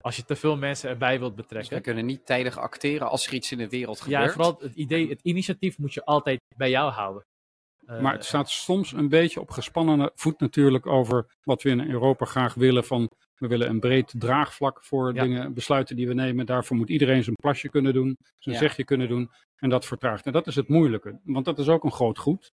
Als 0.00 0.16
je 0.16 0.24
te 0.24 0.36
veel 0.36 0.56
mensen 0.56 0.90
erbij 0.90 1.18
wilt 1.18 1.34
betrekken. 1.34 1.68
Dus 1.68 1.78
we 1.78 1.84
kunnen 1.84 2.06
niet 2.06 2.26
tijdig 2.26 2.58
acteren 2.58 3.08
als 3.08 3.26
er 3.26 3.32
iets 3.32 3.52
in 3.52 3.58
de 3.58 3.68
wereld 3.68 4.00
gebeurt. 4.00 4.24
Ja, 4.24 4.30
vooral 4.30 4.58
het 4.60 4.74
idee, 4.74 5.08
het 5.08 5.20
initiatief 5.22 5.78
moet 5.78 5.94
je 5.94 6.04
altijd 6.04 6.40
bij 6.56 6.70
jou 6.70 6.92
houden. 6.92 7.22
Uh, 7.86 8.00
maar 8.00 8.12
het 8.12 8.24
staat 8.24 8.50
soms 8.50 8.92
een 8.92 9.08
beetje 9.08 9.40
op 9.40 9.50
gespannen 9.50 10.10
voet 10.14 10.40
natuurlijk 10.40 10.86
over 10.86 11.36
wat 11.42 11.62
we 11.62 11.70
in 11.70 11.90
Europa 11.90 12.24
graag 12.24 12.54
willen. 12.54 12.84
Van 12.84 13.10
we 13.34 13.46
willen 13.46 13.68
een 13.68 13.80
breed 13.80 14.14
draagvlak 14.18 14.84
voor 14.84 15.14
ja. 15.14 15.22
dingen, 15.22 15.54
besluiten 15.54 15.96
die 15.96 16.08
we 16.08 16.14
nemen. 16.14 16.46
Daarvoor 16.46 16.76
moet 16.76 16.88
iedereen 16.88 17.22
zijn 17.22 17.36
plasje 17.36 17.68
kunnen 17.68 17.92
doen, 17.92 18.16
zijn 18.38 18.54
ja. 18.54 18.60
zegje 18.60 18.84
kunnen 18.84 19.08
doen. 19.08 19.30
En 19.56 19.68
dat 19.68 19.86
vertraagt. 19.86 20.26
En 20.26 20.32
dat 20.32 20.46
is 20.46 20.56
het 20.56 20.68
moeilijke, 20.68 21.20
want 21.24 21.44
dat 21.44 21.58
is 21.58 21.68
ook 21.68 21.84
een 21.84 21.92
groot 21.92 22.18
goed. 22.18 22.52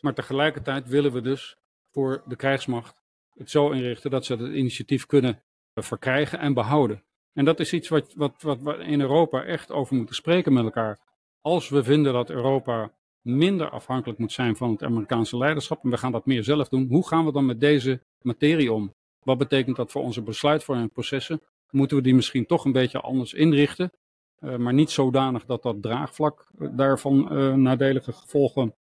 Maar 0.00 0.14
tegelijkertijd 0.14 0.88
willen 0.88 1.12
we 1.12 1.20
dus 1.20 1.56
voor 1.90 2.22
de 2.26 2.36
krijgsmacht 2.36 2.94
het 3.34 3.50
zo 3.50 3.70
inrichten 3.70 4.10
dat 4.10 4.24
ze 4.24 4.36
het 4.36 4.52
initiatief 4.54 5.06
kunnen 5.06 5.42
verkrijgen 5.74 6.38
en 6.38 6.54
behouden. 6.54 7.02
En 7.32 7.44
dat 7.44 7.60
is 7.60 7.72
iets 7.72 7.88
wat, 7.88 8.14
wat, 8.14 8.42
wat 8.42 8.62
we 8.62 8.74
in 8.74 9.00
Europa 9.00 9.44
echt 9.44 9.70
over 9.70 9.96
moeten 9.96 10.14
spreken 10.14 10.52
met 10.52 10.64
elkaar. 10.64 10.98
Als 11.40 11.68
we 11.68 11.84
vinden 11.84 12.12
dat 12.12 12.30
Europa 12.30 12.92
minder 13.20 13.70
afhankelijk 13.70 14.18
moet 14.18 14.32
zijn 14.32 14.56
van 14.56 14.70
het 14.70 14.82
Amerikaanse 14.82 15.36
leiderschap 15.36 15.84
en 15.84 15.90
we 15.90 15.96
gaan 15.96 16.12
dat 16.12 16.26
meer 16.26 16.44
zelf 16.44 16.68
doen, 16.68 16.86
hoe 16.88 17.08
gaan 17.08 17.24
we 17.24 17.32
dan 17.32 17.46
met 17.46 17.60
deze 17.60 18.02
materie 18.20 18.72
om? 18.72 18.94
Wat 19.22 19.38
betekent 19.38 19.76
dat 19.76 19.90
voor 19.90 20.02
onze 20.02 20.22
besluitvormingsprocessen? 20.22 21.40
Moeten 21.70 21.96
we 21.96 22.02
die 22.02 22.14
misschien 22.14 22.46
toch 22.46 22.64
een 22.64 22.72
beetje 22.72 23.00
anders 23.00 23.34
inrichten, 23.34 23.92
uh, 24.40 24.56
maar 24.56 24.72
niet 24.72 24.90
zodanig 24.90 25.44
dat 25.44 25.62
dat 25.62 25.82
draagvlak 25.82 26.46
daarvan 26.52 27.28
uh, 27.32 27.54
nadelige 27.54 28.12
gevolgen 28.12 28.74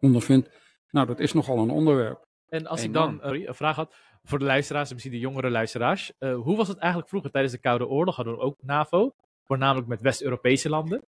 ondervindt? 0.00 0.50
Nou, 0.90 1.06
dat 1.06 1.18
is 1.18 1.32
nogal 1.32 1.58
een 1.58 1.70
onderwerp. 1.70 2.27
En 2.48 2.66
als 2.66 2.82
ik 2.82 2.92
dan 2.92 3.18
een 3.22 3.54
vraag 3.54 3.76
had 3.76 3.94
voor 4.24 4.38
de 4.38 4.44
luisteraars, 4.44 4.92
misschien 4.92 5.12
de 5.12 5.18
jongere 5.18 5.50
luisteraars. 5.50 6.12
Uh, 6.18 6.34
hoe 6.34 6.56
was 6.56 6.68
het 6.68 6.78
eigenlijk 6.78 7.08
vroeger 7.08 7.30
tijdens 7.30 7.54
de 7.54 7.60
Koude 7.60 7.86
Oorlog? 7.86 8.16
Hadden 8.16 8.34
we 8.34 8.40
ook 8.40 8.56
NAVO, 8.62 9.14
voornamelijk 9.44 9.88
met 9.88 10.00
West-Europese 10.00 10.68
landen. 10.68 11.04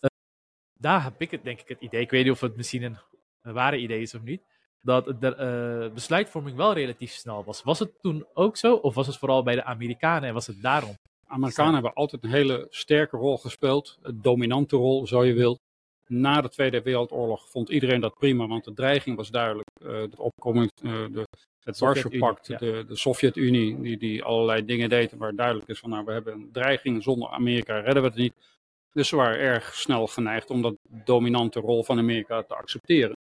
Uh, 0.00 0.10
daar 0.78 1.02
heb 1.02 1.20
ik 1.20 1.30
het, 1.30 1.44
denk 1.44 1.60
ik, 1.60 1.68
het 1.68 1.80
idee, 1.80 2.00
ik 2.00 2.10
weet 2.10 2.24
niet 2.24 2.32
of 2.32 2.40
het 2.40 2.56
misschien 2.56 2.82
een, 2.82 2.96
een 3.42 3.52
ware 3.52 3.78
idee 3.78 4.00
is 4.00 4.14
of 4.14 4.22
niet, 4.22 4.42
dat 4.80 5.04
de 5.20 5.90
besluitvorming 5.94 6.56
wel 6.56 6.72
relatief 6.72 7.12
snel 7.12 7.44
was. 7.44 7.62
Was 7.62 7.78
het 7.78 8.00
toen 8.00 8.26
ook 8.32 8.56
zo, 8.56 8.74
of 8.74 8.94
was 8.94 9.06
het 9.06 9.16
vooral 9.16 9.42
bij 9.42 9.54
de 9.54 9.64
Amerikanen 9.64 10.28
en 10.28 10.34
was 10.34 10.46
het 10.46 10.62
daarom? 10.62 10.94
Amerikanen 11.26 11.72
hebben 11.72 11.92
altijd 11.92 12.24
een 12.24 12.30
hele 12.30 12.66
sterke 12.70 13.16
rol 13.16 13.38
gespeeld, 13.38 13.98
een 14.02 14.22
dominante 14.22 14.76
rol, 14.76 15.06
zo 15.06 15.24
je 15.24 15.34
wilt. 15.34 15.60
Na 16.08 16.40
de 16.40 16.48
Tweede 16.48 16.82
Wereldoorlog 16.82 17.50
vond 17.50 17.68
iedereen 17.68 18.00
dat 18.00 18.18
prima, 18.18 18.46
want 18.46 18.64
de 18.64 18.74
dreiging 18.74 19.16
was 19.16 19.30
duidelijk. 19.30 19.68
De 19.78 20.16
opkoming, 20.16 20.70
uh, 20.82 20.92
de, 21.12 21.26
het 21.64 21.78
Warschau-pact, 21.78 22.46
ja. 22.46 22.56
de, 22.56 22.84
de 22.88 22.96
Sovjet-Unie, 22.96 23.80
die, 23.80 23.96
die 23.96 24.22
allerlei 24.22 24.64
dingen 24.64 24.88
deed 24.88 25.12
waar 25.12 25.34
duidelijk 25.34 25.68
is 25.68 25.78
van 25.78 25.90
nou, 25.90 26.04
we 26.04 26.12
hebben 26.12 26.32
een 26.34 26.48
dreiging, 26.52 27.02
zonder 27.02 27.28
Amerika 27.28 27.78
redden 27.78 28.02
we 28.02 28.08
het 28.08 28.18
niet. 28.18 28.34
Dus 28.92 29.08
ze 29.08 29.16
waren 29.16 29.38
erg 29.38 29.74
snel 29.74 30.06
geneigd 30.06 30.50
om 30.50 30.62
dat 30.62 30.74
dominante 31.04 31.60
rol 31.60 31.84
van 31.84 31.98
Amerika 31.98 32.42
te 32.42 32.54
accepteren. 32.54 33.16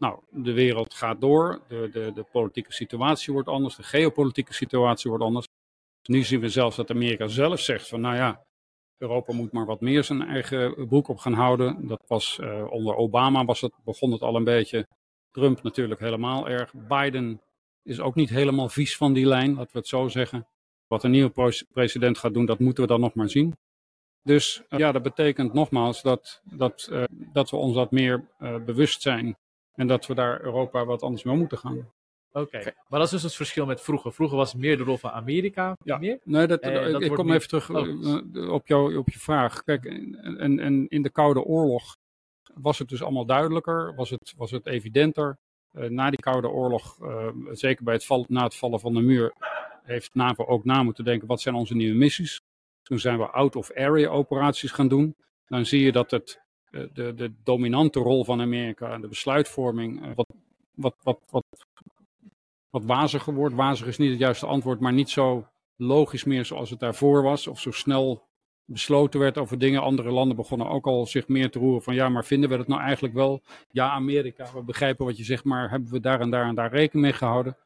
Nou, 0.00 0.20
de 0.30 0.52
wereld 0.52 0.94
gaat 0.94 1.20
door, 1.20 1.60
de, 1.68 1.88
de, 1.92 2.12
de 2.14 2.24
politieke 2.32 2.72
situatie 2.72 3.32
wordt 3.32 3.48
anders, 3.48 3.76
de 3.76 3.82
geopolitieke 3.82 4.54
situatie 4.54 5.10
wordt 5.10 5.24
anders. 5.24 5.46
Nu 6.08 6.22
zien 6.22 6.40
we 6.40 6.48
zelfs 6.48 6.76
dat 6.76 6.90
Amerika 6.90 7.26
zelf 7.26 7.60
zegt 7.60 7.88
van 7.88 8.00
nou 8.00 8.16
ja, 8.16 8.45
Europa 8.98 9.32
moet 9.32 9.52
maar 9.52 9.66
wat 9.66 9.80
meer 9.80 10.04
zijn 10.04 10.22
eigen 10.22 10.86
broek 10.86 11.08
op 11.08 11.18
gaan 11.18 11.32
houden. 11.32 11.86
Dat 11.86 12.02
was 12.06 12.38
uh, 12.40 12.66
onder 12.70 12.94
Obama 12.94 13.44
was 13.44 13.60
het, 13.60 13.72
begon 13.84 14.12
het 14.12 14.20
al 14.20 14.36
een 14.36 14.44
beetje. 14.44 14.86
Trump 15.30 15.62
natuurlijk 15.62 16.00
helemaal 16.00 16.48
erg. 16.48 16.72
Biden 16.88 17.40
is 17.82 18.00
ook 18.00 18.14
niet 18.14 18.30
helemaal 18.30 18.68
vies 18.68 18.96
van 18.96 19.12
die 19.12 19.26
lijn, 19.26 19.54
laten 19.54 19.72
we 19.72 19.78
het 19.78 19.88
zo 19.88 20.08
zeggen. 20.08 20.46
Wat 20.86 21.04
een 21.04 21.10
nieuwe 21.10 21.64
president 21.72 22.18
gaat 22.18 22.34
doen, 22.34 22.46
dat 22.46 22.58
moeten 22.58 22.82
we 22.82 22.88
dan 22.88 23.00
nog 23.00 23.14
maar 23.14 23.30
zien. 23.30 23.56
Dus 24.22 24.62
uh, 24.68 24.78
ja, 24.78 24.92
dat 24.92 25.02
betekent 25.02 25.52
nogmaals 25.52 26.02
dat, 26.02 26.42
dat, 26.44 26.88
uh, 26.92 27.04
dat 27.32 27.50
we 27.50 27.56
ons 27.56 27.74
wat 27.74 27.90
meer 27.90 28.28
bewust 28.64 29.02
zijn. 29.02 29.36
En 29.74 29.86
dat 29.86 30.06
we 30.06 30.14
daar 30.14 30.40
Europa 30.40 30.84
wat 30.84 31.02
anders 31.02 31.22
mee 31.22 31.36
moeten 31.36 31.58
gaan. 31.58 31.90
Oké, 32.36 32.56
okay. 32.56 32.74
maar 32.88 32.98
dat 32.98 33.02
is 33.02 33.10
dus 33.10 33.22
het 33.22 33.34
verschil 33.34 33.66
met 33.66 33.80
vroeger. 33.80 34.12
Vroeger 34.12 34.36
was 34.36 34.54
meer 34.54 34.76
de 34.76 34.82
rol 34.82 34.96
van 34.96 35.10
Amerika. 35.10 35.76
Ja, 35.84 35.98
meer. 35.98 36.18
nee, 36.24 36.46
dat, 36.46 36.62
dat 36.62 37.02
ik 37.02 37.14
kom 37.14 37.32
even 37.32 37.48
terug 37.48 37.70
oh. 37.70 38.52
op, 38.52 38.66
jou, 38.66 38.96
op 38.96 39.10
je 39.10 39.18
vraag. 39.18 39.62
Kijk, 39.62 39.84
en, 39.84 40.58
en 40.58 40.88
in 40.88 41.02
de 41.02 41.10
Koude 41.10 41.40
Oorlog 41.40 41.96
was 42.54 42.78
het 42.78 42.88
dus 42.88 43.02
allemaal 43.02 43.26
duidelijker, 43.26 43.94
was 43.94 44.10
het, 44.10 44.34
was 44.36 44.50
het 44.50 44.66
evidenter. 44.66 45.38
Uh, 45.72 45.88
na 45.88 46.10
die 46.10 46.20
Koude 46.20 46.48
Oorlog, 46.48 46.98
uh, 47.02 47.28
zeker 47.50 47.84
bij 47.84 47.94
het 47.94 48.04
val, 48.04 48.24
na 48.28 48.42
het 48.42 48.56
vallen 48.56 48.80
van 48.80 48.94
de 48.94 49.00
muur, 49.00 49.32
heeft 49.82 50.14
NAVO 50.14 50.44
ook 50.44 50.64
na 50.64 50.82
moeten 50.82 51.04
denken, 51.04 51.28
wat 51.28 51.40
zijn 51.40 51.54
onze 51.54 51.74
nieuwe 51.74 51.96
missies? 51.96 52.40
Toen 52.82 52.98
zijn 52.98 53.18
we 53.18 53.26
out-of-area 53.26 54.08
operaties 54.08 54.70
gaan 54.70 54.88
doen. 54.88 55.16
Dan 55.46 55.66
zie 55.66 55.82
je 55.82 55.92
dat 55.92 56.10
het, 56.10 56.40
de, 56.70 57.14
de 57.14 57.32
dominante 57.44 57.98
rol 57.98 58.24
van 58.24 58.40
Amerika, 58.40 58.98
de 58.98 59.08
besluitvorming, 59.08 60.14
wat, 60.14 60.26
wat, 60.74 60.96
wat, 61.02 61.20
wat 61.30 61.44
wat 62.76 62.84
waziger 62.84 63.34
wordt. 63.34 63.54
Wazig 63.54 63.86
is 63.86 63.98
niet 63.98 64.10
het 64.10 64.18
juiste 64.18 64.46
antwoord, 64.46 64.80
maar 64.80 64.92
niet 64.92 65.10
zo 65.10 65.46
logisch 65.76 66.24
meer 66.24 66.44
zoals 66.44 66.70
het 66.70 66.80
daarvoor 66.80 67.22
was. 67.22 67.46
Of 67.46 67.60
zo 67.60 67.70
snel 67.70 68.22
besloten 68.64 69.20
werd 69.20 69.38
over 69.38 69.58
dingen. 69.58 69.82
Andere 69.82 70.10
landen 70.10 70.36
begonnen 70.36 70.68
ook 70.68 70.86
al 70.86 71.06
zich 71.06 71.28
meer 71.28 71.50
te 71.50 71.58
roeren 71.58 71.82
van 71.82 71.94
ja, 71.94 72.08
maar 72.08 72.24
vinden 72.24 72.50
we 72.50 72.56
dat 72.56 72.68
nou 72.68 72.80
eigenlijk 72.80 73.14
wel? 73.14 73.42
Ja, 73.70 73.90
Amerika, 73.90 74.50
we 74.54 74.62
begrijpen 74.62 75.04
wat 75.06 75.16
je 75.16 75.24
zegt, 75.24 75.44
maar 75.44 75.70
hebben 75.70 75.90
we 75.90 76.00
daar 76.00 76.20
en 76.20 76.30
daar 76.30 76.46
en 76.48 76.54
daar 76.54 76.70
rekening 76.70 77.06
mee 77.06 77.16
gehouden? 77.16 77.56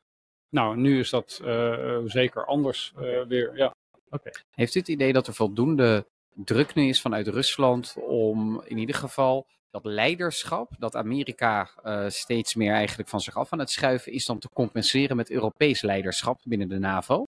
Nou, 0.49 0.77
nu 0.77 0.99
is 0.99 1.11
dat 1.11 1.40
uh, 1.44 1.99
zeker 2.05 2.44
anders 2.44 2.92
uh, 3.01 3.23
weer, 3.29 3.57
ja. 3.57 3.75
Okay. 4.11 4.33
Heeft 4.51 4.75
u 4.75 4.79
het 4.79 4.88
idee 4.88 5.12
dat 5.12 5.27
er 5.27 5.35
voldoende 5.35 6.07
druk 6.35 6.75
nu 6.75 6.88
is 6.88 7.01
vanuit 7.01 7.29
Rusland 7.29 7.96
om 8.07 8.62
in 8.64 8.79
ieder 8.79 8.94
geval 8.94 9.46
dat 9.71 9.85
leiderschap, 9.85 10.71
dat 10.79 10.97
Amerika 10.97 11.71
uh, 11.85 12.09
steeds 12.09 12.55
meer 12.55 12.73
eigenlijk 12.73 13.09
van 13.09 13.21
zich 13.21 13.37
af 13.37 13.53
aan 13.53 13.59
het 13.59 13.71
schuiven 13.71 14.13
is, 14.13 14.27
dan 14.27 14.39
te 14.39 14.49
compenseren 14.49 15.17
met 15.17 15.31
Europees 15.31 15.83
leiderschap 15.83 16.41
binnen 16.45 16.69
de 16.69 16.79
NAVO? 16.79 17.25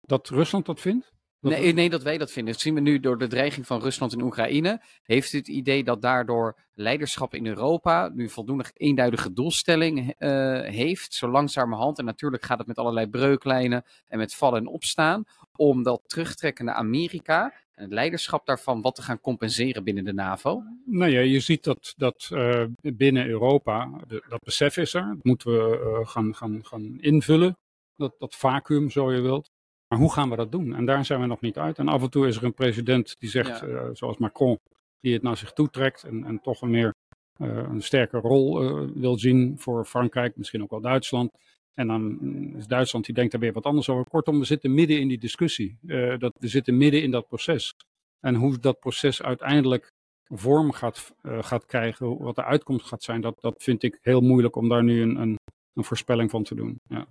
Dat 0.00 0.28
Rusland 0.28 0.66
dat 0.66 0.80
vindt? 0.80 1.12
Dat 1.40 1.52
nee, 1.52 1.72
nee, 1.72 1.90
dat 1.90 2.02
wij 2.02 2.18
dat 2.18 2.30
vinden. 2.30 2.52
Dat 2.52 2.62
zien 2.62 2.74
we 2.74 2.80
nu 2.80 3.00
door 3.00 3.18
de 3.18 3.26
dreiging 3.26 3.66
van 3.66 3.80
Rusland 3.80 4.12
in 4.12 4.22
Oekraïne. 4.22 4.82
Heeft 5.02 5.32
u 5.32 5.38
het 5.38 5.48
idee 5.48 5.84
dat 5.84 6.02
daardoor 6.02 6.58
leiderschap 6.72 7.34
in 7.34 7.46
Europa 7.46 8.08
nu 8.08 8.28
voldoende 8.28 8.64
eenduidige 8.74 9.32
doelstelling 9.32 10.14
uh, 10.18 10.60
heeft, 10.60 11.14
zo 11.14 11.28
langzamerhand? 11.28 11.98
En 11.98 12.04
natuurlijk 12.04 12.44
gaat 12.44 12.58
het 12.58 12.66
met 12.66 12.78
allerlei 12.78 13.06
breuklijnen 13.06 13.84
en 14.08 14.18
met 14.18 14.34
vallen 14.34 14.60
en 14.60 14.66
opstaan, 14.66 15.24
om 15.56 15.82
dat 15.82 16.02
terugtrekkende 16.06 16.72
Amerika 16.72 17.44
en 17.44 17.52
leiderschap 17.74 18.46
daarvan 18.46 18.80
wat 18.80 18.94
te 18.94 19.02
gaan 19.02 19.20
compenseren 19.20 19.84
binnen 19.84 20.04
de 20.04 20.12
NAVO? 20.12 20.62
Nou 20.84 21.10
ja, 21.10 21.20
je 21.20 21.40
ziet 21.40 21.64
dat, 21.64 21.94
dat 21.96 22.30
uh, 22.32 22.64
binnen 22.80 23.26
Europa, 23.26 23.90
de, 24.06 24.24
dat 24.28 24.40
besef 24.44 24.76
is 24.76 24.94
er. 24.94 25.06
Dat 25.06 25.24
moeten 25.24 25.52
we 25.52 25.78
uh, 25.78 26.08
gaan, 26.08 26.34
gaan, 26.34 26.64
gaan 26.64 27.00
invullen, 27.00 27.56
dat, 27.96 28.14
dat 28.18 28.36
vacuüm 28.36 28.90
zo 28.90 29.12
je 29.12 29.20
wilt. 29.20 29.50
Maar 29.88 29.98
hoe 29.98 30.12
gaan 30.12 30.30
we 30.30 30.36
dat 30.36 30.52
doen? 30.52 30.74
En 30.74 30.84
daar 30.84 31.04
zijn 31.04 31.20
we 31.20 31.26
nog 31.26 31.40
niet 31.40 31.58
uit. 31.58 31.78
En 31.78 31.88
af 31.88 32.02
en 32.02 32.10
toe 32.10 32.26
is 32.26 32.36
er 32.36 32.44
een 32.44 32.54
president 32.54 33.16
die 33.18 33.30
zegt, 33.30 33.60
ja. 33.60 33.66
uh, 33.66 33.88
zoals 33.92 34.16
Macron, 34.16 34.58
die 35.00 35.12
het 35.12 35.22
naar 35.22 35.36
zich 35.36 35.52
toe 35.52 35.70
trekt 35.70 36.02
en, 36.02 36.24
en 36.24 36.40
toch 36.40 36.62
een 36.62 36.70
meer 36.70 36.94
een 37.38 37.82
sterke 37.82 38.18
rol 38.18 38.60
wil 38.94 39.18
zien 39.18 39.58
voor 39.58 39.84
Frankrijk, 39.84 40.36
misschien 40.36 40.62
ook 40.62 40.70
wel 40.70 40.80
Duitsland. 40.80 41.30
En 41.74 41.86
dan 41.86 42.18
is 42.56 42.66
Duitsland 42.66 43.04
die 43.04 43.14
denkt 43.14 43.32
daar 43.32 43.40
weer 43.40 43.52
wat 43.52 43.64
anders 43.64 43.88
over. 43.88 44.08
Kortom, 44.08 44.38
we 44.38 44.44
zitten 44.44 44.74
midden 44.74 45.00
in 45.00 45.08
die 45.08 45.18
discussie. 45.18 45.78
Uh, 45.86 46.18
dat, 46.18 46.32
we 46.38 46.48
zitten 46.48 46.76
midden 46.76 47.02
in 47.02 47.10
dat 47.10 47.28
proces. 47.28 47.74
En 48.20 48.34
hoe 48.34 48.58
dat 48.58 48.78
proces 48.78 49.22
uiteindelijk 49.22 49.88
vorm 50.24 50.72
gaat, 50.72 51.14
uh, 51.22 51.42
gaat 51.42 51.66
krijgen, 51.66 52.18
wat 52.18 52.34
de 52.34 52.44
uitkomst 52.44 52.86
gaat 52.86 53.02
zijn, 53.02 53.20
dat, 53.20 53.40
dat 53.40 53.62
vind 53.62 53.82
ik 53.82 53.98
heel 54.02 54.20
moeilijk 54.20 54.56
om 54.56 54.68
daar 54.68 54.84
nu 54.84 55.02
een, 55.02 55.16
een, 55.16 55.36
een 55.74 55.84
voorspelling 55.84 56.30
van 56.30 56.42
te 56.42 56.54
doen. 56.54 56.80
Ja. 56.88 57.06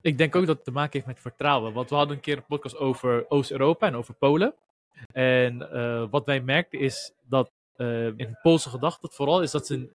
Ik 0.00 0.18
denk 0.18 0.36
ook 0.36 0.46
dat 0.46 0.56
het 0.56 0.64
te 0.64 0.70
maken 0.70 0.92
heeft 0.92 1.06
met 1.06 1.20
vertrouwen. 1.20 1.72
Want 1.72 1.90
we 1.90 1.96
hadden 1.96 2.16
een 2.16 2.22
keer 2.22 2.36
een 2.36 2.46
podcast 2.46 2.76
over 2.76 3.30
Oost-Europa 3.30 3.86
en 3.86 3.94
over 3.94 4.14
Polen. 4.14 4.54
En 5.12 5.68
uh, 5.72 6.06
wat 6.10 6.24
wij 6.24 6.40
merkten 6.40 6.78
is 6.78 7.12
dat 7.28 7.50
in 8.16 8.38
Poolse 8.42 8.68
gedachten 8.68 9.10
vooral 9.10 9.42
is 9.42 9.50
dat 9.50 9.66
ze 9.66 9.90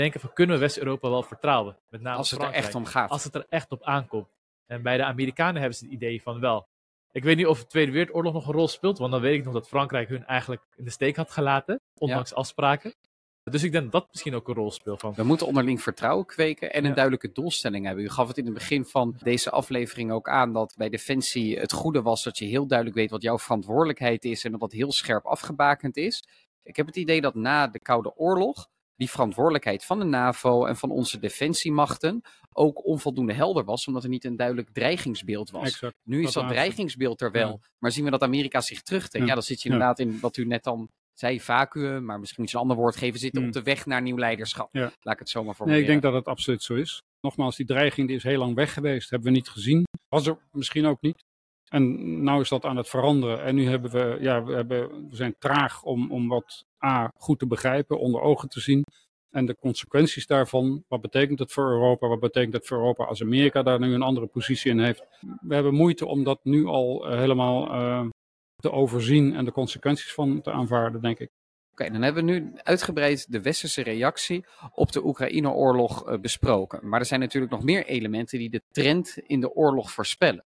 denken 0.00 0.20
van 0.20 0.32
kunnen 0.32 0.54
we 0.54 0.60
West-Europa 0.60 1.08
wel 1.10 1.22
vertrouwen? 1.22 1.76
Met 1.88 2.00
name 2.00 2.16
Als 2.16 2.30
het 2.30 2.42
er 2.42 2.50
echt 2.50 2.74
om 2.74 2.84
gaat. 2.84 3.10
Als 3.10 3.24
het 3.24 3.34
er 3.34 3.46
echt 3.48 3.70
op 3.70 3.82
aankomt. 3.82 4.28
En 4.66 4.82
bij 4.82 4.96
de 4.96 5.04
Amerikanen 5.04 5.60
hebben 5.60 5.78
ze 5.78 5.84
het 5.84 5.92
idee 5.92 6.22
van 6.22 6.40
wel. 6.40 6.66
Ik 7.12 7.24
weet 7.24 7.36
niet 7.36 7.46
of 7.46 7.58
de 7.60 7.66
Tweede 7.66 7.92
Wereldoorlog 7.92 8.32
nog 8.32 8.46
een 8.46 8.52
rol 8.52 8.68
speelt, 8.68 8.98
want 8.98 9.12
dan 9.12 9.20
weet 9.20 9.38
ik 9.38 9.44
nog 9.44 9.54
dat 9.54 9.68
Frankrijk 9.68 10.08
hun 10.08 10.24
eigenlijk 10.26 10.62
in 10.76 10.84
de 10.84 10.90
steek 10.90 11.16
had 11.16 11.30
gelaten, 11.30 11.80
ondanks 11.98 12.34
afspraken. 12.34 12.94
Dus 13.42 13.62
ik 13.62 13.72
denk 13.72 13.84
dat 13.84 13.92
dat 13.92 14.08
misschien 14.10 14.34
ook 14.34 14.48
een 14.48 14.54
rol 14.54 14.70
speelt. 14.70 15.00
Van, 15.00 15.14
We 15.14 15.22
moeten 15.22 15.46
onderling 15.46 15.82
vertrouwen 15.82 16.26
kweken 16.26 16.72
en 16.72 16.82
een 16.82 16.88
Ja. 16.88 16.94
duidelijke 16.94 17.32
doelstelling 17.32 17.86
hebben. 17.86 18.04
U 18.04 18.08
gaf 18.08 18.28
het 18.28 18.38
in 18.38 18.44
het 18.44 18.54
begin 18.54 18.84
van 18.84 19.16
deze 19.22 19.50
aflevering 19.50 20.12
ook 20.12 20.28
aan 20.28 20.52
dat 20.52 20.74
bij 20.76 20.88
Defensie 20.88 21.58
het 21.58 21.72
goede 21.72 22.02
was 22.02 22.22
dat 22.22 22.38
je 22.38 22.44
heel 22.44 22.66
duidelijk 22.66 22.98
weet 22.98 23.10
wat 23.10 23.22
jouw 23.22 23.38
verantwoordelijkheid 23.38 24.24
is 24.24 24.44
en 24.44 24.50
dat 24.50 24.60
dat 24.60 24.72
heel 24.72 24.92
scherp 24.92 25.24
afgebakend 25.24 25.96
is. 25.96 26.24
Ik 26.62 26.76
heb 26.76 26.86
het 26.86 26.96
idee 26.96 27.20
dat 27.20 27.34
na 27.34 27.66
de 27.66 27.80
Koude 27.80 28.16
Oorlog 28.16 28.68
die 29.00 29.10
verantwoordelijkheid 29.10 29.84
van 29.84 29.98
de 29.98 30.04
NAVO 30.04 30.64
en 30.64 30.76
van 30.76 30.90
onze 30.90 31.18
defensiemachten 31.18 32.22
ook 32.52 32.84
onvoldoende 32.86 33.32
helder 33.32 33.64
was, 33.64 33.86
omdat 33.86 34.02
er 34.02 34.08
niet 34.08 34.24
een 34.24 34.36
duidelijk 34.36 34.68
dreigingsbeeld 34.72 35.50
was. 35.50 35.66
Exact. 35.68 35.94
Nu 36.04 36.22
is 36.22 36.32
Dat 36.32 36.48
dreigingsbeeld 36.48 37.20
er 37.20 37.30
wel, 37.30 37.48
Ja. 37.48 37.68
maar 37.78 37.92
zien 37.92 38.04
we 38.04 38.10
dat 38.10 38.22
Amerika 38.22 38.60
zich 38.60 38.82
terugtrekt? 38.82 39.24
Ja, 39.24 39.28
Ja. 39.28 39.34
dan 39.34 39.42
zit 39.42 39.62
je 39.62 39.68
inderdaad 39.68 39.98
in 39.98 40.18
wat 40.20 40.36
u 40.36 40.44
net 40.46 40.64
dan 40.64 40.88
zei, 41.14 41.40
vacuüm, 41.40 42.04
maar 42.04 42.20
misschien 42.20 42.42
moet 42.42 42.50
je 42.50 42.56
een 42.56 42.62
ander 42.62 42.76
woord 42.76 42.96
geven, 42.96 43.18
zitten 43.20 43.40
Hmm. 43.40 43.48
op 43.50 43.54
de 43.54 43.62
weg 43.62 43.86
naar 43.86 44.02
nieuw 44.02 44.16
leiderschap. 44.18 44.68
Ja. 44.72 44.92
Laat 45.00 45.14
ik 45.14 45.18
het 45.20 45.28
zomaar 45.30 45.46
Nee, 45.48 45.54
formuleren. 45.56 45.84
ik 45.86 45.90
denk 45.90 46.02
dat 46.02 46.14
het 46.20 46.28
absoluut 46.32 46.62
zo 46.62 46.74
is. 46.74 47.02
Nogmaals, 47.20 47.56
die 47.56 47.66
dreiging 47.66 48.06
die 48.06 48.16
is 48.16 48.22
heel 48.22 48.38
lang 48.38 48.54
weg 48.54 48.72
geweest. 48.72 49.10
Hebben 49.10 49.28
we 49.28 49.34
niet 49.34 49.48
gezien. 49.48 49.84
Was 50.08 50.26
er 50.26 50.38
misschien 50.52 50.86
ook 50.86 51.00
niet. 51.00 51.24
En 51.68 52.22
nu 52.24 52.40
is 52.40 52.48
dat 52.48 52.64
aan 52.64 52.76
het 52.76 52.88
veranderen. 52.88 53.42
En 53.44 53.54
nu 53.54 53.68
hebben 53.68 53.90
we, 53.90 54.16
ja, 54.20 54.44
we, 54.44 54.54
hebben, 54.54 55.08
we 55.08 55.16
zijn 55.16 55.34
traag 55.38 55.82
om, 55.82 56.10
om 56.12 56.28
wat 56.28 56.64
A, 56.84 57.10
goed 57.16 57.38
te 57.38 57.46
begrijpen, 57.46 57.98
onder 57.98 58.20
ogen 58.20 58.48
te 58.48 58.60
zien. 58.60 58.84
En 59.30 59.46
de 59.46 59.56
consequenties 59.60 60.26
daarvan, 60.26 60.84
wat 60.88 61.00
betekent 61.00 61.38
het 61.38 61.52
voor 61.52 61.70
Europa? 61.70 62.08
Wat 62.08 62.20
betekent 62.20 62.52
het 62.52 62.66
voor 62.66 62.76
Europa 62.76 63.04
als 63.04 63.22
Amerika 63.22 63.62
daar 63.62 63.80
nu 63.80 63.94
een 63.94 64.02
andere 64.02 64.26
positie 64.26 64.70
in 64.70 64.78
heeft? 64.78 65.04
We 65.40 65.54
hebben 65.54 65.74
moeite 65.74 66.06
om 66.06 66.24
dat 66.24 66.40
nu 66.42 66.66
al 66.66 67.06
eh, 67.06 67.18
helemaal 67.18 67.72
eh, 67.72 68.08
te 68.56 68.70
overzien 68.70 69.34
en 69.34 69.44
de 69.44 69.52
consequenties 69.52 70.12
van 70.12 70.40
te 70.40 70.52
aanvaarden, 70.52 71.00
denk 71.00 71.18
ik. 71.18 71.30
Oké, 71.72 71.90
dan 71.90 72.02
hebben 72.02 72.24
we 72.24 72.30
nu 72.30 72.52
uitgebreid 72.54 73.32
de 73.32 73.40
westerse 73.40 73.82
reactie 73.82 74.44
op 74.74 74.92
de 74.92 75.04
Oekraïne-oorlog 75.04 76.08
eh, 76.08 76.18
besproken. 76.18 76.88
Maar 76.88 77.00
er 77.00 77.06
zijn 77.06 77.20
natuurlijk 77.20 77.52
nog 77.52 77.62
meer 77.62 77.86
elementen 77.86 78.38
die 78.38 78.50
de 78.50 78.62
trend 78.70 79.18
in 79.26 79.40
de 79.40 79.54
oorlog 79.54 79.90
voorspellen. 79.92 80.44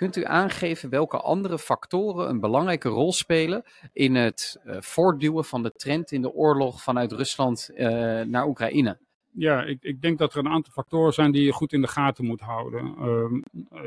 Kunt 0.00 0.16
u 0.16 0.24
aangeven 0.24 0.90
welke 0.90 1.16
andere 1.16 1.58
factoren 1.58 2.28
een 2.28 2.40
belangrijke 2.40 2.88
rol 2.88 3.12
spelen 3.12 3.64
in 3.92 4.14
het 4.14 4.60
eh, 4.64 4.76
voortduwen 4.80 5.44
van 5.44 5.62
de 5.62 5.72
trend 5.72 6.12
in 6.12 6.22
de 6.22 6.32
oorlog 6.32 6.82
vanuit 6.82 7.12
Rusland 7.12 7.70
eh, 7.74 7.86
naar 8.20 8.46
Oekraïne? 8.46 8.98
Ja, 9.30 9.62
ik, 9.62 9.82
ik 9.82 10.00
denk 10.02 10.18
dat 10.18 10.32
er 10.32 10.38
een 10.38 10.48
aantal 10.48 10.72
factoren 10.72 11.12
zijn 11.12 11.32
die 11.32 11.44
je 11.44 11.52
goed 11.52 11.72
in 11.72 11.80
de 11.80 11.88
gaten 11.88 12.24
moet 12.24 12.40
houden. 12.40 12.94
Ehm, 12.98 13.34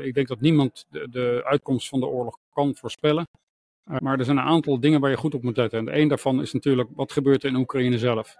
ik 0.04 0.14
denk 0.14 0.28
dat 0.28 0.40
niemand 0.40 0.86
de, 0.88 1.08
de 1.10 1.42
uitkomst 1.44 1.88
van 1.88 2.00
de 2.00 2.06
oorlog 2.06 2.38
kan 2.52 2.74
voorspellen. 2.74 3.28
Uh, 3.90 3.96
maar 3.98 4.18
er 4.18 4.24
zijn 4.24 4.36
een 4.36 4.44
aantal 4.44 4.80
dingen 4.80 5.00
waar 5.00 5.10
je 5.10 5.16
goed 5.16 5.34
op 5.34 5.42
moet 5.42 5.56
letten. 5.56 5.78
En 5.78 5.98
een 6.00 6.08
daarvan 6.08 6.40
is 6.40 6.52
natuurlijk 6.52 6.88
wat 6.94 7.12
gebeurt 7.12 7.42
er 7.42 7.48
in 7.48 7.56
Oekraïne 7.56 7.98
zelf. 7.98 8.36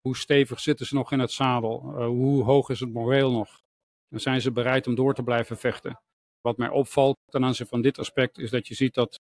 Hoe 0.00 0.16
stevig 0.16 0.60
zitten 0.60 0.86
ze 0.86 0.94
nog 0.94 1.12
in 1.12 1.18
het 1.18 1.32
zadel? 1.32 1.80
Hoe 2.06 2.44
hoog 2.44 2.68
is 2.68 2.80
het 2.80 2.92
moreel 2.92 3.32
nog? 3.32 3.60
En 4.08 4.20
zijn 4.20 4.40
ze 4.40 4.52
bereid 4.52 4.86
om 4.86 4.94
door 4.94 5.14
te 5.14 5.22
blijven 5.22 5.56
vechten? 5.56 6.00
Wat 6.46 6.56
mij 6.56 6.68
opvalt 6.68 7.16
ten 7.30 7.44
aanzien 7.44 7.66
van 7.66 7.82
dit 7.82 7.98
aspect 7.98 8.38
is 8.38 8.50
dat 8.50 8.68
je 8.68 8.74
ziet 8.74 8.94
dat 8.94 9.20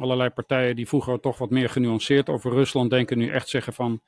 allerlei 0.00 0.30
partijen 0.30 0.76
die 0.76 0.88
vroeger 0.88 1.20
toch 1.20 1.38
wat 1.38 1.50
meer 1.50 1.68
genuanceerd 1.68 2.28
over 2.28 2.52
Rusland 2.52 2.90
denken, 2.90 3.18
nu 3.18 3.28
echt 3.30 3.48
zeggen 3.48 3.72
van 3.72 4.00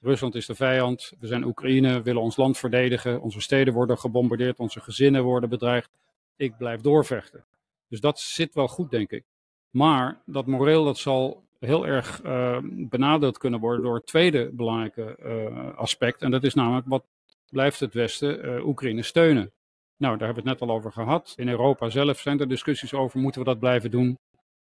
Rusland 0.00 0.34
is 0.34 0.46
de 0.46 0.54
vijand, 0.54 1.12
we 1.20 1.26
zijn 1.26 1.44
Oekraïne, 1.44 1.92
we 1.92 2.02
willen 2.02 2.22
ons 2.22 2.36
land 2.36 2.58
verdedigen, 2.58 3.20
onze 3.20 3.40
steden 3.40 3.74
worden 3.74 3.98
gebombardeerd, 3.98 4.58
onze 4.58 4.80
gezinnen 4.80 5.22
worden 5.22 5.48
bedreigd. 5.48 5.90
Ik 6.36 6.56
blijf 6.56 6.80
doorvechten. 6.80 7.44
Dus 7.88 8.00
dat 8.00 8.20
zit 8.20 8.54
wel 8.54 8.68
goed, 8.68 8.90
denk 8.90 9.10
ik. 9.10 9.24
Maar 9.70 10.22
dat 10.26 10.46
moreel 10.46 10.84
dat 10.84 10.98
zal 10.98 11.44
heel 11.58 11.86
erg 11.86 12.22
uh, 12.24 12.58
benadeeld 12.62 13.38
kunnen 13.38 13.60
worden 13.60 13.84
door 13.84 13.94
het 13.94 14.06
tweede 14.06 14.50
belangrijke 14.52 15.16
uh, 15.22 15.76
aspect. 15.76 16.22
En 16.22 16.30
dat 16.30 16.44
is 16.44 16.54
namelijk 16.54 16.86
wat 16.86 17.04
blijft 17.50 17.80
het 17.80 17.94
Westen 17.94 18.46
uh, 18.46 18.66
Oekraïne 18.66 19.02
steunen. 19.02 19.52
Nou, 19.96 20.16
daar 20.16 20.26
hebben 20.26 20.44
we 20.44 20.50
het 20.50 20.60
net 20.60 20.68
al 20.68 20.74
over 20.74 20.92
gehad. 20.92 21.34
In 21.36 21.48
Europa 21.48 21.90
zelf 21.90 22.18
zijn 22.18 22.40
er 22.40 22.48
discussies 22.48 22.94
over, 22.94 23.20
moeten 23.20 23.40
we 23.40 23.46
dat 23.46 23.58
blijven 23.58 23.90
doen? 23.90 24.18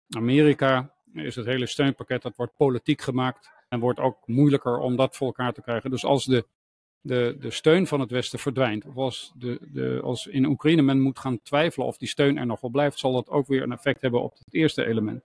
Amerika 0.09 0.93
is 1.13 1.35
het 1.35 1.45
hele 1.45 1.65
steunpakket, 1.65 2.21
dat 2.21 2.35
wordt 2.35 2.55
politiek 2.57 3.01
gemaakt. 3.01 3.49
En 3.69 3.79
wordt 3.79 3.99
ook 3.99 4.27
moeilijker 4.27 4.77
om 4.77 4.95
dat 4.95 5.15
voor 5.15 5.27
elkaar 5.27 5.53
te 5.53 5.61
krijgen. 5.61 5.89
Dus 5.89 6.05
als 6.05 6.25
de, 6.25 6.45
de, 7.01 7.35
de 7.39 7.51
steun 7.51 7.87
van 7.87 7.99
het 7.99 8.11
Westen 8.11 8.39
verdwijnt, 8.39 8.85
of 8.85 8.95
als, 8.95 9.31
de, 9.35 9.59
de, 9.71 9.99
als 10.03 10.27
in 10.27 10.45
Oekraïne 10.45 10.81
men 10.81 10.99
moet 10.99 11.19
gaan 11.19 11.41
twijfelen 11.41 11.87
of 11.87 11.97
die 11.97 12.07
steun 12.07 12.37
er 12.37 12.45
nog 12.45 12.61
wel 12.61 12.71
blijft, 12.71 12.99
zal 12.99 13.13
dat 13.13 13.29
ook 13.29 13.47
weer 13.47 13.61
een 13.61 13.71
effect 13.71 14.01
hebben 14.01 14.21
op 14.21 14.37
het 14.37 14.53
eerste 14.53 14.85
element. 14.85 15.23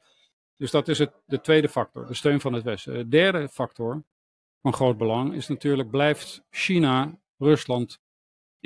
Dus 0.56 0.70
dat 0.70 0.88
is 0.88 0.98
het, 0.98 1.12
de 1.26 1.40
tweede 1.40 1.68
factor, 1.68 2.06
de 2.06 2.14
steun 2.14 2.40
van 2.40 2.52
het 2.52 2.62
Westen. 2.62 2.94
De 2.94 3.08
derde 3.08 3.48
factor 3.48 4.04
van 4.62 4.72
groot 4.72 4.98
belang 4.98 5.34
is 5.34 5.48
natuurlijk, 5.48 5.90
blijft 5.90 6.42
China 6.50 7.18
Rusland 7.38 8.00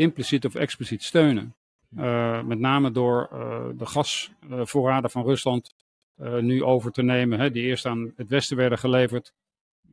impliciet 0.00 0.44
of 0.44 0.54
expliciet 0.54 1.02
steunen? 1.02 1.54
Uh, 1.96 2.42
met 2.42 2.58
name 2.58 2.90
door 2.90 3.28
uh, 3.32 3.66
de 3.76 3.86
gasvoorraden 3.86 5.10
van 5.10 5.24
Rusland 5.24 5.74
uh, 6.20 6.38
nu 6.38 6.62
over 6.64 6.92
te 6.92 7.02
nemen, 7.02 7.40
hè, 7.40 7.50
die 7.50 7.62
eerst 7.62 7.86
aan 7.86 8.12
het 8.16 8.28
Westen 8.28 8.56
werden 8.56 8.78
geleverd, 8.78 9.32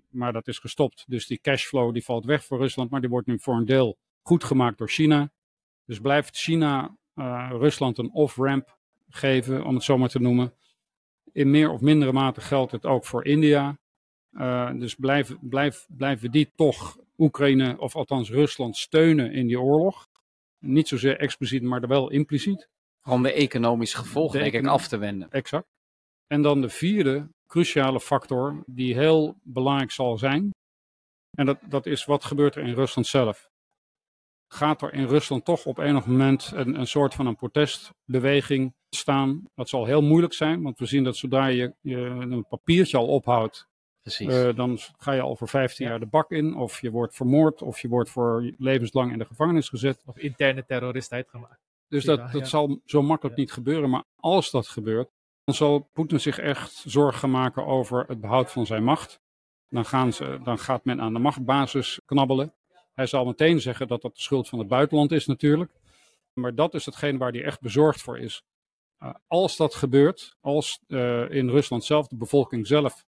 maar 0.10 0.34
dat 0.34 0.48
is 0.48 0.60
gestopt. 0.60 1.06
Dus 1.08 1.28
die 1.28 1.39
cashflow 1.41 1.93
die 1.93 2.04
valt 2.04 2.26
weg 2.26 2.43
voor 2.46 2.58
Rusland, 2.58 2.89
maar 2.89 3.02
die 3.02 3.10
wordt 3.10 3.28
nu 3.28 3.39
voor 3.39 3.56
een 3.56 3.65
deel 3.65 3.98
goed 4.22 4.43
gemaakt 4.43 4.78
door 4.78 4.89
China. 4.89 5.30
Dus 5.86 6.00
blijft 6.00 6.38
China 6.38 6.96
Rusland 7.50 7.98
een 7.98 8.13
off-ramp 8.13 8.78
geven, 9.10 9.63
om 9.63 9.74
het 9.74 9.84
zo 9.84 9.98
maar 9.98 10.10
te 10.10 10.20
noemen. 10.20 10.54
In 11.32 11.52
meer 11.52 11.70
of 11.70 11.82
mindere 11.82 12.12
mate 12.12 12.41
geldt 12.41 12.72
het 12.72 12.86
ook 12.86 13.06
voor 13.06 13.26
India. 13.26 13.78
Dus 14.74 14.96
blijven 14.96 15.38
blijf, 15.41 15.86
blijven 15.89 16.32
die 16.32 16.52
toch 16.56 16.98
Oekraïne, 17.18 17.80
of 17.80 17.96
althans 17.96 18.30
Rusland, 18.30 18.78
steunen 18.78 19.32
in 19.32 19.48
die 19.48 19.60
oorlog. 19.60 20.08
Niet 20.60 20.88
zozeer 20.88 21.20
expliciet, 21.20 21.64
maar 21.64 21.88
wel 21.88 22.10
impliciet. 22.10 22.70
Om 23.04 23.24
de 23.24 23.32
economische 23.32 23.98
gevolgen, 23.98 24.66
af 24.66 24.88
te 24.88 24.98
wenden. 24.98 25.30
Exact. 25.32 25.68
En 26.28 26.42
dan 26.42 26.62
de 26.62 26.70
vierde 26.70 27.30
cruciale 27.48 28.00
factor 28.00 28.64
die 28.66 28.94
heel 28.94 29.40
belangrijk 29.44 29.92
zal 29.92 30.18
zijn. 30.18 30.52
En 31.38 31.46
dat, 31.46 31.60
dat 31.70 31.86
is 31.86 32.06
wat 32.06 32.26
gebeurt 32.26 32.56
er 32.56 32.64
in 32.64 32.74
Rusland 32.74 33.08
zelf. 33.08 33.50
Gaat 34.48 34.82
er 34.82 34.94
in 34.94 35.06
Rusland 35.06 35.46
toch 35.46 35.66
op 35.66 35.78
enig 35.78 36.06
moment 36.06 36.52
een, 36.56 36.80
een 36.80 36.88
soort 36.88 37.14
van 37.14 37.26
een 37.26 37.36
protestbeweging 37.36 38.74
staan? 38.90 39.46
Dat 39.56 39.70
zal 39.70 39.86
heel 39.86 40.02
moeilijk 40.02 40.34
zijn, 40.34 40.62
want 40.62 40.80
we 40.80 40.86
zien 40.86 41.04
dat 41.04 41.18
zodra 41.18 41.46
je, 41.48 41.76
je 41.82 41.98
een 41.98 42.48
papiertje 42.48 42.98
al 42.98 43.08
ophoudt, 43.08 43.68
uh, 44.20 44.56
dan 44.56 44.78
ga 44.98 45.12
je 45.12 45.22
al 45.22 45.36
voor 45.36 45.48
15 45.48 45.86
ja. 45.86 45.91
jaar 45.91 46.00
de 46.00 46.06
bak 46.06 46.32
in, 46.32 46.56
of 46.56 46.82
je 46.82 46.91
wordt 46.91 47.15
vermoord, 47.15 47.62
of 47.62 47.80
je 47.80 47.88
wordt 47.88 48.10
voor 48.10 48.54
levenslang 48.58 49.12
in 49.12 49.17
de 49.17 49.26
gevangenis 49.26 49.70
gezet. 49.70 50.04
Of 50.06 50.17
interne 50.17 50.65
terrorist 50.65 51.12
uitgemaakt. 51.12 51.60
Dus 51.88 52.04
dat, 52.04 52.32
dat 52.32 52.41
ja. 52.41 52.46
zal 52.46 52.80
zo 52.86 53.02
makkelijk 53.02 53.36
ja. 53.36 53.41
niet 53.41 53.52
gebeuren, 53.52 53.89
maar 53.89 54.04
als 54.15 54.52
dat 54.52 54.67
gebeurt, 54.67 55.10
dan 55.43 55.56
zal 55.56 55.89
Poetin 55.93 56.20
zich 56.20 56.39
echt 56.39 56.84
zorgen 56.86 57.30
maken 57.30 57.65
over 57.65 58.06
het 58.08 58.22
behoud 58.22 58.52
van 58.52 58.65
zijn 58.65 58.84
macht. 58.84 59.20
Dan, 59.70 59.86
gaan 59.86 60.13
ze, 60.13 60.39
dan 60.43 60.60
gaat 60.60 60.86
men 60.86 61.02
aan 61.02 61.13
de 61.13 61.20
machtbasis 61.20 62.00
knabbelen. 62.06 62.54
Hij 62.93 63.06
zal 63.06 63.26
meteen 63.26 63.62
zeggen 63.62 63.88
dat 63.88 64.02
dat 64.02 64.15
de 64.15 64.22
schuld 64.22 64.50
van 64.50 64.60
het 64.60 64.67
buitenland 64.67 65.12
is 65.12 65.26
natuurlijk. 65.26 65.72
Maar 66.34 66.56
dat 66.56 66.74
is 66.74 66.86
hetgeen 66.86 67.17
waar 67.17 67.32
hij 67.32 67.43
echt 67.43 67.62
bezorgd 67.62 68.02
voor 68.02 68.20
is. 68.20 68.43
Uh, 69.04 69.13
als 69.28 69.58
dat 69.58 69.76
gebeurt, 69.76 70.38
als 70.41 70.80
uh, 70.88 71.32
in 71.32 71.50
Rusland 71.50 71.84
zelf 71.84 72.08
de 72.08 72.15
bevolking 72.15 72.67
zelf 72.67 73.06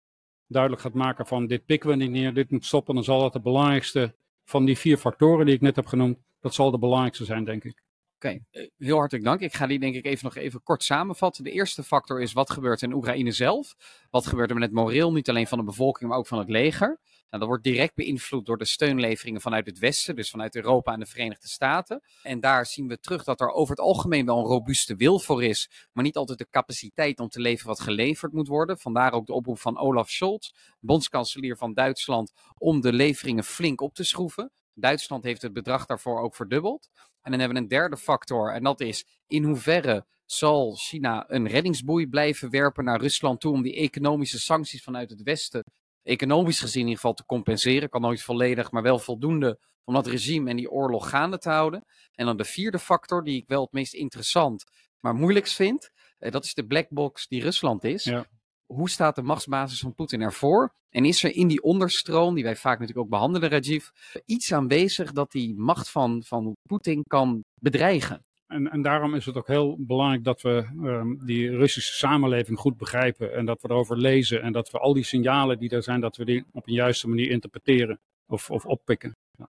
duidelijk 0.46 0.82
gaat 0.82 0.94
maken 0.94 1.26
van 1.26 1.46
dit 1.46 1.64
pikken 1.64 1.88
we 1.88 1.96
niet 1.96 2.10
neer, 2.10 2.34
dit 2.34 2.50
moet 2.50 2.64
stoppen, 2.64 2.94
dan 2.94 3.04
zal 3.04 3.20
dat 3.20 3.32
de 3.32 3.40
belangrijkste 3.40 4.14
van 4.44 4.64
die 4.64 4.78
vier 4.78 4.96
factoren 4.96 5.46
die 5.46 5.54
ik 5.54 5.60
net 5.60 5.76
heb 5.76 5.86
genoemd, 5.86 6.18
dat 6.40 6.54
zal 6.54 6.70
de 6.70 6.78
belangrijkste 6.78 7.24
zijn, 7.24 7.44
denk 7.44 7.64
ik. 7.64 7.82
Oké, 8.16 8.40
okay. 8.50 8.70
heel 8.78 8.98
hartelijk 8.98 9.24
dank. 9.24 9.40
Ik 9.40 9.54
ga 9.54 9.66
die 9.66 9.78
denk 9.78 9.94
ik 9.94 10.04
even 10.04 10.24
nog 10.24 10.36
even 10.36 10.62
kort 10.62 10.82
samenvatten. 10.82 11.44
De 11.44 11.50
eerste 11.50 11.82
factor 11.82 12.20
is 12.20 12.32
wat 12.32 12.50
gebeurt 12.50 12.82
in 12.82 12.92
Oekraïne 12.92 13.30
zelf. 13.30 13.74
Wat 14.10 14.26
gebeurt 14.26 14.50
er 14.50 14.54
met 14.56 14.64
het 14.64 14.74
moreel, 14.74 15.12
niet 15.12 15.28
alleen 15.28 15.46
van 15.46 15.58
de 15.58 15.64
bevolking, 15.64 16.10
maar 16.10 16.18
ook 16.18 16.26
van 16.26 16.38
het 16.38 16.48
leger. 16.48 17.00
Nou, 17.32 17.44
dat 17.44 17.52
wordt 17.52 17.64
direct 17.64 17.94
beïnvloed 17.94 18.46
door 18.46 18.58
de 18.58 18.64
steunleveringen 18.64 19.40
vanuit 19.40 19.66
het 19.66 19.78
Westen, 19.78 20.16
dus 20.16 20.30
vanuit 20.30 20.54
Europa 20.54 20.92
en 20.92 21.00
de 21.00 21.06
Verenigde 21.06 21.48
Staten. 21.48 22.02
En 22.22 22.40
daar 22.40 22.66
zien 22.66 22.88
we 22.88 22.98
terug 22.98 23.24
dat 23.24 23.40
er 23.40 23.50
over 23.50 23.70
het 23.74 23.84
algemeen 23.84 24.26
wel 24.26 24.38
een 24.38 24.44
robuuste 24.44 24.96
wil 24.96 25.18
voor 25.18 25.44
is, 25.44 25.88
maar 25.92 26.04
niet 26.04 26.16
altijd 26.16 26.38
de 26.38 26.48
capaciteit 26.50 27.20
om 27.20 27.28
te 27.28 27.40
leveren 27.40 27.66
wat 27.66 27.80
geleverd 27.80 28.32
moet 28.32 28.48
worden. 28.48 28.78
Vandaar 28.78 29.12
ook 29.12 29.26
de 29.26 29.32
oproep 29.32 29.58
van 29.58 29.78
Olaf 29.78 30.10
Scholz, 30.10 30.50
bondskanselier 30.80 31.56
van 31.56 31.74
Duitsland, 31.74 32.32
om 32.58 32.80
de 32.80 32.92
leveringen 32.92 33.44
flink 33.44 33.80
op 33.80 33.94
te 33.94 34.04
schroeven. 34.04 34.52
Duitsland 34.74 35.24
heeft 35.24 35.42
het 35.42 35.52
bedrag 35.52 35.86
daarvoor 35.86 36.20
ook 36.20 36.34
verdubbeld. 36.34 36.88
En 37.22 37.30
dan 37.30 37.40
hebben 37.40 37.56
we 37.56 37.62
een 37.62 37.68
derde 37.68 37.96
factor, 37.96 38.52
en 38.52 38.62
dat 38.62 38.80
is 38.80 39.06
in 39.26 39.44
hoeverre 39.44 40.06
zal 40.24 40.74
China 40.76 41.24
een 41.28 41.48
reddingsboei 41.48 42.08
blijven 42.08 42.50
werpen 42.50 42.84
naar 42.84 43.00
Rusland 43.00 43.40
toe 43.40 43.52
om 43.52 43.62
die 43.62 43.74
economische 43.74 44.40
sancties 44.40 44.82
vanuit 44.82 45.10
het 45.10 45.22
Westen 45.22 45.64
economisch 46.02 46.60
gezien 46.60 46.80
in 46.82 46.88
ieder 46.88 47.00
geval 47.00 47.14
te 47.14 47.26
compenseren. 47.26 47.88
Kan 47.88 48.00
nooit 48.00 48.22
volledig, 48.22 48.70
maar 48.70 48.82
wel 48.82 48.98
voldoende 48.98 49.58
om 49.84 49.94
dat 49.94 50.06
regime 50.06 50.50
en 50.50 50.56
die 50.56 50.70
oorlog 50.70 51.08
gaande 51.08 51.38
te 51.38 51.48
houden. 51.48 51.84
En 52.14 52.26
dan 52.26 52.36
de 52.36 52.44
vierde 52.44 52.78
factor, 52.78 53.24
die 53.24 53.36
ik 53.36 53.48
wel 53.48 53.62
het 53.62 53.72
meest 53.72 53.94
interessant, 53.94 54.64
maar 55.00 55.14
moeilijkst 55.14 55.54
vind, 55.54 55.90
eh, 56.18 56.32
dat 56.32 56.44
is 56.44 56.54
de 56.54 56.66
black 56.66 56.88
box 56.88 57.28
die 57.28 57.42
Rusland 57.42 57.84
is. 57.84 58.04
Ja. 58.04 58.26
Hoe 58.66 58.90
staat 58.90 59.14
de 59.14 59.22
machtsbasis 59.22 59.80
van 59.80 59.94
Poetin 59.94 60.20
ervoor? 60.20 60.74
En 60.88 61.04
is 61.04 61.22
er 61.22 61.34
in 61.34 61.48
die 61.48 61.62
onderstroom, 61.62 62.34
die 62.34 62.44
wij 62.44 62.56
vaak 62.56 62.78
natuurlijk 62.78 63.06
ook 63.06 63.12
behandelen, 63.12 63.50
Rajiv, 63.50 63.88
iets 64.24 64.52
aanwezig 64.52 65.12
dat 65.12 65.30
die 65.30 65.54
macht 65.54 65.90
van, 65.90 66.22
van 66.22 66.56
Poetin 66.68 67.02
kan 67.02 67.44
bedreigen? 67.60 68.24
En, 68.52 68.70
en 68.70 68.82
daarom 68.82 69.14
is 69.14 69.26
het 69.26 69.36
ook 69.36 69.46
heel 69.46 69.76
belangrijk 69.78 70.24
dat 70.24 70.42
we 70.42 70.68
ehm, 70.82 71.26
die 71.26 71.50
Russische 71.56 71.94
samenleving 71.94 72.58
goed 72.58 72.76
begrijpen 72.76 73.34
en 73.34 73.44
dat 73.44 73.62
we 73.62 73.68
erover 73.70 73.96
lezen 73.98 74.42
en 74.42 74.52
dat 74.52 74.70
we 74.70 74.78
al 74.78 74.92
die 74.94 75.04
signalen 75.04 75.58
die 75.58 75.70
er 75.70 75.82
zijn, 75.82 76.00
dat 76.00 76.16
we 76.16 76.24
die 76.24 76.44
op 76.52 76.66
een 76.66 76.74
juiste 76.74 77.08
manier 77.08 77.30
interpreteren 77.30 78.00
of, 78.26 78.50
of 78.50 78.66
oppikken. 78.66 79.16
Ja. 79.38 79.48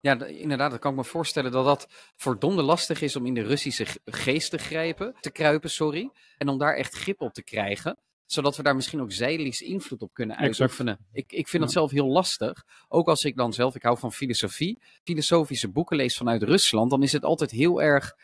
Ja, 0.00 0.24
inderdaad, 0.26 0.70
dat 0.70 0.80
kan 0.80 0.90
ik 0.90 0.96
me 0.96 1.04
voorstellen 1.04 1.52
dat 1.52 1.64
dat 1.64 1.86
verdomde 2.16 2.62
lastig 2.62 3.00
is 3.02 3.16
om 3.16 3.26
in 3.26 3.34
de 3.34 3.42
Russische 3.42 3.86
ge- 3.86 4.00
geest 4.04 4.50
te 4.50 4.58
grijpen, 4.58 5.14
te 5.20 5.30
kruipen, 5.32 5.70
sorry. 5.70 6.10
En 6.38 6.48
om 6.48 6.58
daar 6.58 6.74
echt 6.74 6.94
grip 6.94 7.20
op 7.20 7.32
te 7.32 7.42
krijgen, 7.42 7.96
zodat 8.26 8.56
we 8.56 8.62
daar 8.62 8.74
misschien 8.74 9.00
ook 9.00 9.12
zijdelings 9.12 9.60
invloed 9.60 10.02
op 10.02 10.14
kunnen 10.14 10.36
Exact. 10.36 10.60
uitoefenen. 10.60 10.98
Ik, 11.12 11.32
ik 11.32 11.48
vind 11.48 11.62
dat 11.62 11.72
zelf 11.72 11.90
heel 11.90 12.06
lastig. 12.06 12.64
Ook 12.88 13.08
als 13.08 13.24
ik 13.24 13.36
dan 13.36 13.52
zelf, 13.52 13.74
ik 13.74 13.82
hou 13.82 13.98
van 13.98 14.12
filosofie, 14.12 14.78
filosofische 15.02 15.68
boeken 15.68 15.96
lees 15.96 16.16
vanuit 16.16 16.42
Rusland, 16.42 16.90
dan 16.90 17.02
is 17.02 17.12
het 17.12 17.24
altijd 17.24 17.50
heel 17.50 17.82
erg 17.82 18.16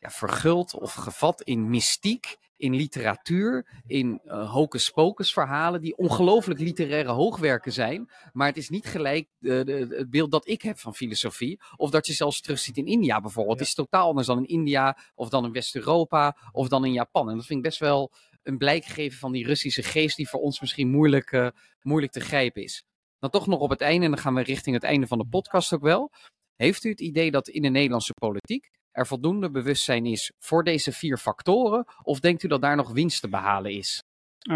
ja, 0.00 0.10
verguld 0.10 0.74
of 0.74 0.94
gevat 0.94 1.42
in 1.42 1.70
mystiek, 1.70 2.36
in 2.56 2.74
literatuur, 2.74 3.82
in 3.86 4.20
eh 4.24 4.52
hocus 4.52 4.90
pocus 4.90 5.32
verhalen 5.32 5.80
die 5.80 5.96
ongelooflijk 5.96 6.60
literaire 6.60 7.10
hoogwerken 7.10 7.72
zijn. 7.72 8.10
Maar 8.32 8.46
het 8.46 8.56
is 8.56 8.68
niet 8.68 8.86
gelijk 8.86 9.28
eh, 9.40 9.64
de- 9.64 9.86
het 9.98 10.10
beeld 10.10 10.30
dat 10.30 10.48
ik 10.48 10.62
heb 10.62 10.78
van 10.78 10.94
filosofie. 10.94 11.60
Of 11.76 11.90
dat 11.90 12.06
je 12.06 12.12
zelfs 12.12 12.40
terugziet 12.40 12.76
in 12.76 12.86
India 12.86 13.20
bijvoorbeeld. 13.20 13.56
Ja. 13.56 13.60
Het 13.64 13.68
is 13.70 13.74
totaal 13.84 14.08
anders 14.08 14.26
dan 14.26 14.38
in 14.38 14.46
India, 14.46 14.98
of 15.14 15.28
dan 15.28 15.44
in 15.44 15.52
West-Europa, 15.52 16.36
of 16.52 16.68
dan 16.68 16.84
in 16.84 16.92
Japan. 16.92 17.30
En 17.30 17.36
dat 17.36 17.46
vind 17.46 17.58
ik 17.58 17.64
best 17.64 17.78
wel 17.78 18.12
een 18.42 18.58
blijk 18.58 18.84
geven 18.84 19.18
van 19.18 19.32
die 19.32 19.46
Russische 19.46 19.82
geest 19.82 20.16
die 20.16 20.28
voor 20.28 20.40
ons 20.40 20.60
misschien 20.60 20.90
moeilijk, 20.90 21.32
eh, 21.32 21.48
moeilijk 21.82 22.12
te 22.12 22.20
grijpen 22.20 22.62
is. 22.62 22.84
Dan 23.18 23.30
toch 23.30 23.46
nog 23.46 23.60
op 23.60 23.70
het 23.70 23.80
einde, 23.80 24.04
en 24.04 24.10
dan 24.10 24.20
gaan 24.20 24.34
we 24.34 24.42
richting 24.42 24.74
het 24.74 24.84
einde 24.84 25.06
van 25.06 25.18
de 25.18 25.26
podcast 25.26 25.72
ook 25.72 25.82
wel. 25.82 26.10
Heeft 26.56 26.84
u 26.84 26.90
het 26.90 27.00
idee 27.00 27.30
dat 27.30 27.48
in 27.48 27.62
de 27.62 27.68
Nederlandse 27.68 28.12
politiek 28.12 28.70
er 28.92 29.06
voldoende 29.06 29.50
bewustzijn 29.50 30.06
is 30.06 30.32
voor 30.38 30.64
deze 30.64 30.92
vier 30.92 31.18
factoren? 31.18 31.84
Of 32.02 32.20
denkt 32.20 32.42
u 32.42 32.48
dat 32.48 32.62
daar 32.62 32.76
nog 32.76 32.92
winst 32.92 33.20
te 33.20 33.28
behalen 33.28 33.72
is? 33.72 34.02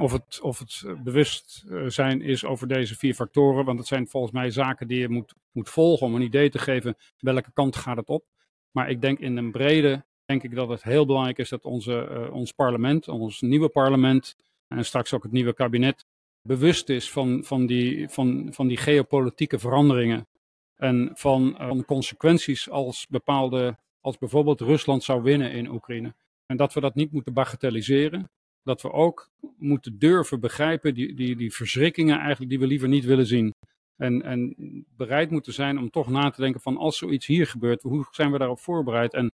Of 0.00 0.12
het, 0.12 0.40
of 0.40 0.58
het 0.58 0.82
eh, 0.86 1.02
bewust 1.02 1.64
eh, 1.68 1.84
zijn 1.86 2.20
is 2.20 2.44
over 2.44 2.68
deze 2.68 2.94
vier 2.94 3.14
factoren, 3.14 3.64
want 3.64 3.78
het 3.78 3.88
zijn 3.88 4.08
volgens 4.08 4.32
mij 4.32 4.50
zaken 4.50 4.88
die 4.88 4.98
je 4.98 5.08
moet, 5.08 5.34
moet 5.52 5.68
volgen 5.68 6.06
om 6.06 6.14
een 6.14 6.22
idee 6.22 6.50
te 6.50 6.58
geven 6.58 6.96
welke 7.18 7.52
kant 7.52 7.76
gaat 7.76 7.96
het 7.96 8.08
op. 8.08 8.24
Maar 8.70 8.90
ik 8.90 9.00
denk 9.00 9.18
in 9.18 9.36
een 9.36 9.50
brede, 9.50 10.04
denk 10.24 10.42
ik 10.42 10.54
dat 10.54 10.68
het 10.68 10.82
heel 10.82 11.06
belangrijk 11.06 11.38
is 11.38 11.48
dat 11.48 11.64
onze, 11.64 12.06
eh, 12.06 12.34
ons 12.34 12.52
parlement, 12.52 13.08
ons 13.08 13.40
nieuwe 13.40 13.68
parlement 13.68 14.36
en 14.68 14.84
straks 14.84 15.12
ook 15.14 15.22
het 15.22 15.32
nieuwe 15.32 15.54
kabinet 15.54 16.06
bewust 16.42 16.88
is 16.88 17.10
van, 17.10 17.44
van, 17.44 17.66
die, 17.66 18.08
van, 18.08 18.48
van 18.50 18.66
die 18.66 18.76
geopolitieke 18.76 19.58
veranderingen 19.58 20.28
en 20.76 21.10
van, 21.14 21.54
van 21.58 21.78
de 21.78 21.84
consequenties 21.84 22.70
als 22.70 23.06
bepaalde, 23.08 23.78
als 24.04 24.18
bijvoorbeeld 24.18 24.60
Rusland 24.60 25.02
zou 25.02 25.22
winnen 25.22 25.52
in 25.52 25.70
Oekraïne. 25.70 26.14
En 26.46 26.56
dat 26.56 26.72
we 26.72 26.80
dat 26.80 26.94
niet 26.94 27.12
moeten 27.12 27.32
bagatelliseren. 27.32 28.30
Dat 28.62 28.82
we 28.82 28.92
ook 28.92 29.30
moeten 29.56 29.98
durven 29.98 30.40
begrijpen 30.40 30.94
die, 30.94 31.14
die, 31.14 31.36
die 31.36 31.52
verschrikkingen 31.52 32.18
eigenlijk 32.18 32.50
die 32.50 32.58
we 32.58 32.66
liever 32.66 32.88
niet 32.88 33.04
willen 33.04 33.26
zien. 33.26 33.54
En, 33.96 34.22
en 34.22 34.54
bereid 34.96 35.30
moeten 35.30 35.52
zijn 35.52 35.78
om 35.78 35.90
toch 35.90 36.08
na 36.08 36.30
te 36.30 36.40
denken 36.40 36.60
van 36.60 36.76
als 36.76 36.98
zoiets 36.98 37.26
hier 37.26 37.46
gebeurt, 37.46 37.82
hoe 37.82 38.06
zijn 38.10 38.32
we 38.32 38.38
daarop 38.38 38.58
voorbereid? 38.58 39.14
En, 39.14 39.30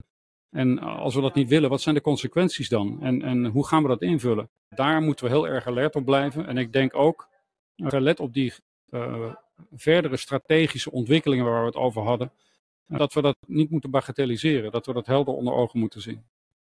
en 0.50 0.78
als 0.78 1.14
we 1.14 1.20
dat 1.20 1.34
niet 1.34 1.48
willen, 1.48 1.70
wat 1.70 1.80
zijn 1.80 1.94
de 1.94 2.00
consequenties 2.00 2.68
dan? 2.68 3.02
En, 3.02 3.22
en 3.22 3.46
hoe 3.46 3.66
gaan 3.66 3.82
we 3.82 3.88
dat 3.88 4.02
invullen? 4.02 4.48
Daar 4.68 5.02
moeten 5.02 5.24
we 5.24 5.30
heel 5.30 5.48
erg 5.48 5.66
alert 5.66 5.96
op 5.96 6.04
blijven. 6.04 6.46
En 6.46 6.56
ik 6.56 6.72
denk 6.72 6.96
ook, 6.96 7.28
gelet 7.76 8.20
op 8.20 8.32
die 8.34 8.52
uh, 8.90 9.34
verdere 9.72 10.16
strategische 10.16 10.90
ontwikkelingen 10.90 11.44
waar 11.44 11.60
we 11.60 11.66
het 11.66 11.76
over 11.76 12.02
hadden, 12.02 12.32
dat 12.88 13.12
we 13.12 13.22
dat 13.22 13.36
niet 13.46 13.70
moeten 13.70 13.90
bagatelliseren. 13.90 14.72
Dat 14.72 14.86
we 14.86 14.92
dat 14.92 15.06
helder 15.06 15.34
onder 15.34 15.54
ogen 15.54 15.78
moeten 15.78 16.00
zien. 16.00 16.26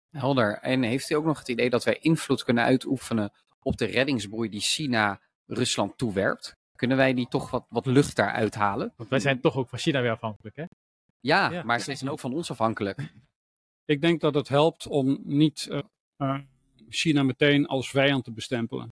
Helder. 0.10 0.58
En 0.58 0.82
heeft 0.84 1.10
u 1.10 1.16
ook 1.16 1.26
nog 1.26 1.40
het 1.40 1.48
idee 1.48 1.70
dat 1.70 1.84
wij 1.84 1.98
invloed 2.02 2.44
kunnen 2.44 2.64
uitoefenen 2.64 3.32
op 3.62 3.78
de 3.78 3.86
reddingsboei 3.86 4.50
die 4.50 4.62
China 4.62 5.22
Rusland 5.46 5.98
toewerpt? 5.98 6.56
Kunnen 6.76 6.98
wij 6.98 7.14
die 7.14 7.28
toch 7.28 7.50
wat, 7.52 7.66
wat 7.70 7.86
lucht 7.86 8.16
daaruit 8.16 8.56
halen? 8.56 8.94
Want 8.96 9.10
wij 9.10 9.20
zijn 9.20 9.42
toch 9.42 9.56
ook 9.56 9.70
van 9.70 9.80
China 9.80 10.02
weer 10.02 10.12
afhankelijk, 10.12 10.56
hè? 10.56 10.66
Ja, 11.20 11.52
Ja. 11.52 11.64
maar 11.64 11.80
ze 11.80 11.96
zijn 11.96 12.12
ook 12.12 12.20
van 12.20 12.34
ons 12.34 12.52
afhankelijk. 12.52 13.14
Ik 13.86 14.02
denk 14.02 14.22
dat 14.22 14.34
het 14.34 14.48
helpt 14.48 14.88
om 14.88 15.20
niet 15.24 15.68
uh, 15.72 15.82
uh, 16.18 16.40
China 16.90 17.24
meteen 17.24 17.66
als 17.66 17.90
vijand 17.90 18.24
te 18.24 18.32
bestempelen. 18.32 18.94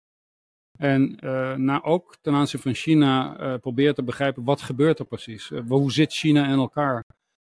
En 0.77 1.17
uh, 1.23 1.55
nou 1.55 1.83
ook 1.83 2.15
ten 2.21 2.33
aanzien 2.33 2.59
van 2.59 2.73
China 2.73 3.39
uh, 3.39 3.59
proberen 3.59 3.95
te 3.95 4.03
begrijpen 4.03 4.43
wat 4.43 4.61
gebeurt 4.61 4.99
er 4.99 5.05
precies. 5.05 5.49
Uh, 5.49 5.61
hoe 5.67 5.91
zit 5.91 6.13
China 6.13 6.47
in 6.47 6.57
elkaar? 6.57 7.03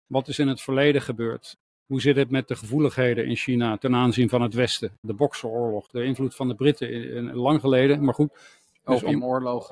Wat 0.07 0.29
is 0.29 0.39
in 0.39 0.49
het 0.49 0.61
verleden 0.61 1.03
gebeurd? 1.03 1.57
Hoe 1.87 2.01
zit 2.01 2.17
het 2.17 2.31
met 2.31 2.49
de 2.49 2.57
gevoeligheden 2.57 3.27
in 3.27 3.37
China 3.37 3.77
ten 3.77 3.95
aanzien 3.95 4.29
van 4.29 4.43
het 4.43 4.55
Westen? 4.55 4.99
De 5.01 5.15
Bokseroorlog, 5.15 5.89
de 5.89 6.05
invloed 6.05 6.35
van 6.35 6.49
de 6.49 6.55
Britten 6.55 6.91
in, 6.91 7.29
in, 7.29 7.35
lang 7.35 7.61
geleden, 7.61 8.05
maar 8.05 8.15
goed. 8.15 8.33
Dus 8.85 9.05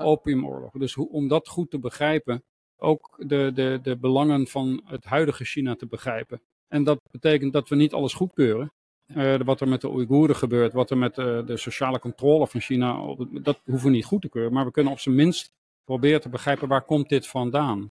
opiumoorlogen. 0.05 0.79
Dus 0.79 0.93
hoe, 0.93 1.09
om 1.09 1.27
dat 1.27 1.47
goed 1.47 1.69
te 1.69 1.79
begrijpen, 1.79 2.43
ook 2.77 3.15
de, 3.17 3.51
de, 3.53 3.79
de 3.81 3.97
belangen 3.97 4.47
van 4.47 4.81
het 4.85 5.05
huidige 5.05 5.45
China 5.45 5.75
te 5.75 5.85
begrijpen. 5.85 6.41
En 6.67 6.83
dat 6.83 6.99
betekent 7.11 7.53
dat 7.53 7.69
we 7.69 7.75
niet 7.75 7.93
alles 7.93 8.13
goedkeuren. 8.13 8.71
Uh, 9.07 9.39
wat 9.39 9.61
er 9.61 9.67
met 9.67 9.81
de 9.81 9.89
Oeigoeren 9.89 10.35
gebeurt, 10.35 10.73
wat 10.73 10.89
er 10.89 10.97
met 10.97 11.17
uh, 11.17 11.45
de 11.45 11.57
sociale 11.57 11.99
controle 11.99 12.47
van 12.47 12.61
China, 12.61 13.15
dat 13.31 13.59
hoeven 13.65 13.89
we 13.89 13.95
niet 13.95 14.05
goed 14.05 14.21
te 14.21 14.29
keuren. 14.29 14.53
Maar 14.53 14.65
we 14.65 14.71
kunnen 14.71 14.91
op 14.91 14.99
zijn 14.99 15.15
minst 15.15 15.53
proberen 15.83 16.21
te 16.21 16.29
begrijpen 16.29 16.67
waar 16.67 16.81
komt 16.81 17.09
dit 17.09 17.27
vandaan. 17.27 17.91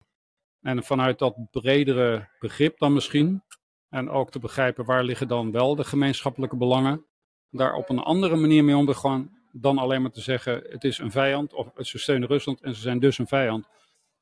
En 0.61 0.85
vanuit 0.85 1.19
dat 1.19 1.37
bredere 1.51 2.29
begrip 2.41 2.79
dan 2.79 2.93
misschien, 2.93 3.43
en 3.89 4.11
ook 4.11 4.31
te 4.31 4.39
begrijpen 4.39 4.85
waar 4.85 5.05
liggen 5.05 5.29
dan 5.29 5.51
wel 5.51 5.77
de 5.77 5.85
gemeenschappelijke 5.85 6.57
belangen, 6.57 7.05
daar 7.51 7.75
op 7.75 7.89
een 7.89 7.99
andere 7.99 8.37
manier 8.37 8.65
mee 8.65 8.77
om 8.77 8.87
te 8.87 8.95
gaan 8.95 9.31
dan 9.53 9.79
alleen 9.79 10.03
maar 10.03 10.11
te 10.11 10.21
zeggen 10.21 10.63
het 10.69 10.85
is 10.85 10.99
een 10.99 11.11
vijand 11.11 11.53
of 11.53 11.69
ze 11.77 11.99
steunen 11.99 12.29
Rusland 12.29 12.61
en 12.61 12.75
ze 12.75 12.81
zijn 12.81 12.99
dus 12.99 13.19
een 13.19 13.27
vijand. 13.27 13.69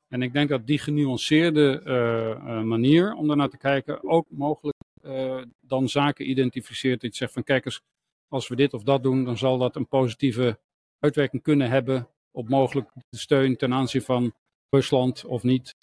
En 0.07 0.21
ik 0.21 0.33
denk 0.33 0.49
dat 0.49 0.67
die 0.67 0.79
genuanceerde 0.79 1.81
uh, 1.85 2.61
manier 2.61 3.13
om 3.13 3.27
daarnaar 3.27 3.49
te 3.49 3.57
kijken 3.57 4.03
ook 4.03 4.25
mogelijk 4.29 4.77
uh, 5.03 5.43
dan 5.59 5.89
zaken 5.89 6.29
identificeert. 6.29 7.01
Dat 7.01 7.11
je 7.11 7.17
zegt 7.17 7.33
van 7.33 7.43
kijk 7.43 7.65
eens, 7.65 7.81
als 8.27 8.47
we 8.47 8.55
dit 8.55 8.73
of 8.73 8.83
dat 8.83 9.03
doen, 9.03 9.23
dan 9.25 9.37
zal 9.37 9.57
dat 9.57 9.75
een 9.75 9.87
positieve 9.87 10.59
uitwerking 10.99 11.41
kunnen 11.41 11.69
hebben 11.69 12.07
op 12.31 12.49
mogelijk 12.49 12.89
de 13.09 13.17
steun 13.17 13.55
ten 13.57 13.73
aanzien 13.73 14.01
van 14.01 14.33
Rusland 14.69 15.25
of 15.25 15.43
niet. 15.43 15.75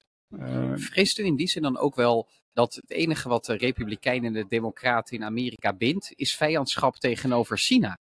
Vreest 0.75 1.19
u 1.19 1.25
in 1.25 1.37
die 1.37 1.49
zin 1.49 1.63
dan 1.63 1.79
ook 1.79 1.95
wel 1.95 2.29
dat 2.53 2.75
het 2.75 2.91
enige 2.91 3.29
wat 3.29 3.45
de 3.45 3.57
Republikeinen 3.57 4.27
en 4.27 4.43
de 4.43 4.49
Democraten 4.49 5.17
in 5.17 5.25
Amerika 5.25 5.73
bindt, 5.73 6.13
is 6.15 6.35
vijandschap 6.35 6.97
tegenover 6.97 7.59
China? 7.59 7.99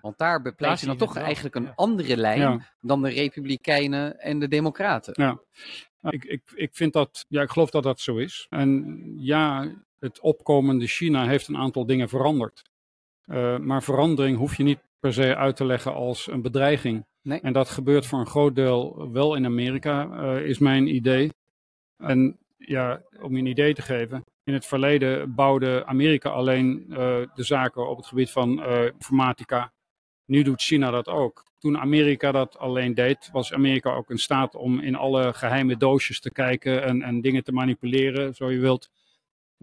Want 0.00 0.18
daar 0.18 0.42
bepleit 0.42 0.80
je 0.80 0.86
dan 0.86 0.96
toch 0.96 1.16
eigenlijk 1.16 1.54
een 1.54 1.62
ja. 1.62 1.72
andere 1.74 2.16
lijn 2.16 2.40
ja. 2.40 2.74
dan 2.80 3.02
de 3.02 3.08
Republikeinen 3.08 4.20
en 4.20 4.38
de 4.38 4.48
Democraten. 4.48 5.12
Ja, 5.16 5.40
ik, 6.10 6.24
ik, 6.24 6.42
ik 6.54 6.74
vind 6.74 6.92
dat, 6.92 7.24
ja, 7.28 7.42
ik 7.42 7.50
geloof 7.50 7.70
dat 7.70 7.82
dat 7.82 8.00
zo 8.00 8.16
is. 8.16 8.46
En 8.48 9.02
ja, 9.18 9.72
het 10.00 10.20
opkomende 10.20 10.86
China 10.86 11.26
heeft 11.26 11.48
een 11.48 11.56
aantal 11.56 11.86
dingen 11.86 12.08
veranderd. 12.08 12.62
Uh, 13.26 13.58
maar 13.58 13.82
verandering 13.82 14.36
hoef 14.38 14.56
je 14.56 14.62
niet 14.62 14.80
per 15.00 15.12
se 15.12 15.36
uit 15.36 15.56
te 15.56 15.64
leggen 15.64 15.94
als 15.94 16.30
een 16.30 16.42
bedreiging. 16.42 17.06
Nee. 17.22 17.40
En 17.40 17.52
dat 17.52 17.68
gebeurt 17.68 18.06
voor 18.06 18.18
een 18.18 18.26
groot 18.26 18.54
deel 18.54 19.10
wel 19.12 19.34
in 19.34 19.44
Amerika, 19.44 20.08
uh, 20.12 20.46
is 20.46 20.58
mijn 20.58 20.94
idee. 20.94 21.30
En 21.96 22.38
ja, 22.56 23.02
om 23.20 23.32
je 23.32 23.38
een 23.38 23.46
idee 23.46 23.74
te 23.74 23.82
geven. 23.82 24.24
In 24.44 24.52
het 24.52 24.66
verleden 24.66 25.34
bouwde 25.34 25.86
Amerika 25.86 26.30
alleen 26.30 26.84
uh, 26.88 26.96
de 27.34 27.42
zaken 27.42 27.88
op 27.88 27.96
het 27.96 28.06
gebied 28.06 28.30
van 28.30 28.64
informatica. 28.92 29.72
Nu 30.24 30.42
doet 30.42 30.62
China 30.62 30.90
dat 30.90 31.08
ook. 31.08 31.44
Toen 31.58 31.78
Amerika 31.78 32.32
dat 32.32 32.58
alleen 32.58 32.94
deed, 32.94 33.28
was 33.32 33.52
Amerika 33.52 33.94
ook 33.94 34.10
in 34.10 34.18
staat 34.18 34.54
om 34.54 34.80
in 34.80 34.94
alle 34.94 35.32
geheime 35.32 35.76
doosjes 35.76 36.20
te 36.20 36.30
kijken 36.30 36.82
en, 36.82 37.02
en 37.02 37.20
dingen 37.20 37.44
te 37.44 37.52
manipuleren, 37.52 38.34
zo 38.34 38.50
je 38.50 38.58
wilt. 38.58 38.90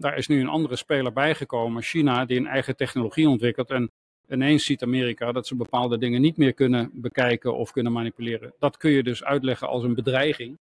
Daar 0.00 0.16
is 0.16 0.26
nu 0.26 0.40
een 0.40 0.48
andere 0.48 0.76
speler 0.76 1.12
bijgekomen, 1.12 1.82
China, 1.82 2.24
die 2.24 2.38
een 2.38 2.46
eigen 2.46 2.76
technologie 2.76 3.28
ontwikkelt. 3.28 3.70
En 3.70 3.90
ineens 4.28 4.64
ziet 4.64 4.82
Amerika 4.82 5.32
dat 5.32 5.46
ze 5.46 5.56
bepaalde 5.56 5.98
dingen 5.98 6.20
niet 6.20 6.36
meer 6.36 6.52
kunnen 6.52 6.90
bekijken 6.92 7.56
of 7.56 7.72
kunnen 7.72 7.92
manipuleren. 7.92 8.54
Dat 8.58 8.76
kun 8.76 8.90
je 8.90 9.02
dus 9.02 9.24
uitleggen 9.24 9.68
als 9.68 9.84
een 9.84 9.94
bedreiging. 9.94 10.58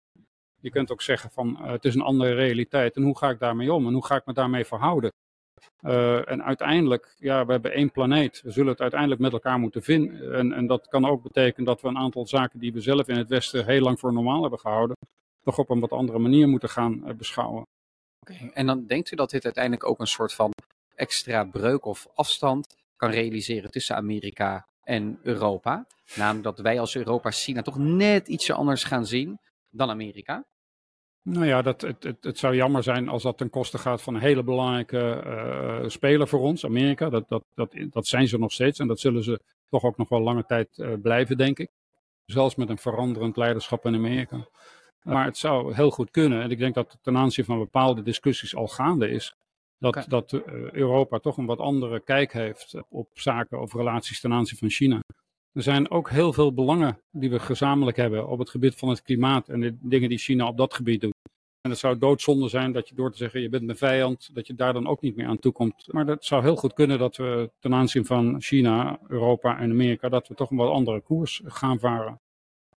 Je 0.60 0.70
kunt 0.70 0.92
ook 0.92 1.02
zeggen 1.02 1.30
van 1.30 1.58
uh, 1.60 1.70
het 1.70 1.84
is 1.84 1.94
een 1.94 2.00
andere 2.00 2.34
realiteit 2.34 2.96
en 2.96 3.02
hoe 3.02 3.18
ga 3.18 3.30
ik 3.30 3.38
daarmee 3.38 3.72
om 3.72 3.86
en 3.86 3.92
hoe 3.92 4.06
ga 4.06 4.16
ik 4.16 4.26
me 4.26 4.32
daarmee 4.32 4.64
verhouden. 4.64 5.12
Uh, 5.80 6.30
en 6.30 6.44
uiteindelijk, 6.44 7.16
ja, 7.18 7.46
we 7.46 7.52
hebben 7.52 7.72
één 7.72 7.90
planeet. 7.90 8.42
We 8.42 8.50
zullen 8.50 8.70
het 8.70 8.80
uiteindelijk 8.80 9.20
met 9.20 9.32
elkaar 9.32 9.58
moeten 9.58 9.82
vinden. 9.82 10.34
En, 10.34 10.52
en 10.52 10.66
dat 10.66 10.88
kan 10.88 11.06
ook 11.06 11.22
betekenen 11.22 11.66
dat 11.66 11.80
we 11.80 11.88
een 11.88 11.98
aantal 11.98 12.26
zaken 12.26 12.58
die 12.58 12.72
we 12.72 12.80
zelf 12.80 13.08
in 13.08 13.16
het 13.16 13.28
Westen 13.28 13.66
heel 13.66 13.80
lang 13.80 13.98
voor 13.98 14.12
normaal 14.12 14.40
hebben 14.40 14.58
gehouden, 14.58 14.96
toch 15.42 15.58
op 15.58 15.70
een 15.70 15.80
wat 15.80 15.92
andere 15.92 16.18
manier 16.18 16.48
moeten 16.48 16.68
gaan 16.68 17.02
uh, 17.06 17.14
beschouwen. 17.14 17.64
En 18.52 18.66
dan 18.66 18.86
denkt 18.86 19.10
u 19.12 19.16
dat 19.16 19.30
dit 19.30 19.44
uiteindelijk 19.44 19.88
ook 19.88 20.00
een 20.00 20.06
soort 20.06 20.32
van 20.32 20.50
extra 20.94 21.44
breuk 21.44 21.84
of 21.84 22.06
afstand 22.14 22.76
kan 22.96 23.10
realiseren 23.10 23.70
tussen 23.70 23.96
Amerika 23.96 24.66
en 24.82 25.18
Europa? 25.22 25.86
Namelijk 26.14 26.44
dat 26.44 26.58
wij 26.58 26.80
als 26.80 26.96
Europa 26.96 27.30
China 27.30 27.62
toch 27.62 27.78
net 27.78 28.28
ietsje 28.28 28.52
anders 28.52 28.84
gaan 28.84 29.06
zien 29.06 29.38
dan 29.70 29.90
Amerika? 29.90 30.44
Nou 31.22 31.46
ja, 31.46 31.62
dat, 31.62 31.80
het, 31.80 32.02
het, 32.02 32.24
het, 32.24 32.38
zou 32.38 32.54
jammer 32.54 32.82
zijn 32.82 33.08
als 33.08 33.22
dat 33.22 33.38
ten 33.38 33.50
koste 33.50 33.78
gaat 33.78 34.02
van 34.02 34.14
een 34.14 34.20
hele 34.20 34.42
belangrijke 34.42 35.22
uh, 35.26 35.88
speler 35.88 36.28
voor 36.28 36.40
ons, 36.40 36.64
Amerika. 36.64 37.08
Dat, 37.08 37.28
dat, 37.28 37.44
dat, 37.54 37.74
dat 37.90 38.06
zijn 38.06 38.28
ze 38.28 38.38
nog 38.38 38.52
steeds 38.52 38.78
en 38.78 38.86
dat 38.86 39.00
zullen 39.00 39.24
ze 39.24 39.40
toch 39.68 39.84
ook 39.84 39.96
nog 39.96 40.08
wel 40.08 40.20
lange 40.20 40.44
tijd 40.44 40.78
uh, 40.78 40.92
blijven, 41.02 41.36
denk 41.36 41.58
ik. 41.58 41.70
Zelfs 42.24 42.54
met 42.54 42.68
een 42.68 42.78
veranderend 42.78 43.36
leiderschap 43.36 43.86
in 43.86 43.94
Amerika. 43.94 44.48
Maar 45.06 45.24
het 45.24 45.36
zou 45.36 45.74
heel 45.74 45.90
goed 45.90 46.10
kunnen, 46.10 46.42
en 46.42 46.50
ik 46.50 46.58
denk 46.58 46.74
dat 46.74 46.98
ten 47.02 47.16
aanzien 47.16 47.44
van 47.44 47.58
bepaalde 47.58 48.02
discussies 48.02 48.56
al 48.56 48.68
gaande 48.68 49.08
is, 49.10 49.34
dat, 49.78 49.96
okay. 49.96 50.04
dat 50.08 50.32
uh, 50.32 50.70
Europa 50.70 51.18
toch 51.18 51.36
een 51.36 51.46
wat 51.46 51.58
andere 51.58 52.00
kijk 52.00 52.32
heeft 52.32 52.76
op 52.88 53.08
zaken 53.12 53.60
of 53.60 53.74
relaties 53.74 54.20
ten 54.20 54.32
aanzien 54.32 54.58
van 54.58 54.68
China. 54.68 55.00
Er 55.52 55.62
zijn 55.62 55.90
ook 55.90 56.10
heel 56.10 56.32
veel 56.32 56.52
belangen 56.52 56.98
die 57.10 57.30
we 57.30 57.38
gezamenlijk 57.38 57.96
hebben 57.96 58.28
op 58.28 58.38
het 58.38 58.50
gebied 58.50 58.74
van 58.74 58.88
het 58.88 59.02
klimaat 59.02 59.48
en 59.48 59.60
de 59.60 59.76
dingen 59.80 60.08
die 60.08 60.18
China 60.18 60.46
op 60.46 60.56
dat 60.56 60.74
gebied 60.74 61.00
doet. 61.00 61.14
En 61.60 61.70
het 61.70 61.78
zou 61.78 61.98
doodzonde 61.98 62.48
zijn 62.48 62.72
dat 62.72 62.88
je 62.88 62.94
door 62.94 63.10
te 63.10 63.16
zeggen 63.16 63.40
je 63.40 63.48
bent 63.48 63.64
mijn 63.64 63.78
vijand, 63.78 64.34
dat 64.34 64.46
je 64.46 64.54
daar 64.54 64.72
dan 64.72 64.86
ook 64.86 65.00
niet 65.00 65.16
meer 65.16 65.26
aan 65.26 65.38
toekomt. 65.38 65.92
Maar 65.92 66.06
dat 66.06 66.24
zou 66.24 66.42
heel 66.42 66.56
goed 66.56 66.72
kunnen 66.72 66.98
dat 66.98 67.16
we 67.16 67.50
ten 67.58 67.74
aanzien 67.74 68.06
van 68.06 68.42
China, 68.42 68.98
Europa 69.08 69.58
en 69.58 69.70
Amerika, 69.70 70.08
dat 70.08 70.28
we 70.28 70.34
toch 70.34 70.50
een 70.50 70.56
wat 70.56 70.72
andere 70.72 71.00
koers 71.00 71.42
gaan 71.44 71.78
varen. 71.78 72.20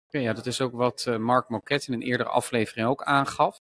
Ja, 0.09 0.33
dat 0.33 0.45
is 0.45 0.61
ook 0.61 0.71
wat 0.73 1.05
uh, 1.07 1.17
Mark 1.17 1.49
Moquet 1.49 1.87
in 1.87 1.93
een 1.93 2.01
eerdere 2.01 2.29
aflevering 2.29 2.87
ook 2.87 3.03
aangaf. 3.03 3.59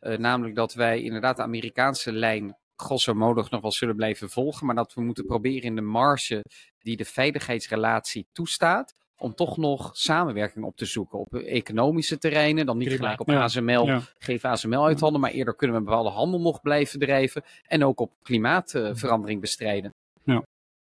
Uh, 0.00 0.18
namelijk 0.18 0.54
dat 0.54 0.74
wij 0.74 1.02
inderdaad 1.02 1.36
de 1.36 1.42
Amerikaanse 1.42 2.12
lijn 2.12 2.56
grosso 2.76 3.14
modo 3.14 3.44
nog 3.50 3.60
wel 3.60 3.72
zullen 3.72 3.96
blijven 3.96 4.30
volgen. 4.30 4.66
Maar 4.66 4.74
dat 4.74 4.94
we 4.94 5.00
moeten 5.00 5.26
proberen 5.26 5.62
in 5.62 5.74
de 5.74 5.80
marge 5.80 6.44
die 6.78 6.96
de 6.96 7.04
veiligheidsrelatie 7.04 8.26
toestaat. 8.32 8.94
Om 9.16 9.34
toch 9.34 9.56
nog 9.56 9.90
samenwerking 9.92 10.64
op 10.64 10.76
te 10.76 10.84
zoeken 10.84 11.18
op 11.18 11.34
economische 11.34 12.18
terreinen. 12.18 12.66
Dan 12.66 12.78
niet 12.78 12.92
gelijk 12.92 13.20
op 13.20 13.28
Ja. 13.28 13.42
ASML, 13.42 13.86
Ja. 13.86 14.00
geven 14.18 14.50
ASML 14.50 14.84
uit 14.84 15.00
handen. 15.00 15.20
Maar 15.20 15.30
eerder 15.30 15.54
kunnen 15.56 15.76
we 15.76 15.82
een 15.82 15.88
bepaalde 15.88 16.10
handel 16.10 16.40
nog 16.40 16.60
blijven 16.60 16.98
drijven. 16.98 17.42
En 17.62 17.84
ook 17.84 18.00
op 18.00 18.12
klimaatverandering 18.22 19.40
bestrijden. 19.40 19.94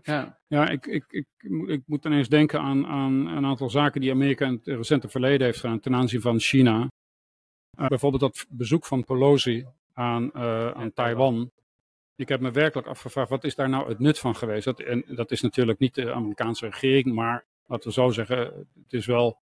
Ja. 0.07 0.39
Ja, 0.47 0.69
ik, 0.69 0.85
ik, 0.85 1.05
ik, 1.09 1.25
moet- 1.39 1.69
ik 1.69 1.81
moet 1.85 2.05
ineens 2.05 2.29
denken 2.29 2.59
aan, 2.61 2.85
aan 2.85 3.27
een 3.27 3.45
aantal 3.45 3.69
zaken 3.69 4.01
die 4.01 4.11
Amerika 4.11 4.45
in 4.45 4.53
het 4.53 4.67
recente 4.77 5.09
verleden 5.09 5.45
heeft 5.47 5.59
gedaan 5.59 5.79
ten 5.79 5.95
aanzien 5.95 6.21
van 6.21 6.39
China. 6.39 6.87
Eh, 7.77 7.87
bijvoorbeeld 7.87 8.21
dat 8.21 8.45
bezoek 8.49 8.85
van 8.85 9.03
Pelosi 9.03 9.65
aan, 9.93 10.31
eh, 10.33 10.71
aan 10.71 10.93
Taiwan. 10.93 11.51
Ik 12.15 12.29
heb 12.29 12.41
me 12.41 12.51
werkelijk 12.51 12.87
afgevraagd, 12.87 13.29
wat 13.29 13.43
is 13.43 13.55
daar 13.55 13.69
nou 13.69 13.89
het 13.89 13.99
nut 13.99 14.19
van 14.19 14.35
geweest? 14.35 14.65
Dat, 14.65 14.79
en 14.79 15.03
dat 15.07 15.31
is 15.31 15.41
natuurlijk 15.41 15.79
niet 15.79 15.95
de 15.95 16.13
Amerikaanse 16.13 16.65
regering, 16.65 17.13
maar 17.15 17.45
laten 17.65 17.87
we 17.87 17.93
zo 17.93 18.09
zeggen, 18.09 18.37
het 18.83 18.93
is 18.93 19.05
wel, 19.05 19.37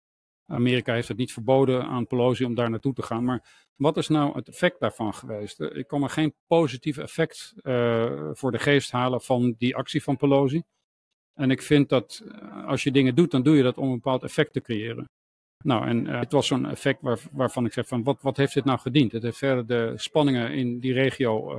Amerika 0.47 0.93
heeft 0.93 1.07
het 1.07 1.17
niet 1.17 1.33
verboden 1.33 1.85
aan 1.85 2.07
Pelosi 2.07 2.45
om 2.45 2.55
daar 2.55 2.69
naartoe 2.69 2.93
te 2.93 3.01
gaan. 3.01 3.23
Maar 3.23 3.69
wat 3.75 3.97
is 3.97 4.07
nou 4.07 4.35
het 4.35 4.47
effect 4.47 4.79
daarvan 4.79 5.13
geweest? 5.13 5.59
Eh, 5.59 5.77
Ik 5.77 5.87
kan 5.87 5.99
me 5.99 6.09
geen 6.09 6.33
positief 6.47 6.97
effect 6.97 7.53
eh, 7.61 8.29
voor 8.33 8.51
de 8.51 8.59
geest 8.59 8.91
halen 8.91 9.21
van 9.21 9.55
die 9.57 9.75
actie 9.75 10.03
van 10.03 10.17
Pelosi. 10.17 10.63
En 11.33 11.51
ik 11.51 11.61
vind 11.61 11.89
dat 11.89 12.23
eh, 12.31 12.67
als 12.67 12.83
je 12.83 12.91
dingen 12.91 13.15
doet, 13.15 13.31
dan 13.31 13.43
doe 13.43 13.55
je 13.55 13.63
dat 13.63 13.77
om 13.77 13.87
een 13.87 13.95
bepaald 13.95 14.23
effect 14.23 14.53
te 14.53 14.61
creëren. 14.61 15.09
Nou, 15.63 15.87
en 15.87 16.05
het 16.07 16.31
was 16.31 16.47
zo'n 16.47 16.69
effect 16.69 17.01
waar, 17.01 17.19
waarvan 17.31 17.65
ik 17.65 17.73
zeg 17.73 17.87
van 17.87 18.03
wat, 18.03 18.21
wat 18.21 18.37
heeft 18.37 18.53
dit 18.53 18.65
nou 18.65 18.79
gediend? 18.79 19.11
Het 19.11 19.23
heeft 19.23 19.37
verder 19.37 19.67
de 19.67 19.93
spanningen 19.95 20.51
in 20.51 20.79
die 20.79 20.93
regio 20.93 21.53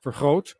vergroot. 0.00 0.56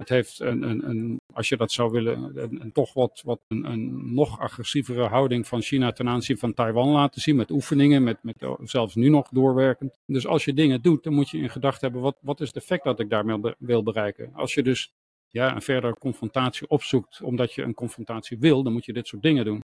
Het 0.00 0.08
heeft 0.08 0.40
een, 0.40 0.62
een, 0.62 0.88
een, 0.88 1.20
als 1.32 1.48
je 1.48 1.56
dat 1.56 1.72
zou 1.72 1.90
willen, 1.90 2.42
een, 2.42 2.60
een 2.60 2.72
toch 2.72 2.92
wat, 2.92 3.22
wat 3.24 3.40
een, 3.48 3.64
een 3.64 4.14
nog 4.14 4.38
agressievere 4.38 5.08
houding 5.08 5.46
van 5.46 5.62
China 5.62 5.92
ten 5.92 6.08
aanzien 6.08 6.38
van 6.38 6.54
Taiwan 6.54 6.88
laten 6.88 7.20
zien. 7.20 7.36
Met 7.36 7.50
oefeningen, 7.50 8.02
met, 8.02 8.18
met 8.22 8.42
oh, 8.42 8.60
zelfs 8.64 8.94
nu 8.94 9.08
nog 9.08 9.28
doorwerkend. 9.28 9.98
Dus 10.06 10.26
als 10.26 10.44
je 10.44 10.54
dingen 10.54 10.82
doet, 10.82 11.04
dan 11.04 11.14
moet 11.14 11.30
je 11.30 11.38
in 11.38 11.50
gedachten 11.50 11.80
hebben, 11.80 12.00
wat, 12.00 12.16
wat 12.20 12.40
is 12.40 12.46
het 12.46 12.56
effect 12.56 12.84
dat 12.84 13.00
ik 13.00 13.10
daarmee 13.10 13.38
be- 13.38 13.54
wil 13.58 13.82
bereiken? 13.82 14.30
Als 14.34 14.54
je 14.54 14.62
dus 14.62 14.92
ja, 15.28 15.54
een 15.54 15.62
verdere 15.62 15.94
confrontatie 15.98 16.68
opzoekt, 16.68 17.20
omdat 17.22 17.52
je 17.52 17.62
een 17.62 17.74
confrontatie 17.74 18.38
wil, 18.38 18.62
dan 18.62 18.72
moet 18.72 18.84
je 18.84 18.92
dit 18.92 19.06
soort 19.06 19.22
dingen 19.22 19.44
doen. 19.44 19.60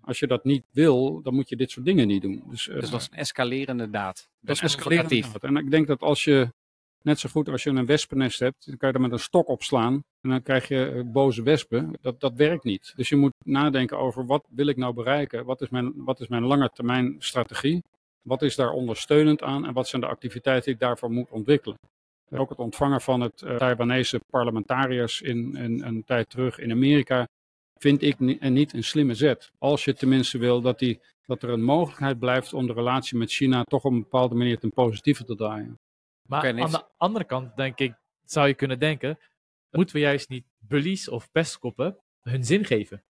Als 0.00 0.18
je 0.18 0.26
dat 0.26 0.44
niet 0.44 0.64
wil, 0.70 1.22
dan 1.22 1.34
moet 1.34 1.48
je 1.48 1.56
dit 1.56 1.70
soort 1.70 1.86
dingen 1.86 2.06
niet 2.06 2.22
doen. 2.22 2.42
Dus, 2.50 2.68
eh, 2.68 2.80
dus 2.80 2.90
dat 2.90 3.00
is 3.00 3.08
een 3.10 3.18
escalerende 3.18 3.90
daad. 3.90 4.28
dat 4.40 4.56
is 4.56 4.62
escalerend. 4.62 5.08
provocatief. 5.08 5.42
En 5.42 5.56
ik 5.56 5.70
denk 5.70 5.86
dat 5.86 6.00
als 6.00 6.24
je, 6.24 6.48
net 7.02 7.18
zo 7.18 7.28
goed 7.28 7.48
als 7.48 7.62
je 7.62 7.70
een 7.70 7.86
wespennest 7.86 8.38
hebt, 8.38 8.66
dan 8.66 8.76
kan 8.76 8.88
je 8.88 8.94
er 8.94 9.00
met 9.00 9.12
een 9.12 9.18
stok 9.18 9.48
op 9.48 9.62
slaan 9.62 9.94
en 10.20 10.30
dan 10.30 10.42
krijg 10.42 10.68
je 10.68 10.86
eh, 10.86 11.02
boze 11.04 11.42
wespen. 11.42 11.92
Dat, 12.00 12.20
dat 12.20 12.34
werkt 12.34 12.64
niet. 12.64 12.92
Dus 12.96 13.08
je 13.08 13.16
moet 13.16 13.34
nadenken 13.44 13.98
over 13.98 14.26
wat 14.26 14.46
wil 14.48 14.66
ik 14.66 14.76
nou 14.76 14.94
bereiken? 14.94 15.44
Wat 15.44 15.60
is 15.60 15.68
mijn, 15.68 15.92
wat 15.96 16.20
is 16.20 16.28
mijn 16.28 16.44
lange 16.44 16.70
termijn 16.72 17.16
strategie? 17.18 17.82
Wat 18.22 18.42
is 18.42 18.56
daar 18.56 18.70
ondersteunend 18.70 19.42
aan 19.42 19.66
en 19.66 19.72
wat 19.72 19.88
zijn 19.88 20.02
de 20.02 20.08
activiteiten 20.08 20.64
die 20.64 20.74
ik 20.74 20.80
daarvoor 20.80 21.10
moet 21.10 21.30
ontwikkelen? 21.30 21.78
Ook 22.30 22.48
het 22.48 22.58
ontvangen 22.58 23.00
van 23.00 23.20
het 23.20 23.42
uh, 23.42 23.56
Taiwanese 23.56 24.20
parlementariërs 24.30 25.20
in, 25.20 25.56
in 25.56 25.82
een 25.82 26.04
tijd 26.04 26.30
terug 26.30 26.58
in 26.58 26.70
Amerika 26.70 27.26
vind 27.78 28.02
ik 28.02 28.20
en 28.40 28.52
niet 28.52 28.72
een 28.72 28.84
slimme 28.84 29.14
zet. 29.14 29.50
Als 29.58 29.84
je 29.84 29.94
tenminste 29.94 30.38
wil 30.38 30.60
dat, 30.60 30.78
die, 30.78 31.00
dat 31.26 31.42
er 31.42 31.48
een 31.48 31.62
mogelijkheid 31.62 32.18
blijft 32.18 32.52
om 32.52 32.66
de 32.66 32.72
relatie 32.72 33.18
met 33.18 33.30
China 33.30 33.62
toch 33.62 33.84
op 33.84 33.92
een 33.92 34.00
bepaalde 34.00 34.34
manier 34.34 34.58
ten 34.58 34.70
positieve 34.70 35.24
te 35.24 35.36
draaien. 35.36 35.78
Maar 36.30 36.60
aan 36.62 36.70
de 36.70 36.84
andere 36.96 37.24
kant, 37.24 37.56
denk 37.56 37.78
ik, 37.78 37.94
zou 38.24 38.48
je 38.48 38.54
kunnen 38.54 38.78
denken, 38.78 39.18
moeten 39.70 39.94
we 39.94 40.00
juist 40.00 40.28
niet 40.28 40.44
bullies 40.58 41.08
of 41.08 41.30
pestkoppen 41.30 41.98
hun 42.20 42.44
zin 42.44 42.64
geven? 42.64 43.02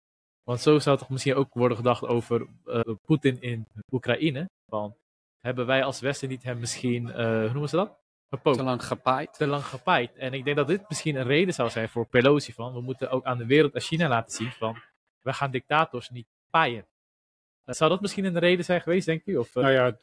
Want 0.42 0.60
zo 0.60 0.78
zou 0.78 0.98
toch 0.98 1.08
misschien 1.08 1.34
ook 1.34 1.54
worden 1.54 1.76
gedacht 1.76 2.06
over 2.06 2.46
eh, 2.64 2.80
Poetin 3.04 3.40
in 3.40 3.66
Oekraïne. 3.92 4.50
Want 4.64 4.96
hebben 5.38 5.66
wij 5.66 5.84
als 5.84 6.00
Westen 6.00 6.28
niet 6.28 6.42
hem 6.42 6.58
misschien, 6.58 7.10
eh, 7.10 7.26
hoe 7.26 7.50
noemen 7.50 7.68
ze 7.68 7.76
dat? 7.76 7.98
Gepookt. 8.30 8.56
Te 8.58 8.64
lang 8.64 8.84
gepaaid. 8.84 9.34
te 9.34 9.46
lang 9.46 9.64
gepaaid. 9.64 10.16
En 10.16 10.32
ik 10.32 10.44
denk 10.44 10.56
dat 10.56 10.66
dit 10.66 10.88
misschien 10.88 11.16
een 11.16 11.26
reden 11.26 11.54
zou 11.54 11.70
zijn 11.70 11.88
voor 11.88 12.06
Pelosi 12.06 12.52
van, 12.52 12.72
we 12.72 12.80
moeten 12.80 13.10
ook 13.10 13.24
aan 13.24 13.38
de 13.38 13.46
wereld 13.46 13.74
en 13.74 13.80
China 13.80 14.08
laten 14.08 14.32
zien 14.32 14.50
van, 14.50 14.82
we 15.20 15.32
gaan 15.32 15.50
dictators 15.50 16.08
niet 16.10 16.26
paaien. 16.50 16.86
Eh, 17.64 17.74
Zou 17.74 17.90
dat 17.90 18.00
misschien 18.00 18.24
een 18.24 18.38
reden 18.38 18.64
zijn 18.64 18.80
geweest, 18.80 19.06
denk 19.06 19.22
u? 19.24 19.36
Of, 19.36 19.54
Nou 19.54 19.70
ja, 19.70 19.98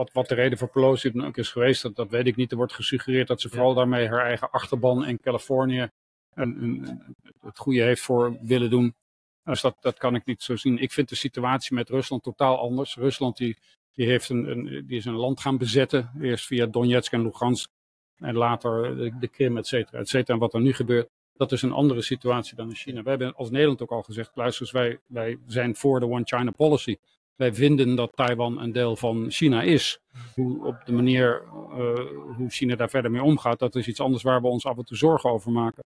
wat, 0.00 0.12
wat 0.12 0.28
de 0.28 0.34
reden 0.34 0.58
voor 0.58 0.68
Pelosi 0.68 1.10
dan 1.12 1.26
ook 1.26 1.36
is 1.36 1.48
geweest, 1.48 1.82
dat, 1.82 1.96
dat 1.96 2.10
weet 2.10 2.26
ik 2.26 2.36
niet. 2.36 2.50
Er 2.50 2.56
wordt 2.56 2.72
gesuggereerd 2.72 3.28
dat 3.28 3.40
ze 3.40 3.48
vooral 3.48 3.74
daarmee 3.74 4.08
haar 4.08 4.24
eigen 4.26 4.50
achterban 4.50 5.06
in 5.06 5.20
Californië 5.20 5.90
een, 6.34 6.62
een- 6.62 7.16
het 7.40 7.58
goede 7.58 7.82
heeft 7.82 8.02
voor 8.02 8.36
willen 8.42 8.70
doen. 8.70 8.94
Dus 9.44 9.60
dat, 9.60 9.76
dat 9.80 9.98
kan 9.98 10.14
ik 10.14 10.24
niet 10.24 10.42
zo 10.42 10.56
zien. 10.56 10.78
Ik 10.78 10.92
vind 10.92 11.08
de 11.08 11.14
situatie 11.16 11.74
met 11.74 11.88
Rusland 11.88 12.22
totaal 12.22 12.58
anders. 12.58 12.96
Rusland 12.96 13.36
die, 13.36 13.56
die, 13.92 14.06
heeft 14.06 14.28
een, 14.28 14.50
een, 14.50 14.86
die 14.86 14.96
is 14.96 15.04
een 15.04 15.14
land 15.14 15.40
gaan 15.40 15.58
bezetten. 15.58 16.10
Eerst 16.20 16.46
via 16.46 16.66
Donetsk 16.66 17.12
en 17.12 17.22
Lugansk. 17.22 17.70
En 18.16 18.34
later 18.34 18.96
de, 18.96 19.18
de 19.20 19.28
Krim, 19.28 19.56
et 19.56 19.66
cetera, 19.66 19.98
et 19.98 20.08
cetera. 20.08 20.34
En 20.34 20.40
wat 20.40 20.54
er 20.54 20.60
nu 20.60 20.72
gebeurt, 20.72 21.08
dat 21.32 21.52
is 21.52 21.62
een 21.62 21.72
andere 21.72 22.02
situatie 22.02 22.56
dan 22.56 22.68
in 22.68 22.74
China. 22.74 23.02
Wij 23.02 23.12
hebben 23.16 23.34
als 23.36 23.50
Nederland 23.50 23.82
ook 23.82 23.90
al 23.90 24.02
gezegd, 24.02 24.30
luister 24.34 24.62
eens, 24.62 24.72
wij, 24.72 24.98
wij 25.06 25.38
zijn 25.46 25.76
voor 25.76 26.00
de 26.00 26.06
One 26.06 26.24
China 26.24 26.50
policy. 26.50 26.96
Wij 27.40 27.54
vinden 27.54 27.94
dat 27.94 28.16
Taiwan 28.16 28.60
een 28.60 28.72
deel 28.72 28.96
van 28.96 29.30
China 29.30 29.62
is. 29.62 29.98
Hoe, 30.34 30.64
op 30.66 30.82
de 30.84 30.92
manier 30.92 31.42
eh, 31.42 32.36
hoe 32.36 32.48
China 32.48 32.76
daar 32.76 32.90
verder 32.90 33.10
mee 33.10 33.22
omgaat, 33.22 33.58
dat 33.58 33.74
is 33.74 33.86
iets 33.86 34.00
anders 34.00 34.22
waar 34.22 34.40
we 34.40 34.46
ons 34.46 34.66
af 34.66 34.76
en 34.76 34.84
toe 34.84 34.96
zorgen 34.96 35.30
over 35.30 35.52
maken. 35.52 35.82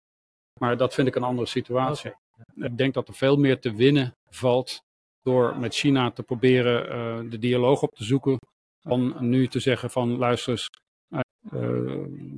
Maar 0.60 0.78
dat 0.78 0.94
vind 0.94 1.08
ik 1.08 1.16
een 1.16 1.24
andere 1.24 1.48
situatie. 1.48 2.12
Ik 2.56 2.78
denk 2.78 2.94
dat 2.94 3.08
er 3.08 3.14
veel 3.14 3.38
meer 3.38 3.60
te 3.60 3.76
winnen 3.76 4.16
valt 4.30 4.82
door 5.22 5.58
met 5.58 5.76
China 5.76 6.12
te 6.12 6.24
proberen 6.24 6.90
eh, 6.90 7.32
de 7.32 7.40
dialoog 7.40 7.82
op 7.82 7.96
te 7.96 8.04
zoeken. 8.04 8.38
Dan 8.82 9.16
nu 9.20 9.48
te 9.48 9.60
zeggen 9.60 9.90
van 9.90 10.18
luister 10.18 10.52
eens, 10.52 10.70
eh, 11.10 11.60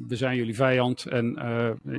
we 0.07 0.15
zijn 0.15 0.35
jullie 0.35 0.55
vijand 0.55 1.05
en 1.05 1.33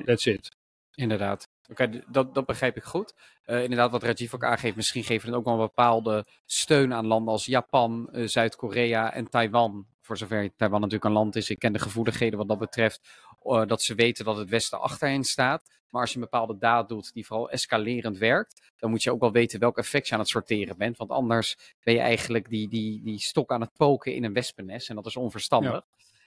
that's 0.04 0.26
it. 0.26 0.50
Inderdaad. 0.95 1.49
Oké, 1.70 2.03
dat, 2.09 2.34
dat 2.34 2.47
begrijp 2.47 2.76
ik 2.76 2.82
goed. 2.82 3.14
Eh, 3.45 3.62
inderdaad, 3.62 3.90
wat 3.90 4.03
Rajiv 4.03 4.34
ook 4.34 4.45
aangeeft, 4.45 4.76
misschien 4.76 5.05
geven 5.05 5.30
we 5.30 5.36
ook 5.36 5.45
wel 5.45 5.55
een 5.55 5.61
bepaalde 5.61 6.24
steun 6.47 6.95
aan 6.95 7.07
landen 7.07 7.32
als 7.32 7.47
Japan, 7.47 8.09
eh, 8.12 8.26
Zuid-Korea 8.26 9.12
en 9.12 9.28
Taiwan. 9.28 9.86
Voor 10.01 10.16
zover 10.16 10.55
Taiwan 10.57 10.80
natuurlijk 10.80 11.07
een 11.09 11.16
land 11.16 11.36
is. 11.36 11.51
Ik 11.51 11.59
ken 11.59 11.72
de 11.72 11.78
gevoeligheden 11.78 12.38
wat 12.38 12.49
dat 12.49 12.59
betreft. 12.59 13.01
eh, 13.43 13.66
dat 13.66 13.82
ze 13.82 13.95
weten 13.95 14.24
dat 14.24 14.36
het 14.36 14.49
Westen 14.49 14.80
achter 14.80 15.09
hen 15.09 15.24
staat. 15.24 15.70
Maar 15.90 16.01
als 16.01 16.11
je 16.11 16.16
een 16.16 16.22
bepaalde 16.30 16.59
daad 16.59 16.88
doet 16.88 17.12
die 17.12 17.26
vooral 17.26 17.51
escalerend 17.51 18.18
werkt, 18.18 18.72
dan 18.78 18.90
moet 18.90 19.03
je 19.03 19.11
ook 19.12 19.20
wel 19.20 19.32
weten 19.32 19.61
welk 19.61 19.78
effect 19.78 20.07
je 20.09 20.14
aan 20.14 20.20
het 20.20 20.28
sorteren 20.28 20.76
bent. 20.76 20.97
Want 20.97 21.11
anders 21.11 21.57
ben 21.82 21.95
je 21.95 22.01
eigenlijk 22.01 22.49
die, 22.49 22.68
die, 22.68 23.03
die 23.03 23.18
stok 23.18 23.53
aan 23.53 23.61
het 23.61 23.72
poken 23.76 24.14
in 24.14 24.24
een 24.24 24.32
wespennest. 24.32 24.88
En 24.88 24.95
dat 24.95 25.07
is 25.07 25.16
onverstandig. 25.16 25.82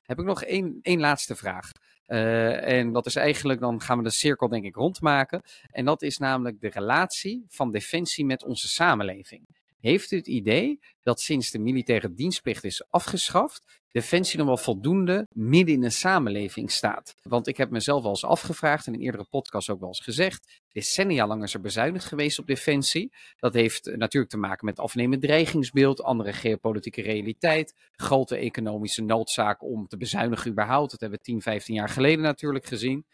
Heb 0.05 0.19
ik 0.19 0.25
nog 0.25 0.43
één, 0.43 0.79
één 0.81 0.99
laatste 0.99 1.35
vraag. 1.35 1.71
Uh, 2.07 2.67
en 2.67 2.91
dat 2.91 3.05
is 3.05 3.15
eigenlijk, 3.15 3.59
dan 3.59 3.81
gaan 3.81 3.97
we 3.97 4.03
de 4.03 4.09
cirkel 4.09 4.47
denk 4.47 4.65
ik 4.65 4.75
rondmaken. 4.75 5.41
En 5.71 5.85
dat 5.85 6.01
is 6.01 6.17
namelijk 6.17 6.61
de 6.61 6.69
relatie 6.69 7.45
van 7.47 7.71
defensie 7.71 8.25
met 8.25 8.43
onze 8.43 8.67
samenleving. 8.67 9.47
Heeft 9.85 10.11
u 10.11 10.17
het 10.17 10.27
idee 10.27 10.79
dat 11.03 11.21
sinds 11.21 11.51
de 11.51 11.59
militaire 11.59 12.13
dienstplicht 12.13 12.63
is 12.63 12.85
afgeschaft, 12.89 13.81
Defensie 13.91 14.37
nog 14.37 14.47
wel 14.47 14.57
voldoende 14.57 15.27
midden 15.31 15.75
in 15.75 15.81
de 15.81 15.89
samenleving 15.89 16.71
staat? 16.71 17.15
Want 17.23 17.47
ik 17.47 17.57
heb 17.57 17.69
mezelf 17.69 18.01
wel 18.01 18.11
eens 18.11 18.25
afgevraagd 18.25 18.87
en 18.87 18.93
in 18.93 18.99
eerdere 18.99 19.25
podcasts 19.29 19.69
ook 19.69 19.79
wel 19.79 19.87
eens 19.87 19.99
gezegd, 19.99 20.61
decennia 20.71 21.27
lang 21.27 21.43
is 21.43 21.53
er 21.53 21.61
bezuinigd 21.61 22.05
geweest 22.05 22.39
op 22.39 22.47
Defensie. 22.47 23.13
Dat 23.37 23.53
heeft 23.53 23.95
natuurlijk 23.95 24.31
te 24.31 24.37
maken 24.37 24.65
met 24.65 24.79
afnemend 24.79 25.21
dreigingsbeeld, 25.21 26.03
andere 26.03 26.33
geopolitieke 26.33 27.01
realiteit, 27.01 27.75
grote 27.91 28.37
economische 28.37 29.01
noodzaak 29.01 29.63
om 29.63 29.87
te 29.87 29.97
bezuinigen 29.97 30.51
überhaupt. 30.51 30.91
Dat 30.91 30.99
hebben 30.99 31.19
we 31.19 31.25
10, 31.25 31.41
15 31.41 31.75
jaar 31.75 31.89
geleden 31.89 32.23
natuurlijk 32.23 32.65
gezien. 32.65 33.05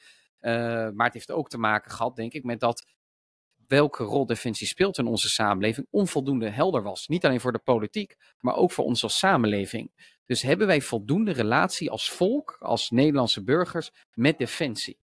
Uh, 0.42 0.52
maar 0.90 1.06
het 1.06 1.14
heeft 1.14 1.32
ook 1.32 1.50
te 1.50 1.58
maken 1.58 1.92
gehad, 1.92 2.16
denk 2.16 2.34
ik, 2.34 2.44
met 2.44 2.60
dat 2.60 2.86
welke 3.72 4.04
rol 4.04 4.26
defensie 4.26 4.68
speelt 4.68 4.98
in 4.98 5.06
onze 5.06 5.30
samenleving 5.30 5.88
onvoldoende 5.90 6.50
helder 6.50 6.84
was. 6.84 7.08
Niet 7.08 7.26
alleen 7.26 7.40
voor 7.40 7.52
de 7.52 7.60
politiek, 7.64 8.16
maar 8.40 8.56
ook 8.56 8.72
voor 8.72 8.86
ons 8.86 9.04
als 9.04 9.18
samenleving. 9.18 9.92
Dus 10.26 10.42
hebben 10.42 10.68
wij 10.68 10.82
voldoende 10.82 11.32
relatie 11.32 11.92
als 11.92 12.12
volk, 12.12 12.58
als 12.60 12.90
Nederlandse 12.90 13.44
burgers, 13.44 13.92
met 14.14 14.38
defensie? 14.38 14.98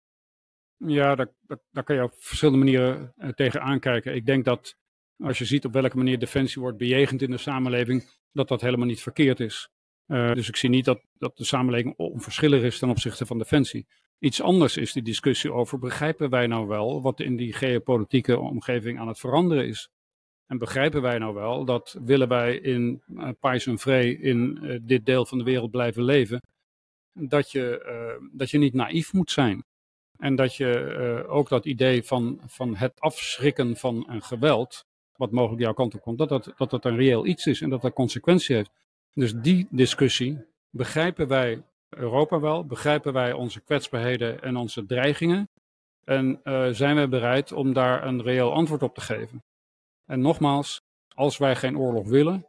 Ja, 0.77 1.15
daar, 1.15 1.85
kan 1.85 1.97
je 1.97 2.03
op 2.03 2.15
verschillende 2.19 2.65
manieren 2.65 3.15
uh, 3.19 3.29
tegen 3.29 3.61
aankijken. 3.63 4.15
Ik 4.15 4.27
denk 4.27 4.45
dat 4.45 4.77
als 5.19 5.39
je 5.39 5.45
ziet 5.45 5.65
op 5.65 5.73
welke 5.73 5.97
manier 5.97 6.19
defensie 6.19 6.63
wordt 6.63 6.79
bejegend 6.79 7.23
in 7.23 7.31
de 7.31 7.39
samenleving, 7.39 8.05
dat 8.33 8.49
dat 8.49 8.61
helemaal 8.61 8.87
niet 8.87 9.03
verkeerd 9.03 9.41
is. 9.41 9.69
Uh, 10.07 10.33
dus 10.33 10.49
ik 10.49 10.57
zie 10.57 10.69
niet 10.69 10.85
dat, 10.85 11.01
dat 11.19 11.37
de 11.37 11.45
samenleving 11.45 11.95
onverschillig 11.97 12.63
is 12.63 12.79
ten 12.79 12.89
opzichte 12.89 13.27
van 13.27 13.39
defensie. 13.39 13.87
Iets 14.19 14.43
anders 14.43 14.77
is 14.77 14.93
die 14.93 15.03
discussie 15.03 15.53
over, 15.53 15.79
begrijpen 15.79 16.31
wij 16.31 16.47
nou 16.47 16.67
wel 16.67 17.03
wat 17.03 17.21
in 17.21 17.37
die 17.37 17.53
geopolitieke 17.53 18.39
omgeving 18.39 18.99
aan 18.99 19.09
het 19.09 19.19
veranderen 19.19 19.67
is? 19.67 19.89
En 20.47 20.59
begrijpen 20.59 21.03
wij 21.03 21.19
nou 21.19 21.35
wel 21.35 21.65
dat 21.65 21.97
willen 22.05 22.29
wij 22.29 22.57
in 22.57 23.03
uh, 23.09 23.67
en 23.67 23.79
vree 23.79 24.19
in 24.19 24.59
uh, 24.63 24.79
dit 24.83 25.07
deel 25.07 25.27
van 25.27 25.39
de 25.39 25.45
wereld 25.45 25.71
blijven 25.71 26.03
leven, 26.03 26.41
dat 27.13 27.51
je, 27.51 27.85
uh, 28.21 28.29
dat 28.33 28.51
je 28.51 28.59
niet 28.59 28.75
naïef 28.75 29.13
moet 29.13 29.31
zijn. 29.31 29.65
En 30.19 30.37
dat 30.37 30.57
je 30.57 31.25
ook 31.29 31.49
dat 31.49 31.65
idee 31.65 32.03
van, 32.03 32.41
van 32.47 32.77
het 32.77 33.01
afschrikken 33.01 33.77
van 33.77 34.05
een 34.09 34.23
geweld, 34.23 34.85
wat 35.17 35.31
mogelijk 35.31 35.63
jouw 35.63 35.73
kant 35.73 35.95
op 35.95 36.01
komt, 36.01 36.19
dat 36.19 36.29
dat, 36.29 36.53
dat 36.57 36.71
dat 36.71 36.85
een 36.85 36.97
reëel 36.97 37.27
iets 37.27 37.47
is 37.47 37.61
en 37.61 37.71
dat 37.71 37.83
dat 37.83 37.93
consequentie 37.93 38.57
heeft. 38.57 38.71
Dus 39.13 39.35
die 39.35 39.67
discussie 39.71 40.45
begrijpen 40.71 41.29
wij 41.29 41.63
Europa 41.97 42.41
wel, 42.41 42.67
begrijpen 42.67 43.13
wij 43.13 43.33
onze 43.33 43.61
kwetsbaarheden 43.61 44.43
en 44.43 44.57
onze 44.57 44.87
dreigingen 44.87 45.49
en 46.05 46.41
uh, 46.45 46.69
zijn 46.71 46.95
wij 46.95 47.09
bereid 47.09 47.53
om 47.53 47.73
daar 47.73 48.07
een 48.07 48.23
reëel 48.23 48.53
antwoord 48.53 48.83
op 48.83 48.95
te 48.95 49.01
geven. 49.01 49.43
En 50.05 50.21
nogmaals, 50.21 50.81
als 51.15 51.39
wij 51.39 51.57
geen 51.57 51.79
oorlog 51.79 52.09
willen, 52.09 52.47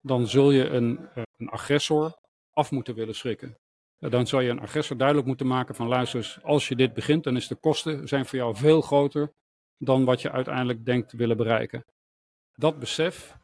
dan 0.00 0.26
zul 0.26 0.50
je 0.50 0.68
een, 0.68 0.98
uh, 1.16 1.22
een 1.36 1.48
agressor 1.48 2.16
af 2.52 2.70
moeten 2.70 2.94
willen 2.94 3.14
schrikken. 3.14 3.56
Uh, 3.98 4.10
dan 4.10 4.26
zal 4.26 4.40
je 4.40 4.50
een 4.50 4.60
agressor 4.60 4.96
duidelijk 4.96 5.26
moeten 5.26 5.46
maken 5.46 5.74
van 5.74 5.88
luister, 5.88 6.38
als 6.42 6.68
je 6.68 6.76
dit 6.76 6.94
begint, 6.94 7.24
dan 7.24 7.36
is 7.36 7.48
de 7.48 7.56
kosten 7.56 8.08
zijn 8.08 8.26
voor 8.26 8.38
jou 8.38 8.56
veel 8.56 8.80
groter 8.80 9.32
dan 9.78 10.04
wat 10.04 10.22
je 10.22 10.30
uiteindelijk 10.30 10.84
denkt 10.84 11.08
te 11.08 11.16
willen 11.16 11.36
bereiken. 11.36 11.84
Dat 12.54 12.78
besef, 12.78 13.36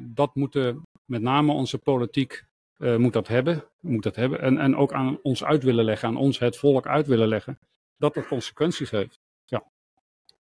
dat 0.00 0.34
moeten 0.34 0.82
met 1.04 1.22
name 1.22 1.52
onze 1.52 1.78
politiek 1.78 2.47
uh, 2.78 2.96
moet 2.96 3.12
dat 3.12 3.28
hebben. 3.28 3.64
Moet 3.80 4.02
dat 4.02 4.16
hebben. 4.16 4.40
En, 4.40 4.58
en 4.58 4.76
ook 4.76 4.92
aan 4.92 5.18
ons 5.22 5.44
uit 5.44 5.62
willen 5.62 5.84
leggen, 5.84 6.08
aan 6.08 6.16
ons 6.16 6.38
het 6.38 6.56
volk 6.56 6.86
uit 6.86 7.06
willen 7.06 7.28
leggen. 7.28 7.58
Dat 7.96 8.14
dat 8.14 8.26
consequenties 8.26 8.90
heeft. 8.90 9.20
Ja. 9.44 9.64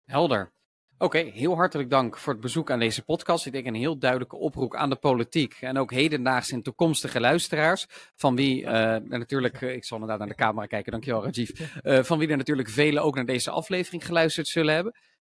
Helder. 0.05 0.51
Oké, 0.97 1.17
heel 1.17 1.55
hartelijk 1.55 1.89
dank 1.89 2.17
voor 2.17 2.33
het 2.33 2.41
bezoek 2.41 2.71
aan 2.71 2.79
deze 2.79 3.03
podcast. 3.03 3.45
Ik 3.45 3.51
denk 3.51 3.65
een 3.65 3.75
heel 3.75 3.97
duidelijke 3.97 4.35
oproep 4.35 4.75
aan 4.75 4.89
de 4.89 4.95
politiek 4.95 5.57
en 5.59 5.77
ook 5.77 5.91
hedendaagse 5.91 6.53
en 6.53 6.61
toekomstige 6.61 7.19
luisteraars. 7.19 7.85
Van 8.15 8.35
wie 8.35 8.61
uh, 8.61 8.69
natuurlijk, 8.95 9.61
ik 9.61 9.85
zal 9.85 9.97
inderdaad 9.97 10.19
naar 10.19 10.35
de 10.35 10.43
camera 10.43 10.65
kijken, 10.65 10.91
dankjewel 10.91 11.23
Rajiv. 11.23 11.49
Van 12.07 12.17
wie 12.17 12.27
er 12.27 12.37
natuurlijk 12.37 12.69
velen 12.69 13.03
ook 13.03 13.15
naar 13.15 13.25
deze 13.25 13.51
aflevering 13.51 14.05
geluisterd 14.05 14.47
zullen 14.47 14.73
hebben. 14.73 14.93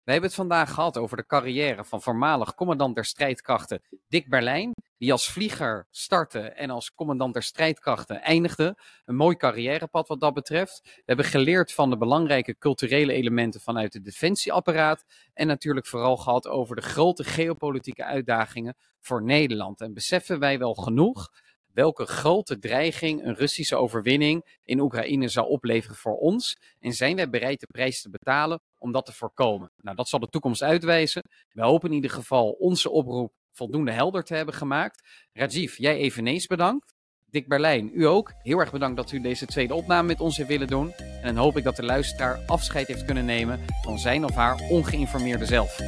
We 0.04 0.12
hebben 0.12 0.30
het 0.30 0.38
vandaag 0.38 0.74
gehad 0.74 0.96
over 0.96 1.16
de 1.16 1.26
carrière 1.26 1.84
van 1.84 2.02
voormalig 2.02 2.54
commandant 2.54 2.94
der 2.94 3.04
strijdkrachten 3.04 3.82
Dick 4.08 4.28
Berlijn, 4.28 4.72
die 4.98 5.12
als 5.12 5.30
vlieger 5.30 5.86
startte 5.90 6.40
en 6.40 6.70
als 6.70 6.94
commandant 6.94 7.34
der 7.34 7.42
strijdkrachten 7.42 8.22
eindigde. 8.22 8.76
Een 9.04 9.16
mooi 9.16 9.36
carrièrepad 9.36 10.08
wat 10.08 10.20
dat 10.20 10.34
betreft. 10.34 10.80
We 10.84 11.02
hebben 11.04 11.24
geleerd 11.24 11.72
van 11.72 11.90
de 11.90 11.96
belangrijke 11.96 12.58
culturele 12.58 13.12
elementen 13.12 13.60
vanuit 13.60 13.94
het 13.94 14.04
defensieapparaat 14.04 15.04
en 15.34 15.46
natuurlijk 15.46 15.86
vooral 15.86 16.16
gehad 16.16 16.48
over 16.48 16.76
de 16.76 16.82
grote 16.82 17.24
geopolitieke 17.24 18.04
uitdagingen 18.04 18.76
voor 19.00 19.22
Nederland. 19.22 19.80
En 19.80 19.94
beseffen 19.94 20.38
wij 20.38 20.58
wel 20.58 20.74
genoeg 20.74 21.30
welke 21.74 22.06
grote 22.06 22.58
dreiging 22.58 23.24
een 23.24 23.34
Russische 23.34 23.76
overwinning 23.76 24.58
in 24.64 24.80
Oekraïne 24.80 25.28
zou 25.28 25.48
opleveren 25.48 25.96
voor 25.96 26.16
ons? 26.16 26.56
En 26.80 26.92
zijn 26.92 27.16
wij 27.16 27.30
bereid 27.30 27.60
de 27.60 27.66
prijs 27.66 28.02
te 28.02 28.10
betalen 28.10 28.60
om 28.78 28.92
dat 28.92 29.06
te 29.06 29.12
voorkomen? 29.12 29.70
Nou, 29.76 29.96
dat 29.96 30.08
zal 30.08 30.18
de 30.18 30.28
toekomst 30.28 30.62
uitwijzen. 30.62 31.22
We 31.52 31.62
hopen 31.62 31.88
in 31.88 31.94
ieder 31.94 32.10
geval 32.10 32.50
onze 32.50 32.90
oproep 32.90 33.32
voldoende 33.52 33.92
helder 33.92 34.24
te 34.24 34.34
hebben 34.34 34.54
gemaakt. 34.54 35.02
Rajiv, 35.32 35.76
jij 35.76 35.96
eveneens 35.96 36.46
bedankt. 36.46 36.94
Dick 37.30 37.48
Berlijn, 37.48 37.90
u 37.94 38.06
ook. 38.06 38.32
Heel 38.42 38.58
erg 38.58 38.72
bedankt 38.72 38.96
dat 38.96 39.12
u 39.12 39.20
deze 39.20 39.46
tweede 39.46 39.74
opname 39.74 40.08
met 40.08 40.20
ons 40.20 40.36
heeft 40.36 40.48
willen 40.48 40.66
doen. 40.66 40.92
En 40.92 41.34
dan 41.34 41.44
hoop 41.44 41.56
ik 41.56 41.64
dat 41.64 41.76
de 41.76 41.84
luisteraar 41.84 42.40
afscheid 42.46 42.86
heeft 42.86 43.04
kunnen 43.04 43.24
nemen 43.24 43.60
van 43.82 43.98
zijn 43.98 44.24
of 44.24 44.34
haar 44.34 44.60
ongeïnformeerde 44.70 45.44
zelf. 45.44 45.80